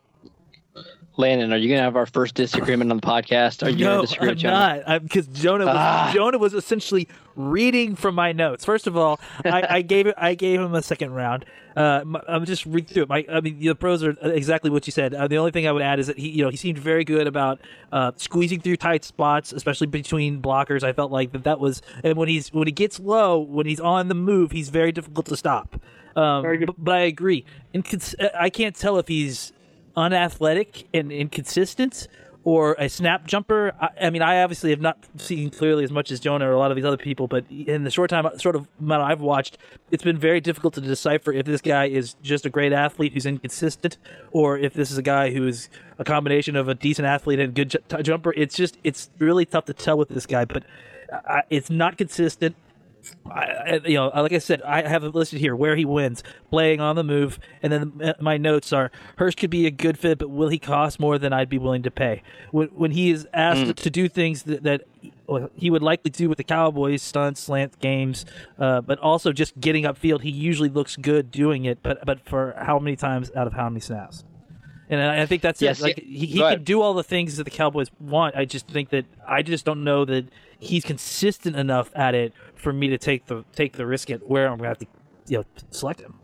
Landon, 1.17 1.51
are 1.51 1.57
you 1.57 1.67
going 1.67 1.79
to 1.79 1.83
have 1.83 1.95
our 1.95 2.05
first 2.05 2.35
disagreement 2.35 2.91
on 2.91 2.97
the 2.97 3.05
podcast? 3.05 3.65
Are 3.65 3.69
you 3.69 3.83
no, 3.85 3.95
going 3.95 4.01
to 4.01 4.07
disagree 4.07 4.27
I'm 4.29 4.35
with 4.35 4.39
Jonah? 4.39 4.83
not. 4.87 5.03
Because 5.03 5.27
Jonah 5.27 5.65
was 5.65 5.75
Ah. 5.75 6.11
Jonah 6.13 6.37
was 6.37 6.53
essentially 6.53 7.07
reading 7.35 7.95
from 7.95 8.13
my 8.15 8.31
notes. 8.31 8.63
First 8.63 8.85
of 8.87 8.95
all, 8.95 9.19
I, 9.43 9.67
I 9.77 9.81
gave. 9.81 10.11
I 10.17 10.35
gave 10.35 10.59
him 10.59 10.73
a 10.75 10.81
second 10.81 11.13
round. 11.13 11.45
Uh, 11.75 12.03
I'm 12.27 12.45
just 12.45 12.65
reading 12.65 12.85
through 12.93 13.03
it. 13.03 13.09
My, 13.09 13.25
I 13.31 13.41
mean, 13.41 13.59
the 13.59 13.75
pros 13.75 14.03
are 14.03 14.15
exactly 14.23 14.69
what 14.71 14.87
you 14.87 14.91
said. 14.91 15.13
Uh, 15.13 15.27
the 15.27 15.37
only 15.37 15.51
thing 15.51 15.67
I 15.67 15.71
would 15.71 15.83
add 15.83 15.99
is 15.99 16.07
that 16.07 16.17
he, 16.17 16.29
you 16.29 16.43
know, 16.43 16.49
he 16.49 16.57
seemed 16.57 16.77
very 16.79 17.03
good 17.03 17.27
about 17.27 17.59
uh, 17.91 18.11
squeezing 18.15 18.61
through 18.61 18.77
tight 18.77 19.03
spots, 19.03 19.53
especially 19.53 19.87
between 19.87 20.41
blockers. 20.41 20.83
I 20.83 20.93
felt 20.93 21.11
like 21.11 21.31
that 21.33 21.43
that 21.43 21.59
was, 21.59 21.81
and 22.03 22.17
when 22.17 22.29
he's 22.29 22.51
when 22.53 22.67
he 22.67 22.71
gets 22.71 22.99
low, 22.99 23.39
when 23.39 23.65
he's 23.67 23.79
on 23.79 24.07
the 24.07 24.15
move, 24.15 24.51
he's 24.51 24.69
very 24.69 24.91
difficult 24.91 25.25
to 25.27 25.37
stop. 25.37 25.79
Um, 26.15 26.41
Very 26.41 26.57
good. 26.57 26.65
But, 26.67 26.83
but 26.83 26.95
I 26.95 27.01
agree. 27.01 27.45
Incons- 27.75 28.15
I 28.35 28.49
can't 28.49 28.75
tell 28.75 28.97
if 28.97 29.07
he's 29.07 29.53
unathletic 29.97 30.87
and 30.93 31.11
inconsistent 31.11 32.07
or 32.43 32.77
a 32.79 32.87
snap 32.87 33.27
jumper. 33.27 33.73
I, 33.81 34.05
I 34.05 34.09
mean, 34.09 34.21
I 34.21 34.41
obviously 34.41 34.69
have 34.69 34.79
not 34.79 34.97
seen 35.17 35.49
clearly 35.49 35.83
as 35.83 35.91
much 35.91 36.11
as 36.11 36.21
Jonah 36.21 36.47
or 36.47 36.53
a 36.53 36.57
lot 36.57 36.71
of 36.71 36.77
these 36.77 36.85
other 36.85 36.95
people, 36.95 37.27
but 37.27 37.43
in 37.49 37.83
the 37.83 37.91
short 37.91 38.09
time, 38.09 38.25
sort 38.39 38.55
of 38.55 38.69
amount 38.79 39.03
I've 39.03 39.19
watched, 39.19 39.57
it's 39.91 40.03
been 40.03 40.17
very 40.17 40.39
difficult 40.39 40.75
to 40.75 40.81
decipher 40.81 41.33
if 41.33 41.45
this 41.45 41.59
guy 41.59 41.89
is 41.89 42.13
just 42.21 42.45
a 42.45 42.49
great 42.49 42.71
athlete 42.71 43.11
who's 43.11 43.25
inconsistent, 43.25 43.97
or 44.31 44.57
if 44.57 44.73
this 44.73 44.91
is 44.91 44.97
a 44.97 45.01
guy 45.01 45.31
who 45.31 45.45
is 45.45 45.67
a 45.99 46.05
combination 46.05 46.55
of 46.55 46.69
a 46.69 46.73
decent 46.73 47.05
athlete 47.05 47.39
and 47.39 47.53
good 47.53 47.71
ju- 47.71 48.01
jumper. 48.01 48.33
It's 48.37 48.55
just 48.55 48.77
it's 48.85 49.09
really 49.19 49.45
tough 49.45 49.65
to 49.65 49.73
tell 49.73 49.97
with 49.97 50.07
this 50.07 50.25
guy, 50.25 50.45
but 50.45 50.63
I, 51.11 51.41
it's 51.49 51.69
not 51.69 51.97
consistent. 51.97 52.55
I, 53.29 53.81
you 53.85 53.95
know, 53.95 54.07
like 54.07 54.33
I 54.33 54.37
said, 54.37 54.61
I 54.61 54.87
have 54.87 55.03
it 55.03 55.13
listed 55.13 55.39
here 55.39 55.55
where 55.55 55.75
he 55.75 55.85
wins, 55.85 56.23
playing 56.49 56.79
on 56.79 56.95
the 56.95 57.03
move, 57.03 57.39
and 57.61 57.71
then 57.71 58.13
my 58.19 58.37
notes 58.37 58.71
are 58.73 58.91
Hurst 59.17 59.37
could 59.37 59.49
be 59.49 59.65
a 59.65 59.71
good 59.71 59.97
fit, 59.97 60.17
but 60.17 60.29
will 60.29 60.49
he 60.49 60.59
cost 60.59 60.99
more 60.99 61.17
than 61.17 61.33
I'd 61.33 61.49
be 61.49 61.57
willing 61.57 61.83
to 61.83 61.91
pay? 61.91 62.23
When, 62.51 62.69
when 62.69 62.91
he 62.91 63.11
is 63.11 63.27
asked 63.33 63.77
to 63.77 63.89
do 63.89 64.07
things 64.07 64.43
that, 64.43 64.63
that 64.63 64.83
he 65.55 65.69
would 65.69 65.81
likely 65.81 66.09
do 66.09 66.29
with 66.29 66.37
the 66.37 66.43
Cowboys, 66.43 67.01
stunts, 67.01 67.41
slant 67.41 67.79
games, 67.79 68.25
uh, 68.57 68.81
but 68.81 68.97
also 68.99 69.31
just 69.33 69.59
getting 69.59 69.83
upfield, 69.83 70.21
he 70.21 70.31
usually 70.31 70.69
looks 70.69 70.95
good 70.95 71.31
doing 71.31 71.65
it. 71.65 71.79
But 71.83 72.05
but 72.05 72.27
for 72.27 72.55
how 72.57 72.79
many 72.79 72.95
times 72.95 73.31
out 73.35 73.47
of 73.47 73.53
how 73.53 73.69
many 73.69 73.81
snaps? 73.81 74.23
And 74.89 75.01
I 75.01 75.21
I 75.21 75.25
think 75.25 75.41
that's 75.41 75.61
Yes, 75.61 75.79
it. 75.79 75.83
Like 75.83 75.97
yeah. 75.97 76.03
he, 76.05 76.25
he 76.27 76.39
can 76.39 76.63
do 76.63 76.81
all 76.81 76.93
the 76.93 77.03
things 77.03 77.37
that 77.37 77.43
the 77.43 77.51
Cowboys 77.51 77.89
want. 77.99 78.35
I 78.35 78.45
just 78.45 78.67
think 78.67 78.89
that 78.89 79.05
I 79.27 79.41
just 79.41 79.65
don't 79.65 79.83
know 79.83 80.05
that 80.05 80.25
he's 80.59 80.83
consistent 80.85 81.55
enough 81.55 81.91
at 81.95 82.15
it 82.15 82.33
for 82.55 82.71
me 82.73 82.87
to 82.89 82.97
take 82.97 83.25
the 83.25 83.43
take 83.55 83.73
the 83.73 83.85
risk 83.85 84.09
at 84.09 84.27
where 84.27 84.47
I'm 84.47 84.57
gonna 84.57 84.69
have 84.69 84.79
to 84.79 84.87
you 85.27 85.37
know 85.39 85.43
select 85.71 85.99
him. 86.01 86.19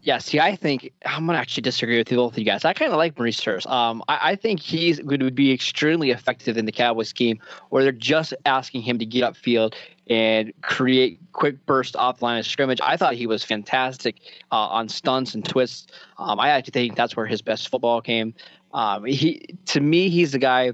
Yeah, 0.00 0.18
see, 0.18 0.40
I 0.40 0.56
think 0.56 0.90
I'm 1.04 1.26
gonna 1.26 1.38
actually 1.38 1.62
disagree 1.62 1.98
with 1.98 2.10
you 2.10 2.16
both 2.16 2.32
of 2.32 2.38
you 2.38 2.44
guys. 2.44 2.64
I 2.64 2.72
kind 2.72 2.90
of 2.90 2.96
like 2.96 3.18
Maurice 3.18 3.42
Hurst. 3.44 3.66
Um, 3.66 4.02
I, 4.08 4.30
I 4.30 4.36
think 4.36 4.60
he's 4.60 5.00
going 5.00 5.20
to 5.20 5.30
be 5.30 5.52
extremely 5.52 6.12
effective 6.12 6.56
in 6.56 6.64
the 6.64 6.72
Cowboys 6.72 7.08
scheme, 7.08 7.38
where 7.68 7.82
they're 7.82 7.92
just 7.92 8.32
asking 8.46 8.82
him 8.82 8.98
to 9.00 9.04
get 9.04 9.24
upfield 9.24 9.74
and 10.08 10.52
create 10.62 11.20
quick 11.32 11.64
burst 11.66 11.96
off 11.96 12.18
the 12.18 12.24
line 12.24 12.38
of 12.38 12.46
scrimmage. 12.46 12.80
I 12.82 12.96
thought 12.96 13.14
he 13.14 13.26
was 13.26 13.44
fantastic 13.44 14.16
uh, 14.50 14.56
on 14.56 14.88
stunts 14.88 15.34
and 15.34 15.44
twists. 15.44 15.86
Um, 16.18 16.40
I 16.40 16.50
actually 16.50 16.72
think 16.72 16.96
that's 16.96 17.16
where 17.16 17.26
his 17.26 17.42
best 17.42 17.68
football 17.68 18.00
came. 18.00 18.34
Um, 18.72 19.04
he, 19.04 19.46
to 19.66 19.80
me, 19.80 20.08
he's 20.08 20.32
the 20.32 20.38
guy 20.38 20.72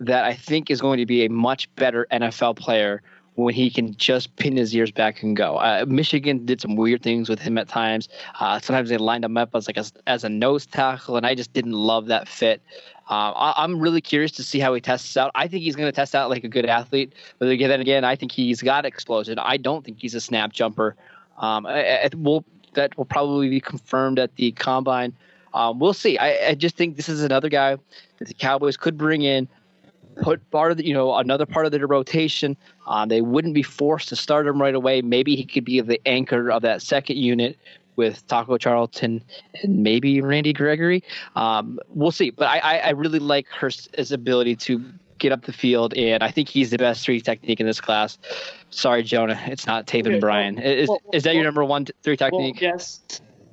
that 0.00 0.24
I 0.24 0.34
think 0.34 0.70
is 0.70 0.80
going 0.80 0.98
to 0.98 1.06
be 1.06 1.24
a 1.24 1.30
much 1.30 1.74
better 1.76 2.06
NFL 2.10 2.56
player 2.56 3.02
when 3.34 3.54
he 3.54 3.70
can 3.70 3.94
just 3.96 4.34
pin 4.36 4.56
his 4.56 4.74
ears 4.74 4.90
back 4.90 5.22
and 5.22 5.36
go. 5.36 5.56
Uh, 5.56 5.84
Michigan 5.86 6.44
did 6.44 6.60
some 6.60 6.76
weird 6.76 7.02
things 7.02 7.28
with 7.28 7.38
him 7.38 7.58
at 7.58 7.68
times. 7.68 8.08
Uh, 8.38 8.58
sometimes 8.60 8.88
they 8.88 8.96
lined 8.96 9.24
him 9.24 9.36
up 9.36 9.54
as 9.54 9.66
like 9.66 9.76
a, 9.76 9.84
as 10.06 10.24
a 10.24 10.28
nose 10.28 10.66
tackle, 10.66 11.16
and 11.16 11.26
I 11.26 11.34
just 11.34 11.52
didn't 11.52 11.72
love 11.72 12.06
that 12.06 12.28
fit. 12.28 12.62
Uh, 13.10 13.32
I, 13.32 13.64
I'm 13.64 13.80
really 13.80 14.00
curious 14.00 14.30
to 14.32 14.44
see 14.44 14.60
how 14.60 14.72
he 14.72 14.80
tests 14.80 15.16
out. 15.16 15.32
I 15.34 15.48
think 15.48 15.64
he's 15.64 15.74
going 15.74 15.88
to 15.88 15.92
test 15.92 16.14
out 16.14 16.30
like 16.30 16.44
a 16.44 16.48
good 16.48 16.64
athlete, 16.64 17.12
but 17.38 17.46
then 17.46 17.80
again, 17.80 18.04
I 18.04 18.14
think 18.14 18.30
he's 18.30 18.62
got 18.62 18.86
explosion. 18.86 19.38
I 19.38 19.56
don't 19.56 19.84
think 19.84 19.98
he's 20.00 20.14
a 20.14 20.20
snap 20.20 20.52
jumper. 20.52 20.94
Um, 21.38 21.66
I, 21.66 22.04
I, 22.04 22.10
will 22.16 22.44
that 22.74 22.96
will 22.96 23.04
probably 23.04 23.48
be 23.48 23.60
confirmed 23.60 24.20
at 24.20 24.36
the 24.36 24.52
combine. 24.52 25.12
Um, 25.54 25.80
we'll 25.80 25.92
see. 25.92 26.18
I, 26.18 26.50
I 26.50 26.54
just 26.54 26.76
think 26.76 26.96
this 26.96 27.08
is 27.08 27.24
another 27.24 27.48
guy 27.48 27.76
that 28.18 28.28
the 28.28 28.34
Cowboys 28.34 28.76
could 28.76 28.96
bring 28.96 29.22
in 29.22 29.48
put 30.20 30.48
part 30.50 30.70
of 30.70 30.76
the, 30.76 30.86
you 30.86 30.94
know 30.94 31.14
another 31.16 31.46
part 31.46 31.66
of 31.66 31.72
their 31.72 31.86
rotation. 31.86 32.56
Um, 32.86 33.08
they 33.08 33.20
wouldn't 33.20 33.54
be 33.54 33.62
forced 33.62 34.08
to 34.10 34.16
start 34.16 34.46
him 34.46 34.60
right 34.60 34.74
away. 34.74 35.02
Maybe 35.02 35.36
he 35.36 35.44
could 35.44 35.64
be 35.64 35.80
the 35.80 36.00
anchor 36.06 36.50
of 36.50 36.62
that 36.62 36.82
second 36.82 37.16
unit 37.16 37.58
with 38.00 38.26
Taco 38.28 38.56
Charlton 38.56 39.22
and 39.62 39.82
maybe 39.82 40.20
Randy 40.22 40.54
Gregory. 40.54 41.04
Um, 41.36 41.78
we'll 41.90 42.10
see. 42.10 42.30
But 42.30 42.48
I, 42.48 42.58
I, 42.58 42.78
I 42.78 42.90
really 42.90 43.18
like 43.18 43.46
Hurst's 43.48 44.10
ability 44.10 44.56
to 44.56 44.82
get 45.18 45.32
up 45.32 45.44
the 45.44 45.52
field, 45.52 45.92
and 45.94 46.22
I 46.22 46.30
think 46.30 46.48
he's 46.48 46.70
the 46.70 46.78
best 46.78 47.04
three 47.04 47.20
technique 47.20 47.60
in 47.60 47.66
this 47.66 47.78
class. 47.80 48.16
Sorry, 48.70 49.02
Jonah, 49.02 49.38
it's 49.46 49.66
not 49.66 49.86
Taven 49.86 50.06
Okay, 50.06 50.18
Bryan. 50.18 50.56
well, 50.56 50.64
is, 50.64 50.88
well, 50.88 51.00
is 51.12 51.22
that 51.24 51.34
your 51.34 51.44
number 51.44 51.62
one 51.62 51.84
three 52.02 52.16
Well, 52.18 52.30
technique? 52.30 52.60
yes, 52.62 53.00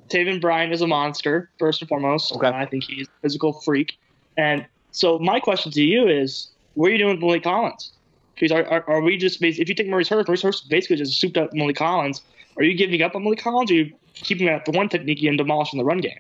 Taven 0.07 0.39
Bryan 0.39 0.71
is 0.71 0.81
a 0.81 0.88
monster 0.88 1.49
first 1.60 1.81
and 1.81 1.89
foremost. 1.89 2.31
Okay. 2.31 2.47
I 2.47 2.65
think 2.65 2.86
he's 2.86 3.07
a 3.07 3.21
physical 3.21 3.51
freak. 3.51 3.97
And 4.38 4.65
so 4.91 5.19
my 5.19 5.41
question 5.41 5.71
to 5.73 5.81
you 5.83 6.07
is, 6.07 6.51
what 6.75 6.88
are 6.88 6.91
you 6.91 6.97
doing 6.99 7.19
with 7.19 7.21
Maliek 7.21 7.43
Collins? 7.43 7.91
Because 8.36 8.51
are, 8.51 8.65
are, 8.67 8.89
are 8.89 9.01
we 9.01 9.17
just 9.17 9.43
if 9.43 9.67
you 9.67 9.75
take 9.75 9.89
Maurice 9.89 10.07
Hurst, 10.07 10.27
Maurice 10.29 10.43
Hurst 10.43 10.69
basically 10.69 10.95
just 10.95 11.19
souped 11.19 11.38
up 11.38 11.51
Maliek 11.51 11.75
Collins. 11.75 12.21
Are 12.58 12.63
you 12.63 12.76
giving 12.76 13.02
up 13.02 13.15
on 13.15 13.24
Maliek 13.24 13.39
Collins, 13.39 13.72
or 13.72 13.76
are 13.76 13.78
you 13.78 13.93
keeping 14.13 14.48
at 14.48 14.65
the 14.65 14.72
one 14.72 14.89
technique 14.89 15.22
and 15.24 15.38
demolishing 15.38 15.78
the 15.78 15.86
run 15.86 16.00
game? 16.00 16.17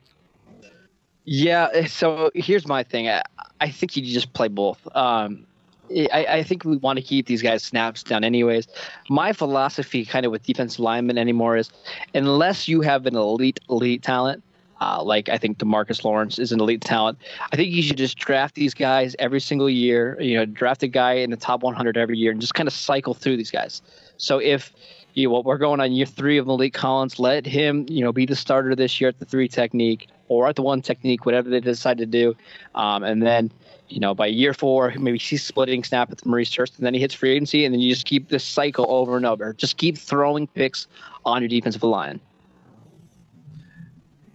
Yeah. 1.25 1.67
eh, 1.73 1.87
So 1.87 2.31
here's 2.35 2.67
my 2.67 2.83
thing. 2.83 3.09
I, 3.09 3.21
I 3.59 3.69
think 3.69 3.97
you 3.97 4.03
just 4.03 4.33
play 4.33 4.47
both. 4.47 4.87
Um, 4.95 5.45
I, 5.89 6.25
I 6.29 6.43
think 6.43 6.65
we 6.65 6.77
want 6.77 6.97
to 6.97 7.03
keep 7.03 7.27
these 7.27 7.41
guys 7.41 7.63
snaps 7.63 8.03
down 8.03 8.23
anyways. 8.23 8.67
My 9.09 9.33
philosophy 9.33 10.05
kind 10.05 10.25
of 10.25 10.31
with 10.31 10.43
defensive 10.43 10.79
linemen 10.79 11.17
anymore 11.17 11.57
is 11.57 11.69
unless 12.13 12.67
you 12.67 12.81
have 12.81 13.05
an 13.05 13.15
elite, 13.15 13.59
elite 13.69 14.03
talent, 14.03 14.43
uh, 14.81 15.01
like 15.01 15.29
I 15.29 15.37
think 15.37 15.57
Demarcus 15.57 16.03
Lawrence 16.03 16.39
is 16.39 16.51
an 16.51 16.59
elite 16.59 16.81
talent, 16.81 17.17
I 17.51 17.55
think 17.55 17.73
you 17.73 17.81
should 17.81 17.97
just 17.97 18.17
draft 18.17 18.55
these 18.55 18.73
guys 18.73 19.15
every 19.17 19.39
single 19.39 19.69
year. 19.69 20.19
You 20.21 20.37
know, 20.37 20.45
draft 20.45 20.83
a 20.83 20.87
guy 20.87 21.13
in 21.13 21.31
the 21.31 21.37
top 21.37 21.63
100 21.63 21.97
every 21.97 22.17
year 22.17 22.31
and 22.31 22.41
just 22.41 22.53
kind 22.53 22.67
of 22.67 22.73
cycle 22.73 23.13
through 23.13 23.37
these 23.37 23.51
guys. 23.51 23.81
So 24.17 24.39
if 24.39 24.73
you 25.17 25.27
know, 25.27 25.33
what 25.33 25.45
we're 25.45 25.57
going 25.57 25.79
on 25.79 25.91
year 25.93 26.05
three 26.05 26.37
of 26.37 26.45
Maliek 26.45 26.73
Collins, 26.73 27.17
let 27.17 27.43
him, 27.43 27.87
you 27.89 28.03
know, 28.03 28.13
be 28.13 28.27
the 28.27 28.35
starter 28.35 28.75
this 28.75 29.01
year 29.01 29.07
at 29.07 29.17
the 29.17 29.25
three 29.25 29.47
technique 29.47 30.07
or 30.27 30.47
at 30.47 30.55
the 30.55 30.61
one 30.61 30.79
technique, 30.79 31.25
whatever 31.25 31.49
they 31.49 31.59
decide 31.59 31.97
to 31.97 32.05
do. 32.05 32.35
Um, 32.75 33.01
and 33.03 33.23
then, 33.23 33.51
you 33.89 33.99
know, 33.99 34.13
by 34.13 34.27
year 34.27 34.53
four, 34.53 34.93
maybe 34.99 35.17
he's 35.17 35.43
splitting 35.43 35.83
snap 35.83 36.11
with 36.11 36.23
Maurice 36.23 36.53
Hurst, 36.53 36.77
and 36.77 36.85
then 36.85 36.93
he 36.93 36.99
hits 36.99 37.15
free 37.15 37.31
agency, 37.31 37.65
and 37.65 37.73
then 37.73 37.81
you 37.81 37.91
just 37.91 38.05
keep 38.05 38.29
this 38.29 38.43
cycle 38.43 38.85
over 38.89 39.17
and 39.17 39.25
over. 39.25 39.53
Just 39.53 39.77
keep 39.77 39.97
throwing 39.97 40.45
picks 40.45 40.85
on 41.25 41.41
your 41.41 41.49
defensive 41.49 41.81
line. 41.81 42.19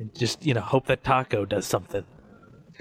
And 0.01 0.13
just 0.17 0.45
you 0.45 0.53
know, 0.53 0.63
hope 0.63 0.87
that 0.87 1.05
Taco 1.05 1.45
does 1.45 1.65
something. 1.65 2.05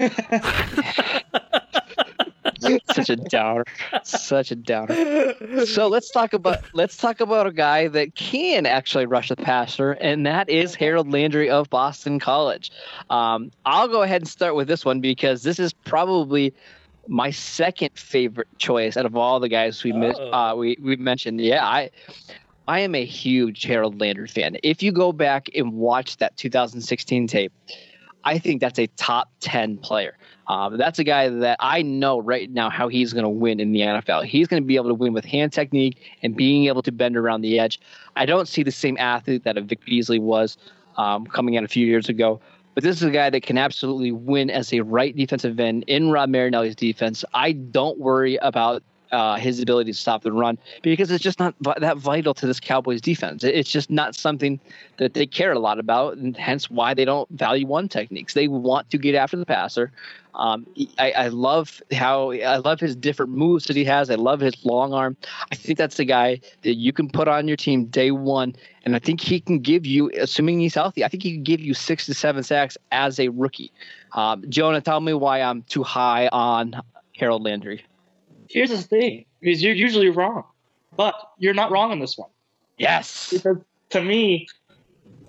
Such 2.94 3.10
a 3.10 3.16
downer. 3.16 3.64
Such 4.04 4.50
a 4.50 4.56
downer. 4.56 5.34
So 5.66 5.88
let's 5.88 6.10
talk 6.10 6.32
about 6.32 6.58
let's 6.74 6.96
talk 6.96 7.20
about 7.20 7.46
a 7.46 7.52
guy 7.52 7.88
that 7.88 8.14
can 8.14 8.66
actually 8.66 9.06
rush 9.06 9.28
the 9.28 9.36
passer, 9.36 9.92
and 9.92 10.26
that 10.26 10.48
is 10.48 10.74
Harold 10.74 11.10
Landry 11.12 11.50
of 11.50 11.68
Boston 11.70 12.18
College. 12.18 12.70
Um, 13.10 13.50
I'll 13.64 13.88
go 13.88 14.02
ahead 14.02 14.22
and 14.22 14.28
start 14.28 14.54
with 14.54 14.68
this 14.68 14.84
one 14.84 15.00
because 15.00 15.42
this 15.42 15.58
is 15.58 15.72
probably 15.72 16.54
my 17.08 17.30
second 17.30 17.90
favorite 17.94 18.48
choice 18.58 18.96
out 18.96 19.06
of 19.06 19.16
all 19.16 19.40
the 19.40 19.48
guys 19.48 19.82
we 19.82 19.92
mi- 19.92 20.12
Oh. 20.16 20.30
uh, 20.32 20.54
we 20.54 20.76
we 20.80 20.96
mentioned. 20.96 21.40
Yeah, 21.40 21.66
I 21.66 21.90
I 22.68 22.80
am 22.80 22.94
a 22.94 23.04
huge 23.04 23.64
Harold 23.64 24.00
Landry 24.00 24.28
fan. 24.28 24.56
If 24.62 24.82
you 24.82 24.92
go 24.92 25.12
back 25.12 25.48
and 25.54 25.72
watch 25.72 26.18
that 26.18 26.36
2016 26.36 27.26
tape, 27.26 27.52
I 28.24 28.38
think 28.38 28.60
that's 28.60 28.78
a 28.78 28.86
top 28.88 29.30
10 29.40 29.78
player. 29.78 30.16
Um, 30.48 30.76
that's 30.76 30.98
a 30.98 31.04
guy 31.04 31.28
that 31.28 31.56
I 31.60 31.82
know 31.82 32.20
right 32.20 32.50
now 32.50 32.68
how 32.68 32.88
he's 32.88 33.12
going 33.12 33.24
to 33.24 33.28
win 33.28 33.60
in 33.60 33.72
the 33.72 33.80
NFL. 33.80 34.24
He's 34.24 34.48
going 34.48 34.62
to 34.62 34.66
be 34.66 34.76
able 34.76 34.88
to 34.88 34.94
win 34.94 35.12
with 35.12 35.24
hand 35.24 35.52
technique 35.52 35.98
and 36.22 36.36
being 36.36 36.66
able 36.66 36.82
to 36.82 36.92
bend 36.92 37.16
around 37.16 37.42
the 37.42 37.58
edge. 37.58 37.80
I 38.16 38.26
don't 38.26 38.48
see 38.48 38.62
the 38.62 38.72
same 38.72 38.96
athlete 38.98 39.44
that 39.44 39.56
a 39.56 39.60
Vic 39.60 39.84
Beasley 39.84 40.18
was 40.18 40.56
um, 40.96 41.26
coming 41.26 41.56
out 41.56 41.64
a 41.64 41.68
few 41.68 41.86
years 41.86 42.08
ago. 42.08 42.40
But 42.74 42.84
this 42.84 42.96
is 42.96 43.02
a 43.02 43.10
guy 43.10 43.28
that 43.30 43.42
can 43.42 43.58
absolutely 43.58 44.12
win 44.12 44.50
as 44.50 44.72
a 44.72 44.80
right 44.80 45.14
defensive 45.14 45.60
end 45.60 45.84
in 45.86 46.10
Rod 46.10 46.30
Marinelli's 46.30 46.74
defense. 46.74 47.24
I 47.34 47.52
don't 47.52 47.98
worry 47.98 48.36
about 48.36 48.82
uh, 49.12 49.36
his 49.36 49.60
ability 49.60 49.92
to 49.92 49.98
stop 49.98 50.22
the 50.22 50.32
run 50.32 50.58
because 50.82 51.10
it's 51.10 51.22
just 51.22 51.38
not 51.38 51.54
vi- 51.60 51.78
that 51.78 51.98
vital 51.98 52.34
to 52.34 52.46
this 52.46 52.58
Cowboys 52.58 53.00
defense. 53.00 53.44
It's 53.44 53.70
just 53.70 53.90
not 53.90 54.14
something 54.14 54.58
that 54.96 55.14
they 55.14 55.26
care 55.26 55.52
a 55.52 55.58
lot 55.58 55.78
about, 55.78 56.16
and 56.16 56.36
hence 56.36 56.70
why 56.70 56.94
they 56.94 57.04
don't 57.04 57.28
value 57.30 57.66
one 57.66 57.88
techniques. 57.88 58.34
They 58.34 58.48
want 58.48 58.90
to 58.90 58.98
get 58.98 59.14
after 59.14 59.36
the 59.36 59.46
passer. 59.46 59.92
Um, 60.34 60.66
I, 60.98 61.10
I 61.12 61.28
love 61.28 61.82
how 61.92 62.32
I 62.32 62.56
love 62.56 62.80
his 62.80 62.96
different 62.96 63.32
moves 63.32 63.66
that 63.66 63.76
he 63.76 63.84
has. 63.84 64.08
I 64.08 64.14
love 64.14 64.40
his 64.40 64.64
long 64.64 64.94
arm. 64.94 65.14
I 65.50 65.56
think 65.56 65.76
that's 65.76 65.98
the 65.98 66.06
guy 66.06 66.40
that 66.62 66.74
you 66.74 66.92
can 66.92 67.10
put 67.10 67.28
on 67.28 67.46
your 67.46 67.58
team 67.58 67.84
day 67.86 68.12
one, 68.12 68.56
and 68.84 68.96
I 68.96 68.98
think 68.98 69.20
he 69.20 69.40
can 69.40 69.58
give 69.58 69.84
you, 69.84 70.10
assuming 70.18 70.58
he's 70.60 70.74
healthy, 70.74 71.04
I 71.04 71.08
think 71.08 71.22
he 71.22 71.34
can 71.34 71.42
give 71.42 71.60
you 71.60 71.74
six 71.74 72.06
to 72.06 72.14
seven 72.14 72.42
sacks 72.42 72.78
as 72.92 73.20
a 73.20 73.28
rookie. 73.28 73.70
Um, 74.12 74.48
Jonah, 74.48 74.80
tell 74.80 75.00
me 75.00 75.12
why 75.12 75.42
I'm 75.42 75.62
too 75.64 75.82
high 75.82 76.28
on 76.28 76.80
Harold 77.14 77.42
Landry. 77.42 77.84
Here's 78.52 78.70
the 78.70 78.78
thing: 78.78 79.24
is 79.40 79.62
you're 79.62 79.74
usually 79.74 80.10
wrong, 80.10 80.44
but 80.96 81.14
you're 81.38 81.54
not 81.54 81.70
wrong 81.70 81.90
on 81.90 81.98
this 81.98 82.16
one. 82.18 82.30
Yes. 82.78 83.30
Because 83.32 83.58
to 83.90 84.02
me, 84.02 84.46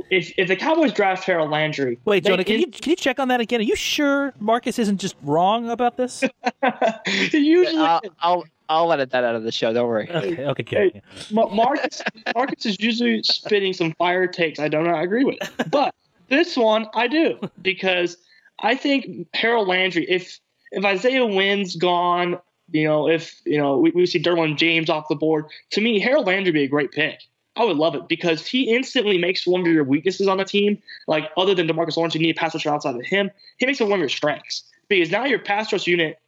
if 0.10 0.34
if 0.38 0.48
the 0.48 0.56
Cowboys 0.56 0.94
draft 0.94 1.24
Harold 1.24 1.50
Landry, 1.50 1.98
Wait, 2.06 2.26
Jonah, 2.26 2.44
can 2.44 2.60
you 2.60 2.68
can 2.68 2.92
you 2.92 2.96
check 2.96 3.20
on 3.20 3.28
that 3.30 3.40
again? 3.40 3.60
Are 3.60 3.64
you 3.64 3.76
sure 3.76 4.34
Marcus 4.40 4.78
isn't 4.80 4.98
just 4.98 5.16
wrong 5.24 5.70
about 5.70 5.98
this? 5.98 6.24
usually 7.32 7.78
I'll, 7.78 8.02
I'll 8.20 8.44
I'll 8.70 8.92
edit 8.94 9.12
that 9.12 9.24
out 9.24 9.36
of 9.36 9.44
the 9.44 9.52
show. 9.52 9.74
Don't 9.74 9.88
worry. 9.88 10.10
Okay, 10.10 10.46
okay, 10.46 10.64
good. 10.64 11.02
Ma- 11.32 11.48
Marcus 11.48 12.02
Marcus 12.36 12.66
is 12.66 12.80
usually 12.80 13.24
spitting 13.24 13.74
some 13.74 13.94
fire 13.94 14.28
takes 14.28 14.60
I 14.60 14.68
do 14.68 14.82
not 14.82 15.02
agree 15.02 15.24
with. 15.24 15.40
But 15.70 15.94
this 16.30 16.58
one 16.58 16.88
I 16.94 17.08
do 17.08 17.40
because 17.62 18.18
I 18.60 18.76
think 18.76 19.28
Harold 19.34 19.68
Landry, 19.68 20.06
if 20.10 20.40
if 20.72 20.84
Isaiah 20.84 21.26
Wynn's 21.26 21.76
gone, 21.76 22.40
you 22.74 22.84
know, 22.84 23.08
if 23.08 23.40
you 23.46 23.58
know 23.58 23.78
we, 23.78 23.92
we 23.92 24.06
see 24.06 24.22
Derwin 24.22 24.58
James 24.58 24.90
off 24.90 25.08
the 25.08 25.16
board, 25.16 25.46
to 25.72 25.82
me 25.82 26.00
Harold 26.00 26.26
Landry 26.26 26.52
would 26.52 26.56
be 26.56 26.64
a 26.64 26.68
great 26.68 26.92
pick. 26.92 27.22
I 27.56 27.64
would 27.64 27.78
love 27.78 27.94
it 27.94 28.08
because 28.08 28.48
he 28.48 28.76
instantly 28.76 29.20
makes 29.20 29.46
one 29.46 29.62
of 29.62 29.68
your 29.68 29.84
weaknesses 29.84 30.28
on 30.28 30.38
the 30.38 30.44
team, 30.44 30.82
like 31.08 31.30
other 31.38 31.54
than 31.54 31.68
Demarcus 31.68 31.96
Lawrence, 31.96 32.16
you 32.16 32.22
need 32.22 32.36
a 32.36 32.40
pass 32.40 32.56
rusher 32.56 32.72
outside 32.72 32.96
of 32.96 33.06
him. 33.06 33.30
He 33.60 33.68
makes 33.68 33.80
it 33.80 33.84
one 33.84 33.94
of 33.94 34.00
your 34.00 34.10
strengths 34.10 34.64
because 34.90 35.12
now 35.12 35.26
your 35.26 35.38
pass 35.38 35.72
rush 35.72 35.86
unit, 35.86 36.20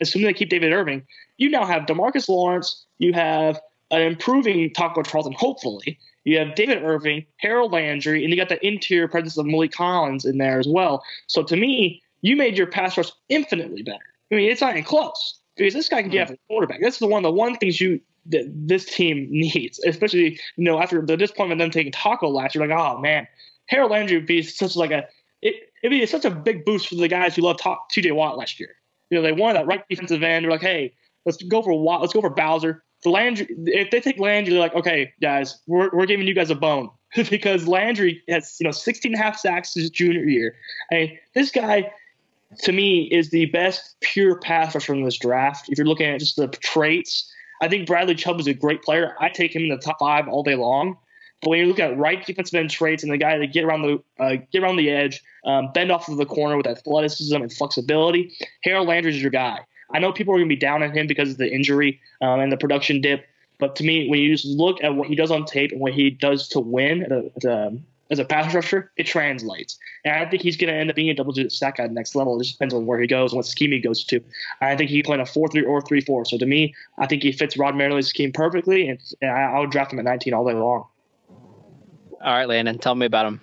assuming 0.00 0.26
they 0.26 0.34
keep 0.34 0.50
David 0.50 0.72
Irving, 0.72 1.06
you 1.38 1.50
now 1.50 1.64
have 1.64 1.82
Demarcus 1.82 2.28
Lawrence, 2.28 2.84
you 2.98 3.12
have 3.12 3.60
an 3.92 4.02
improving 4.02 4.72
Taco 4.72 5.02
Charlton, 5.02 5.32
hopefully. 5.32 5.98
You 6.24 6.38
have 6.38 6.54
David 6.56 6.82
Irving, 6.82 7.24
Harold 7.36 7.72
Landry, 7.72 8.22
and 8.22 8.30
you 8.30 8.36
got 8.36 8.48
the 8.50 8.64
interior 8.66 9.08
presence 9.08 9.38
of 9.38 9.46
Maliek 9.46 9.72
Collins 9.72 10.24
in 10.24 10.38
there 10.38 10.58
as 10.58 10.68
well. 10.68 11.02
So 11.28 11.42
to 11.44 11.56
me, 11.56 12.02
you 12.22 12.36
made 12.36 12.58
your 12.58 12.66
pass 12.66 12.98
rush 12.98 13.10
infinitely 13.28 13.82
better. 13.82 13.98
I 14.30 14.34
mean, 14.34 14.50
it's 14.50 14.60
not 14.60 14.72
even 14.72 14.84
close 14.84 15.39
because 15.60 15.74
this 15.74 15.88
guy 15.88 16.02
can 16.02 16.10
get 16.10 16.18
hmm. 16.18 16.22
after 16.22 16.34
the 16.34 16.40
quarterback. 16.48 16.80
That's 16.80 16.98
the 16.98 17.06
one 17.06 17.24
of 17.24 17.28
the 17.28 17.36
one 17.36 17.56
things 17.56 17.80
you 17.80 18.00
that 18.26 18.44
this 18.54 18.84
team 18.84 19.28
needs, 19.30 19.78
especially 19.86 20.38
you 20.56 20.64
know 20.64 20.80
after 20.80 21.04
the 21.04 21.16
disappointment 21.16 21.60
of 21.60 21.64
them 21.64 21.70
taking 21.70 21.92
Taco 21.92 22.28
last 22.28 22.54
year. 22.54 22.66
Like, 22.66 22.76
oh 22.76 22.98
man, 22.98 23.26
Harold 23.66 23.90
Landry 23.90 24.16
would 24.16 24.26
be 24.26 24.42
such 24.42 24.76
like 24.76 24.90
a 24.90 25.06
it, 25.42 25.54
it'd 25.82 25.98
be 25.98 26.04
such 26.06 26.24
a 26.24 26.30
big 26.30 26.64
boost 26.64 26.88
for 26.88 26.96
the 26.96 27.08
guys 27.08 27.36
who 27.36 27.42
loved 27.42 27.60
Ta- 27.60 27.78
T.J. 27.90 28.12
Watt 28.12 28.36
last 28.36 28.60
year. 28.60 28.74
You 29.10 29.18
know, 29.18 29.22
they 29.22 29.32
wanted 29.32 29.58
that 29.58 29.66
right 29.66 29.82
defensive 29.88 30.22
end. 30.22 30.44
They're 30.44 30.50
like, 30.50 30.60
hey, 30.60 30.94
let's 31.26 31.42
go 31.42 31.62
for 31.62 31.78
Watt. 31.78 32.00
Let's 32.00 32.12
go 32.12 32.20
for 32.20 32.30
Bowser. 32.30 32.82
For 33.02 33.10
Landry, 33.10 33.46
if 33.66 33.90
they 33.90 34.00
take 34.00 34.18
Landry, 34.18 34.52
they're 34.52 34.60
like, 34.60 34.74
okay, 34.74 35.12
guys, 35.22 35.58
we're, 35.66 35.88
we're 35.94 36.04
giving 36.04 36.26
you 36.26 36.34
guys 36.34 36.50
a 36.50 36.54
bone 36.54 36.90
because 37.30 37.66
Landry 37.66 38.22
has 38.28 38.56
you 38.60 38.64
know 38.64 38.72
16 38.72 39.12
and 39.12 39.20
a 39.20 39.22
half 39.22 39.38
sacks 39.38 39.74
his 39.74 39.90
junior 39.90 40.24
year. 40.24 40.54
I 40.92 40.94
mean, 40.94 41.18
this 41.34 41.50
guy 41.50 41.90
to 42.58 42.72
me 42.72 43.02
is 43.02 43.30
the 43.30 43.46
best 43.46 43.96
pure 44.00 44.36
pass 44.36 44.74
rusher 44.74 44.94
in 44.94 45.04
this 45.04 45.18
draft. 45.18 45.68
If 45.68 45.78
you're 45.78 45.86
looking 45.86 46.06
at 46.06 46.20
just 46.20 46.36
the 46.36 46.48
traits, 46.48 47.32
I 47.60 47.68
think 47.68 47.86
Bradley 47.86 48.14
Chubb 48.14 48.40
is 48.40 48.46
a 48.46 48.54
great 48.54 48.82
player. 48.82 49.14
I 49.20 49.28
take 49.28 49.54
him 49.54 49.62
in 49.62 49.68
the 49.68 49.78
top 49.78 49.98
five 49.98 50.28
all 50.28 50.42
day 50.42 50.54
long. 50.54 50.96
But 51.42 51.50
when 51.50 51.60
you 51.60 51.66
look 51.66 51.78
at 51.78 51.96
right 51.96 52.24
defensive 52.24 52.58
end 52.58 52.70
traits 52.70 53.02
and 53.02 53.10
the 53.10 53.16
guy 53.16 53.38
that 53.38 53.52
get 53.52 53.64
around 53.64 53.82
the 53.82 54.02
uh, 54.22 54.36
get 54.52 54.62
around 54.62 54.76
the 54.76 54.90
edge, 54.90 55.22
um, 55.46 55.72
bend 55.72 55.90
off 55.90 56.08
of 56.08 56.18
the 56.18 56.26
corner 56.26 56.56
with 56.56 56.66
athleticism 56.66 57.34
and 57.34 57.52
flexibility, 57.52 58.34
Harold 58.62 58.88
Landry 58.88 59.12
is 59.12 59.22
your 59.22 59.30
guy. 59.30 59.60
I 59.92 59.98
know 59.98 60.12
people 60.12 60.34
are 60.34 60.38
going 60.38 60.48
to 60.48 60.54
be 60.54 60.60
down 60.60 60.82
on 60.82 60.92
him 60.92 61.06
because 61.06 61.30
of 61.30 61.38
the 61.38 61.50
injury 61.50 62.00
um, 62.20 62.40
and 62.40 62.52
the 62.52 62.56
production 62.56 63.00
dip, 63.00 63.26
but 63.58 63.74
to 63.76 63.84
me, 63.84 64.08
when 64.08 64.20
you 64.20 64.34
just 64.34 64.46
look 64.46 64.82
at 64.84 64.94
what 64.94 65.08
he 65.08 65.14
does 65.14 65.30
on 65.30 65.44
tape 65.44 65.72
and 65.72 65.80
what 65.80 65.92
he 65.92 66.10
does 66.10 66.48
to 66.48 66.60
win 66.60 67.02
at 67.02 67.12
a, 67.12 67.30
at 67.36 67.44
a, 67.44 67.78
as 68.10 68.18
a 68.18 68.24
pass 68.24 68.52
rusher, 68.52 68.90
it 68.96 69.06
translates. 69.06 69.78
And 70.04 70.14
I 70.14 70.28
think 70.28 70.42
he's 70.42 70.56
going 70.56 70.72
to 70.72 70.78
end 70.78 70.90
up 70.90 70.96
being 70.96 71.10
a 71.10 71.14
double 71.14 71.32
digit 71.32 71.52
sack 71.52 71.76
guy 71.76 71.84
at 71.84 71.90
the 71.90 71.94
next 71.94 72.14
level. 72.14 72.36
It 72.36 72.44
just 72.44 72.56
depends 72.56 72.74
on 72.74 72.84
where 72.86 73.00
he 73.00 73.06
goes 73.06 73.32
and 73.32 73.36
what 73.36 73.46
scheme 73.46 73.70
he 73.70 73.78
goes 73.78 74.04
to. 74.04 74.20
I 74.60 74.76
think 74.76 74.90
he 74.90 75.02
playing 75.02 75.20
a 75.20 75.26
4 75.26 75.48
3 75.48 75.62
or 75.64 75.80
3 75.80 76.00
4. 76.00 76.24
So 76.24 76.38
to 76.38 76.46
me, 76.46 76.74
I 76.98 77.06
think 77.06 77.22
he 77.22 77.32
fits 77.32 77.56
Rod 77.56 77.74
Marinelli's 77.74 78.08
scheme 78.08 78.32
perfectly, 78.32 78.88
and, 78.88 78.98
and 79.22 79.30
I, 79.30 79.42
I 79.52 79.60
would 79.60 79.70
draft 79.70 79.92
him 79.92 79.98
at 80.00 80.04
19 80.04 80.34
all 80.34 80.46
day 80.46 80.54
long. 80.54 80.86
All 82.22 82.34
right, 82.34 82.48
Landon, 82.48 82.78
tell 82.78 82.94
me 82.94 83.06
about 83.06 83.26
him. 83.26 83.40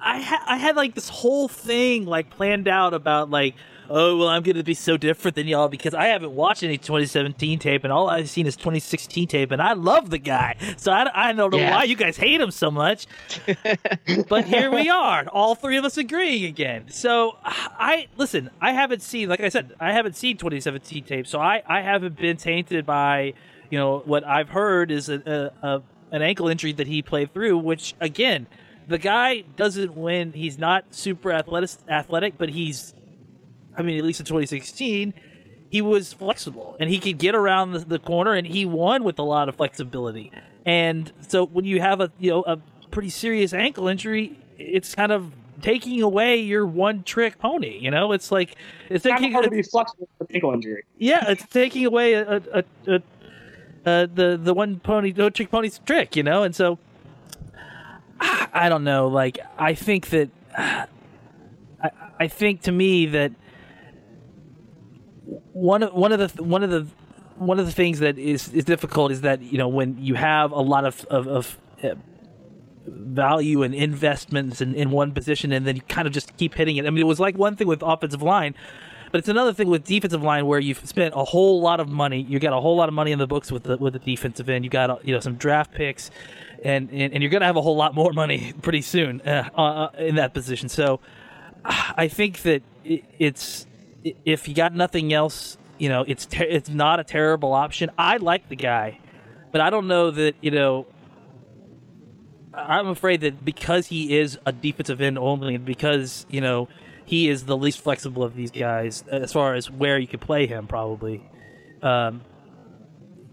I 0.00 0.20
ha- 0.20 0.44
I 0.46 0.56
had 0.58 0.76
like 0.76 0.94
this 0.94 1.08
whole 1.08 1.48
thing 1.48 2.04
like 2.04 2.28
planned 2.28 2.68
out 2.68 2.92
about 2.92 3.30
like 3.30 3.54
oh 3.90 4.16
well, 4.16 4.28
I'm 4.28 4.42
going 4.42 4.56
to 4.56 4.62
be 4.62 4.74
so 4.74 4.96
different 4.96 5.34
than 5.34 5.46
y'all 5.46 5.68
because 5.68 5.94
I 5.94 6.06
haven't 6.06 6.32
watched 6.32 6.62
any 6.62 6.78
2017 6.78 7.58
tape, 7.58 7.84
and 7.84 7.92
all 7.92 8.08
I've 8.08 8.28
seen 8.30 8.46
is 8.46 8.56
2016 8.56 9.28
tape, 9.28 9.50
and 9.50 9.60
I 9.62 9.72
love 9.74 10.10
the 10.10 10.18
guy, 10.18 10.56
so 10.76 10.92
I, 10.92 11.28
I 11.28 11.32
don't 11.32 11.50
know 11.52 11.58
Yeah. 11.58 11.72
why 11.76 11.84
you 11.84 11.96
guys 11.96 12.16
hate 12.16 12.40
him 12.40 12.50
so 12.50 12.70
much. 12.70 13.06
but 14.28 14.44
here 14.44 14.70
we 14.70 14.88
are, 14.88 15.26
all 15.28 15.54
three 15.54 15.76
of 15.76 15.84
us 15.84 15.96
agreeing 15.96 16.44
again. 16.44 16.86
So 16.90 17.36
I 17.44 18.08
listen. 18.16 18.50
I 18.60 18.72
haven't 18.72 19.02
seen, 19.02 19.28
like 19.28 19.40
I 19.40 19.48
said, 19.48 19.74
I 19.80 19.92
haven't 19.92 20.16
seen 20.16 20.36
2017 20.36 21.04
tape, 21.04 21.26
so 21.26 21.40
I 21.40 21.62
I 21.66 21.80
haven't 21.82 22.16
been 22.16 22.36
tainted 22.36 22.86
by 22.86 23.34
you 23.70 23.78
know 23.78 24.00
what 24.04 24.24
I've 24.24 24.48
heard 24.50 24.90
is 24.90 25.08
a, 25.08 25.52
a, 25.62 25.66
a 25.66 25.82
an 26.12 26.22
ankle 26.22 26.48
injury 26.48 26.72
that 26.74 26.86
he 26.86 27.02
played 27.02 27.32
through, 27.32 27.58
which 27.58 27.94
again. 28.00 28.46
The 28.86 28.98
guy 28.98 29.44
doesn't 29.56 29.96
win. 29.96 30.32
He's 30.34 30.58
not 30.58 30.84
super 30.94 31.32
athletic, 31.32 31.70
athletic, 31.88 32.36
but 32.36 32.50
he's 32.50 32.92
I 33.76 33.82
mean, 33.82 33.98
at 33.98 34.04
least 34.04 34.20
in 34.20 34.26
2016, 34.26 35.14
he 35.70 35.82
was 35.82 36.12
flexible 36.12 36.76
and 36.78 36.88
he 36.88 36.98
could 36.98 37.18
get 37.18 37.34
around 37.34 37.72
the, 37.72 37.78
the 37.80 37.98
corner 37.98 38.32
and 38.32 38.46
he 38.46 38.64
won 38.64 39.02
with 39.04 39.18
a 39.18 39.22
lot 39.24 39.48
of 39.48 39.56
flexibility. 39.56 40.30
And 40.64 41.12
so 41.28 41.44
when 41.46 41.64
you 41.64 41.80
have 41.80 42.00
a 42.00 42.10
you 42.18 42.30
know 42.30 42.42
a 42.42 42.58
pretty 42.90 43.10
serious 43.10 43.52
ankle 43.52 43.88
injury, 43.88 44.38
it's 44.58 44.94
kind 44.94 45.10
of 45.12 45.32
taking 45.62 46.00
away 46.02 46.36
your 46.40 46.64
one 46.66 47.02
trick 47.02 47.38
pony. 47.38 47.78
You 47.78 47.90
know, 47.90 48.12
it's 48.12 48.30
like 48.30 48.54
it's 48.88 49.04
It's 49.04 49.14
taking 49.14 49.32
hard 49.32 49.44
to 49.44 49.50
be 49.50 49.62
flexible 49.62 50.08
with 50.18 50.32
ankle 50.34 50.52
injury. 50.52 50.84
yeah, 50.98 51.30
it's 51.30 51.46
taking 51.46 51.84
away 51.86 52.14
a, 52.14 52.36
a, 52.36 52.42
a, 52.52 52.64
a 52.86 53.02
uh, 53.86 54.06
the 54.14 54.40
the 54.42 54.54
one 54.54 54.78
pony 54.80 55.12
no 55.14 55.28
trick 55.28 55.50
pony's 55.50 55.78
trick. 55.84 56.16
You 56.16 56.22
know, 56.22 56.42
and 56.44 56.54
so 56.54 56.78
I 58.20 58.48
I 58.52 58.68
don't 58.68 58.84
know. 58.84 59.08
Like 59.08 59.38
I 59.58 59.74
think 59.74 60.08
that 60.10 60.30
I 60.56 60.86
I 62.18 62.28
think 62.28 62.62
to 62.62 62.72
me 62.72 63.06
that 63.06 63.32
one 65.52 65.82
of 65.82 65.92
one 65.92 66.12
of 66.12 66.34
the 66.34 66.42
one 66.42 66.62
of 66.62 66.70
the 66.70 66.86
one 67.36 67.58
of 67.58 67.66
the 67.66 67.72
things 67.72 68.00
that 68.00 68.18
is 68.18 68.52
is 68.52 68.64
difficult 68.64 69.12
is 69.12 69.22
that 69.22 69.42
you 69.42 69.58
know 69.58 69.68
when 69.68 69.96
you 69.98 70.14
have 70.14 70.52
a 70.52 70.60
lot 70.60 70.84
of 70.84 71.04
of, 71.06 71.26
of 71.26 71.58
uh, 71.82 71.94
value 72.86 73.62
and 73.62 73.74
investments 73.74 74.60
in, 74.60 74.74
in 74.74 74.90
one 74.90 75.12
position 75.12 75.52
and 75.52 75.66
then 75.66 75.76
you 75.76 75.82
kind 75.82 76.06
of 76.06 76.12
just 76.12 76.36
keep 76.36 76.54
hitting 76.54 76.76
it. 76.76 76.86
I 76.86 76.90
mean, 76.90 77.00
it 77.00 77.06
was 77.06 77.20
like 77.20 77.36
one 77.36 77.56
thing 77.56 77.66
with 77.66 77.82
offensive 77.82 78.22
line, 78.22 78.54
but 79.10 79.18
it's 79.18 79.28
another 79.28 79.52
thing 79.52 79.68
with 79.68 79.84
defensive 79.84 80.22
line 80.22 80.46
where 80.46 80.58
you've 80.58 80.86
spent 80.86 81.14
a 81.16 81.24
whole 81.24 81.60
lot 81.60 81.80
of 81.80 81.88
money. 81.88 82.20
You 82.22 82.38
got 82.38 82.52
a 82.52 82.60
whole 82.60 82.76
lot 82.76 82.88
of 82.88 82.94
money 82.94 83.12
in 83.12 83.18
the 83.18 83.26
books 83.26 83.50
with 83.50 83.64
the 83.64 83.76
with 83.76 83.92
the 83.92 83.98
defensive 83.98 84.48
end. 84.48 84.64
You 84.64 84.70
got 84.70 85.06
you 85.06 85.14
know 85.14 85.20
some 85.20 85.36
draft 85.36 85.72
picks, 85.72 86.10
and 86.64 86.90
and, 86.90 87.12
and 87.12 87.22
you're 87.22 87.30
gonna 87.30 87.46
have 87.46 87.56
a 87.56 87.62
whole 87.62 87.76
lot 87.76 87.94
more 87.94 88.12
money 88.24 88.52
pretty 88.60 88.82
soon 88.82 89.20
uh, 89.22 89.48
uh, 89.54 89.88
in 89.98 90.16
that 90.16 90.34
position. 90.34 90.68
So 90.68 91.00
I 91.64 92.08
think 92.08 92.42
that 92.42 92.62
it, 92.84 93.04
it's 93.18 93.66
if 94.04 94.48
you 94.48 94.54
got 94.54 94.74
nothing 94.74 95.12
else, 95.12 95.56
you 95.78 95.88
know, 95.88 96.04
it's 96.06 96.26
ter- 96.26 96.44
it's 96.44 96.68
not 96.68 97.00
a 97.00 97.04
terrible 97.04 97.52
option. 97.52 97.90
I 97.98 98.18
like 98.18 98.48
the 98.48 98.56
guy, 98.56 99.00
but 99.52 99.60
I 99.60 99.70
don't 99.70 99.88
know 99.88 100.10
that 100.10 100.36
you 100.40 100.50
know. 100.50 100.86
I'm 102.52 102.86
afraid 102.86 103.22
that 103.22 103.44
because 103.44 103.88
he 103.88 104.16
is 104.16 104.38
a 104.46 104.52
defensive 104.52 105.00
end 105.00 105.18
only, 105.18 105.56
because 105.56 106.24
you 106.28 106.40
know 106.40 106.68
he 107.04 107.28
is 107.28 107.44
the 107.44 107.56
least 107.56 107.80
flexible 107.80 108.22
of 108.22 108.36
these 108.36 108.50
guys 108.50 109.02
as 109.10 109.32
far 109.32 109.54
as 109.54 109.70
where 109.70 109.98
you 109.98 110.06
could 110.06 110.20
play 110.20 110.46
him, 110.46 110.66
probably. 110.66 111.28
Um, 111.82 112.22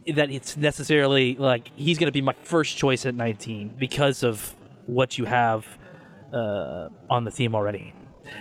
that 0.07 0.32
it's 0.32 0.57
necessarily 0.57 1.36
like 1.36 1.69
he's 1.76 1.99
going 1.99 2.07
to 2.07 2.11
be 2.11 2.22
my 2.22 2.36
first 2.43 2.76
choice 2.76 3.05
at 3.05 3.13
19 3.13 3.76
because 3.78 4.24
of 4.24 4.55
what 4.88 5.17
you 5.17 5.26
have 5.26 5.65
uh, 6.34 6.89
on 7.09 7.24
the 7.24 7.32
team 7.32 7.53
already. 7.55 7.93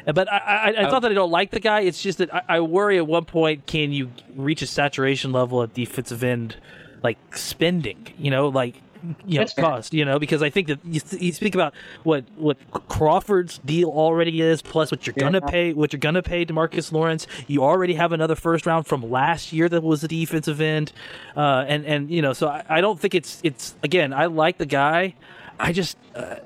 But 0.06 0.30
I, 0.32 0.38
I, 0.38 0.86
I 0.86 0.90
thought 0.90 1.02
that 1.02 1.10
I 1.10 1.14
don't 1.14 1.30
like 1.30 1.50
the 1.50 1.60
guy. 1.60 1.80
It's 1.80 2.02
just 2.02 2.18
that 2.18 2.34
I, 2.34 2.42
I 2.48 2.60
worry 2.60 2.96
at 2.98 3.06
one 3.06 3.24
point 3.24 3.66
can 3.66 3.92
you 3.92 4.10
reach 4.34 4.62
a 4.62 4.66
saturation 4.66 5.32
level 5.32 5.62
at 5.62 5.74
defensive 5.74 6.22
end, 6.22 6.56
like 7.02 7.18
spending, 7.36 8.08
you 8.18 8.30
know, 8.30 8.48
like 8.48 8.80
you 9.26 9.36
know, 9.36 9.40
That's 9.40 9.52
fair. 9.54 9.64
cost, 9.64 9.94
you 9.94 10.04
know, 10.04 10.18
because 10.18 10.42
I 10.42 10.50
think 10.50 10.68
that 10.68 10.78
you, 10.84 11.00
you 11.18 11.32
speak 11.32 11.54
about 11.54 11.74
what 12.02 12.24
what 12.36 12.58
Crawford's 12.70 13.58
deal 13.58 13.88
already 13.88 14.40
is, 14.40 14.62
plus 14.62 14.90
what 14.90 15.06
you're 15.06 15.14
gonna 15.14 15.40
pay, 15.40 15.72
what 15.72 15.92
you're 15.92 16.00
gonna 16.00 16.22
pay 16.22 16.44
to 16.44 16.52
Marcus 16.52 16.92
Lawrence. 16.92 17.26
You 17.46 17.62
already 17.64 17.94
have 17.94 18.12
another 18.12 18.34
first 18.34 18.66
round 18.66 18.86
from 18.86 19.10
last 19.10 19.52
year 19.52 19.68
that 19.68 19.82
was 19.82 20.04
a 20.04 20.08
defensive 20.08 20.60
end, 20.60 20.92
uh, 21.36 21.64
and 21.66 21.84
and 21.86 22.10
you 22.10 22.22
know, 22.22 22.32
so 22.32 22.48
I, 22.48 22.64
I 22.68 22.80
don't 22.80 23.00
think 23.00 23.14
it's 23.14 23.40
it's 23.42 23.74
again. 23.82 24.12
I 24.12 24.26
like 24.26 24.58
the 24.58 24.66
guy. 24.66 25.14
I 25.58 25.72
just. 25.72 25.96
Uh, 26.14 26.36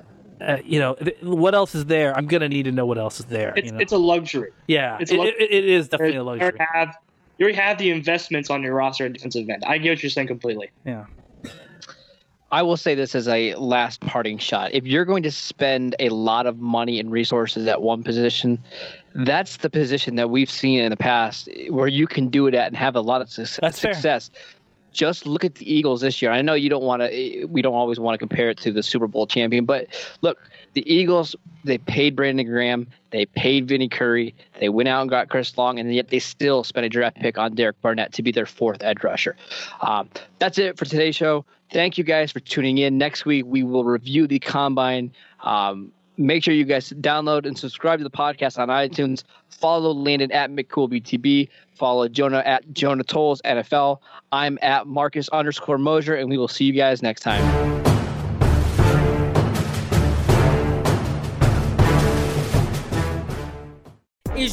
uh, 0.41 0.57
you 0.63 0.79
know 0.79 0.95
th- 0.95 1.17
what 1.21 1.55
else 1.55 1.75
is 1.75 1.85
there? 1.85 2.15
I'm 2.15 2.27
gonna 2.27 2.49
need 2.49 2.63
to 2.63 2.71
know 2.71 2.85
what 2.85 2.97
else 2.97 3.19
is 3.19 3.25
there. 3.27 3.53
It's, 3.55 3.67
you 3.67 3.71
know? 3.73 3.79
it's 3.79 3.91
a 3.93 3.97
luxury. 3.97 4.51
yeah, 4.67 4.97
it's 4.99 5.11
it, 5.11 5.17
a 5.19 5.21
lu- 5.21 5.27
it- 5.27 5.51
it 5.51 5.65
is 5.65 5.87
definitely 5.89 6.15
a 6.15 6.19
You 6.19 6.23
luxury. 6.23 6.43
already 6.49 6.65
have 6.73 6.95
you 7.37 7.43
already 7.45 7.57
have 7.59 7.77
the 7.77 7.91
investments 7.91 8.49
on 8.49 8.63
your 8.63 8.73
roster 8.73 9.05
at 9.05 9.13
defensive 9.13 9.49
end. 9.49 9.63
I 9.67 9.77
get 9.77 9.89
what 9.91 10.03
you're 10.03 10.09
saying 10.09 10.27
completely. 10.27 10.71
Yeah, 10.85 11.05
I 12.51 12.61
will 12.61 12.77
say 12.77 12.95
this 12.95 13.15
as 13.15 13.27
a 13.27 13.55
last 13.55 13.99
parting 14.01 14.37
shot. 14.37 14.73
If 14.73 14.85
you're 14.85 15.03
going 15.03 15.23
to 15.23 15.31
spend 15.31 15.95
a 15.99 16.09
lot 16.09 16.45
of 16.45 16.59
money 16.59 16.99
and 16.99 17.11
resources 17.11 17.67
at 17.67 17.81
one 17.81 18.03
position, 18.03 18.59
that's 19.15 19.57
the 19.57 19.69
position 19.69 20.15
that 20.15 20.29
we've 20.29 20.49
seen 20.49 20.79
in 20.79 20.91
the 20.91 20.95
past 20.97 21.49
where 21.69 21.87
you 21.87 22.07
can 22.07 22.29
do 22.29 22.47
it 22.47 22.53
at 22.53 22.67
and 22.67 22.77
have 22.77 22.95
a 22.95 23.01
lot 23.01 23.21
of 23.21 23.29
suc- 23.29 23.59
That's 23.61 23.79
fair. 23.79 23.93
success. 23.93 24.29
Just 24.95 25.25
look 25.27 25.43
at 25.43 25.55
the 25.55 25.71
Eagles 25.71 26.01
this 26.01 26.21
year. 26.21 26.31
I 26.31 26.41
know 26.41 26.53
you 26.53 26.69
don't 26.69 26.83
want 26.83 27.01
to. 27.01 27.45
We 27.45 27.61
don't 27.61 27.73
always 27.73 27.99
want 27.99 28.13
to 28.13 28.17
compare 28.17 28.49
it 28.49 28.57
to 28.59 28.71
the 28.71 28.81
Super 28.81 29.07
Bowl 29.07 29.27
champion, 29.27 29.65
but 29.65 29.87
look, 30.21 30.39
the 30.73 30.91
Eagles. 30.91 31.35
They 31.65 31.79
paid 31.79 32.15
Brandon 32.15 32.45
Graham. 32.45 32.87
They 33.09 33.25
paid 33.25 33.67
Vinny 33.67 33.89
Curry. 33.89 34.35
They 34.59 34.69
went 34.69 34.87
out 34.87 35.01
and 35.01 35.09
got 35.09 35.29
Chris 35.29 35.57
Long, 35.57 35.79
and 35.79 35.93
yet 35.93 36.09
they 36.09 36.19
still 36.19 36.63
spent 36.63 36.85
a 36.85 36.89
draft 36.89 37.17
pick 37.17 37.39
on 37.39 37.55
Derek 37.55 37.81
Barnett 37.81 38.13
to 38.13 38.23
be 38.23 38.31
their 38.31 38.45
fourth 38.45 38.83
edge 38.83 39.03
rusher. 39.03 39.35
Um, 39.81 40.09
that's 40.37 40.59
it 40.59 40.77
for 40.77 40.85
today's 40.85 41.15
show. 41.15 41.43
Thank 41.71 41.97
you 41.97 42.03
guys 42.03 42.31
for 42.31 42.39
tuning 42.39 42.77
in. 42.77 42.99
Next 42.99 43.25
week 43.25 43.45
we 43.47 43.63
will 43.63 43.83
review 43.83 44.27
the 44.27 44.39
combine. 44.39 45.11
Um, 45.41 45.91
make 46.17 46.43
sure 46.43 46.53
you 46.53 46.65
guys 46.65 46.91
download 46.93 47.45
and 47.45 47.57
subscribe 47.57 47.99
to 47.99 48.03
the 48.03 48.09
podcast 48.09 48.59
on 48.59 48.69
iTunes. 48.69 49.23
Follow 49.49 49.91
Landon 49.93 50.31
at 50.31 50.51
McCoolBTB. 50.51 51.49
Follow 51.73 52.07
Jonah 52.07 52.43
at 52.45 52.71
Jonah 52.73 53.03
Tuls 53.03 53.41
NFL. 53.43 53.99
I'm 54.31 54.57
at 54.61 54.87
Marcus 54.87 55.29
underscore 55.29 55.77
Mosher, 55.77 56.15
and 56.15 56.29
we 56.29 56.37
will 56.37 56.47
see 56.47 56.65
you 56.65 56.73
guys 56.73 57.01
next 57.01 57.21
time. 57.21 57.84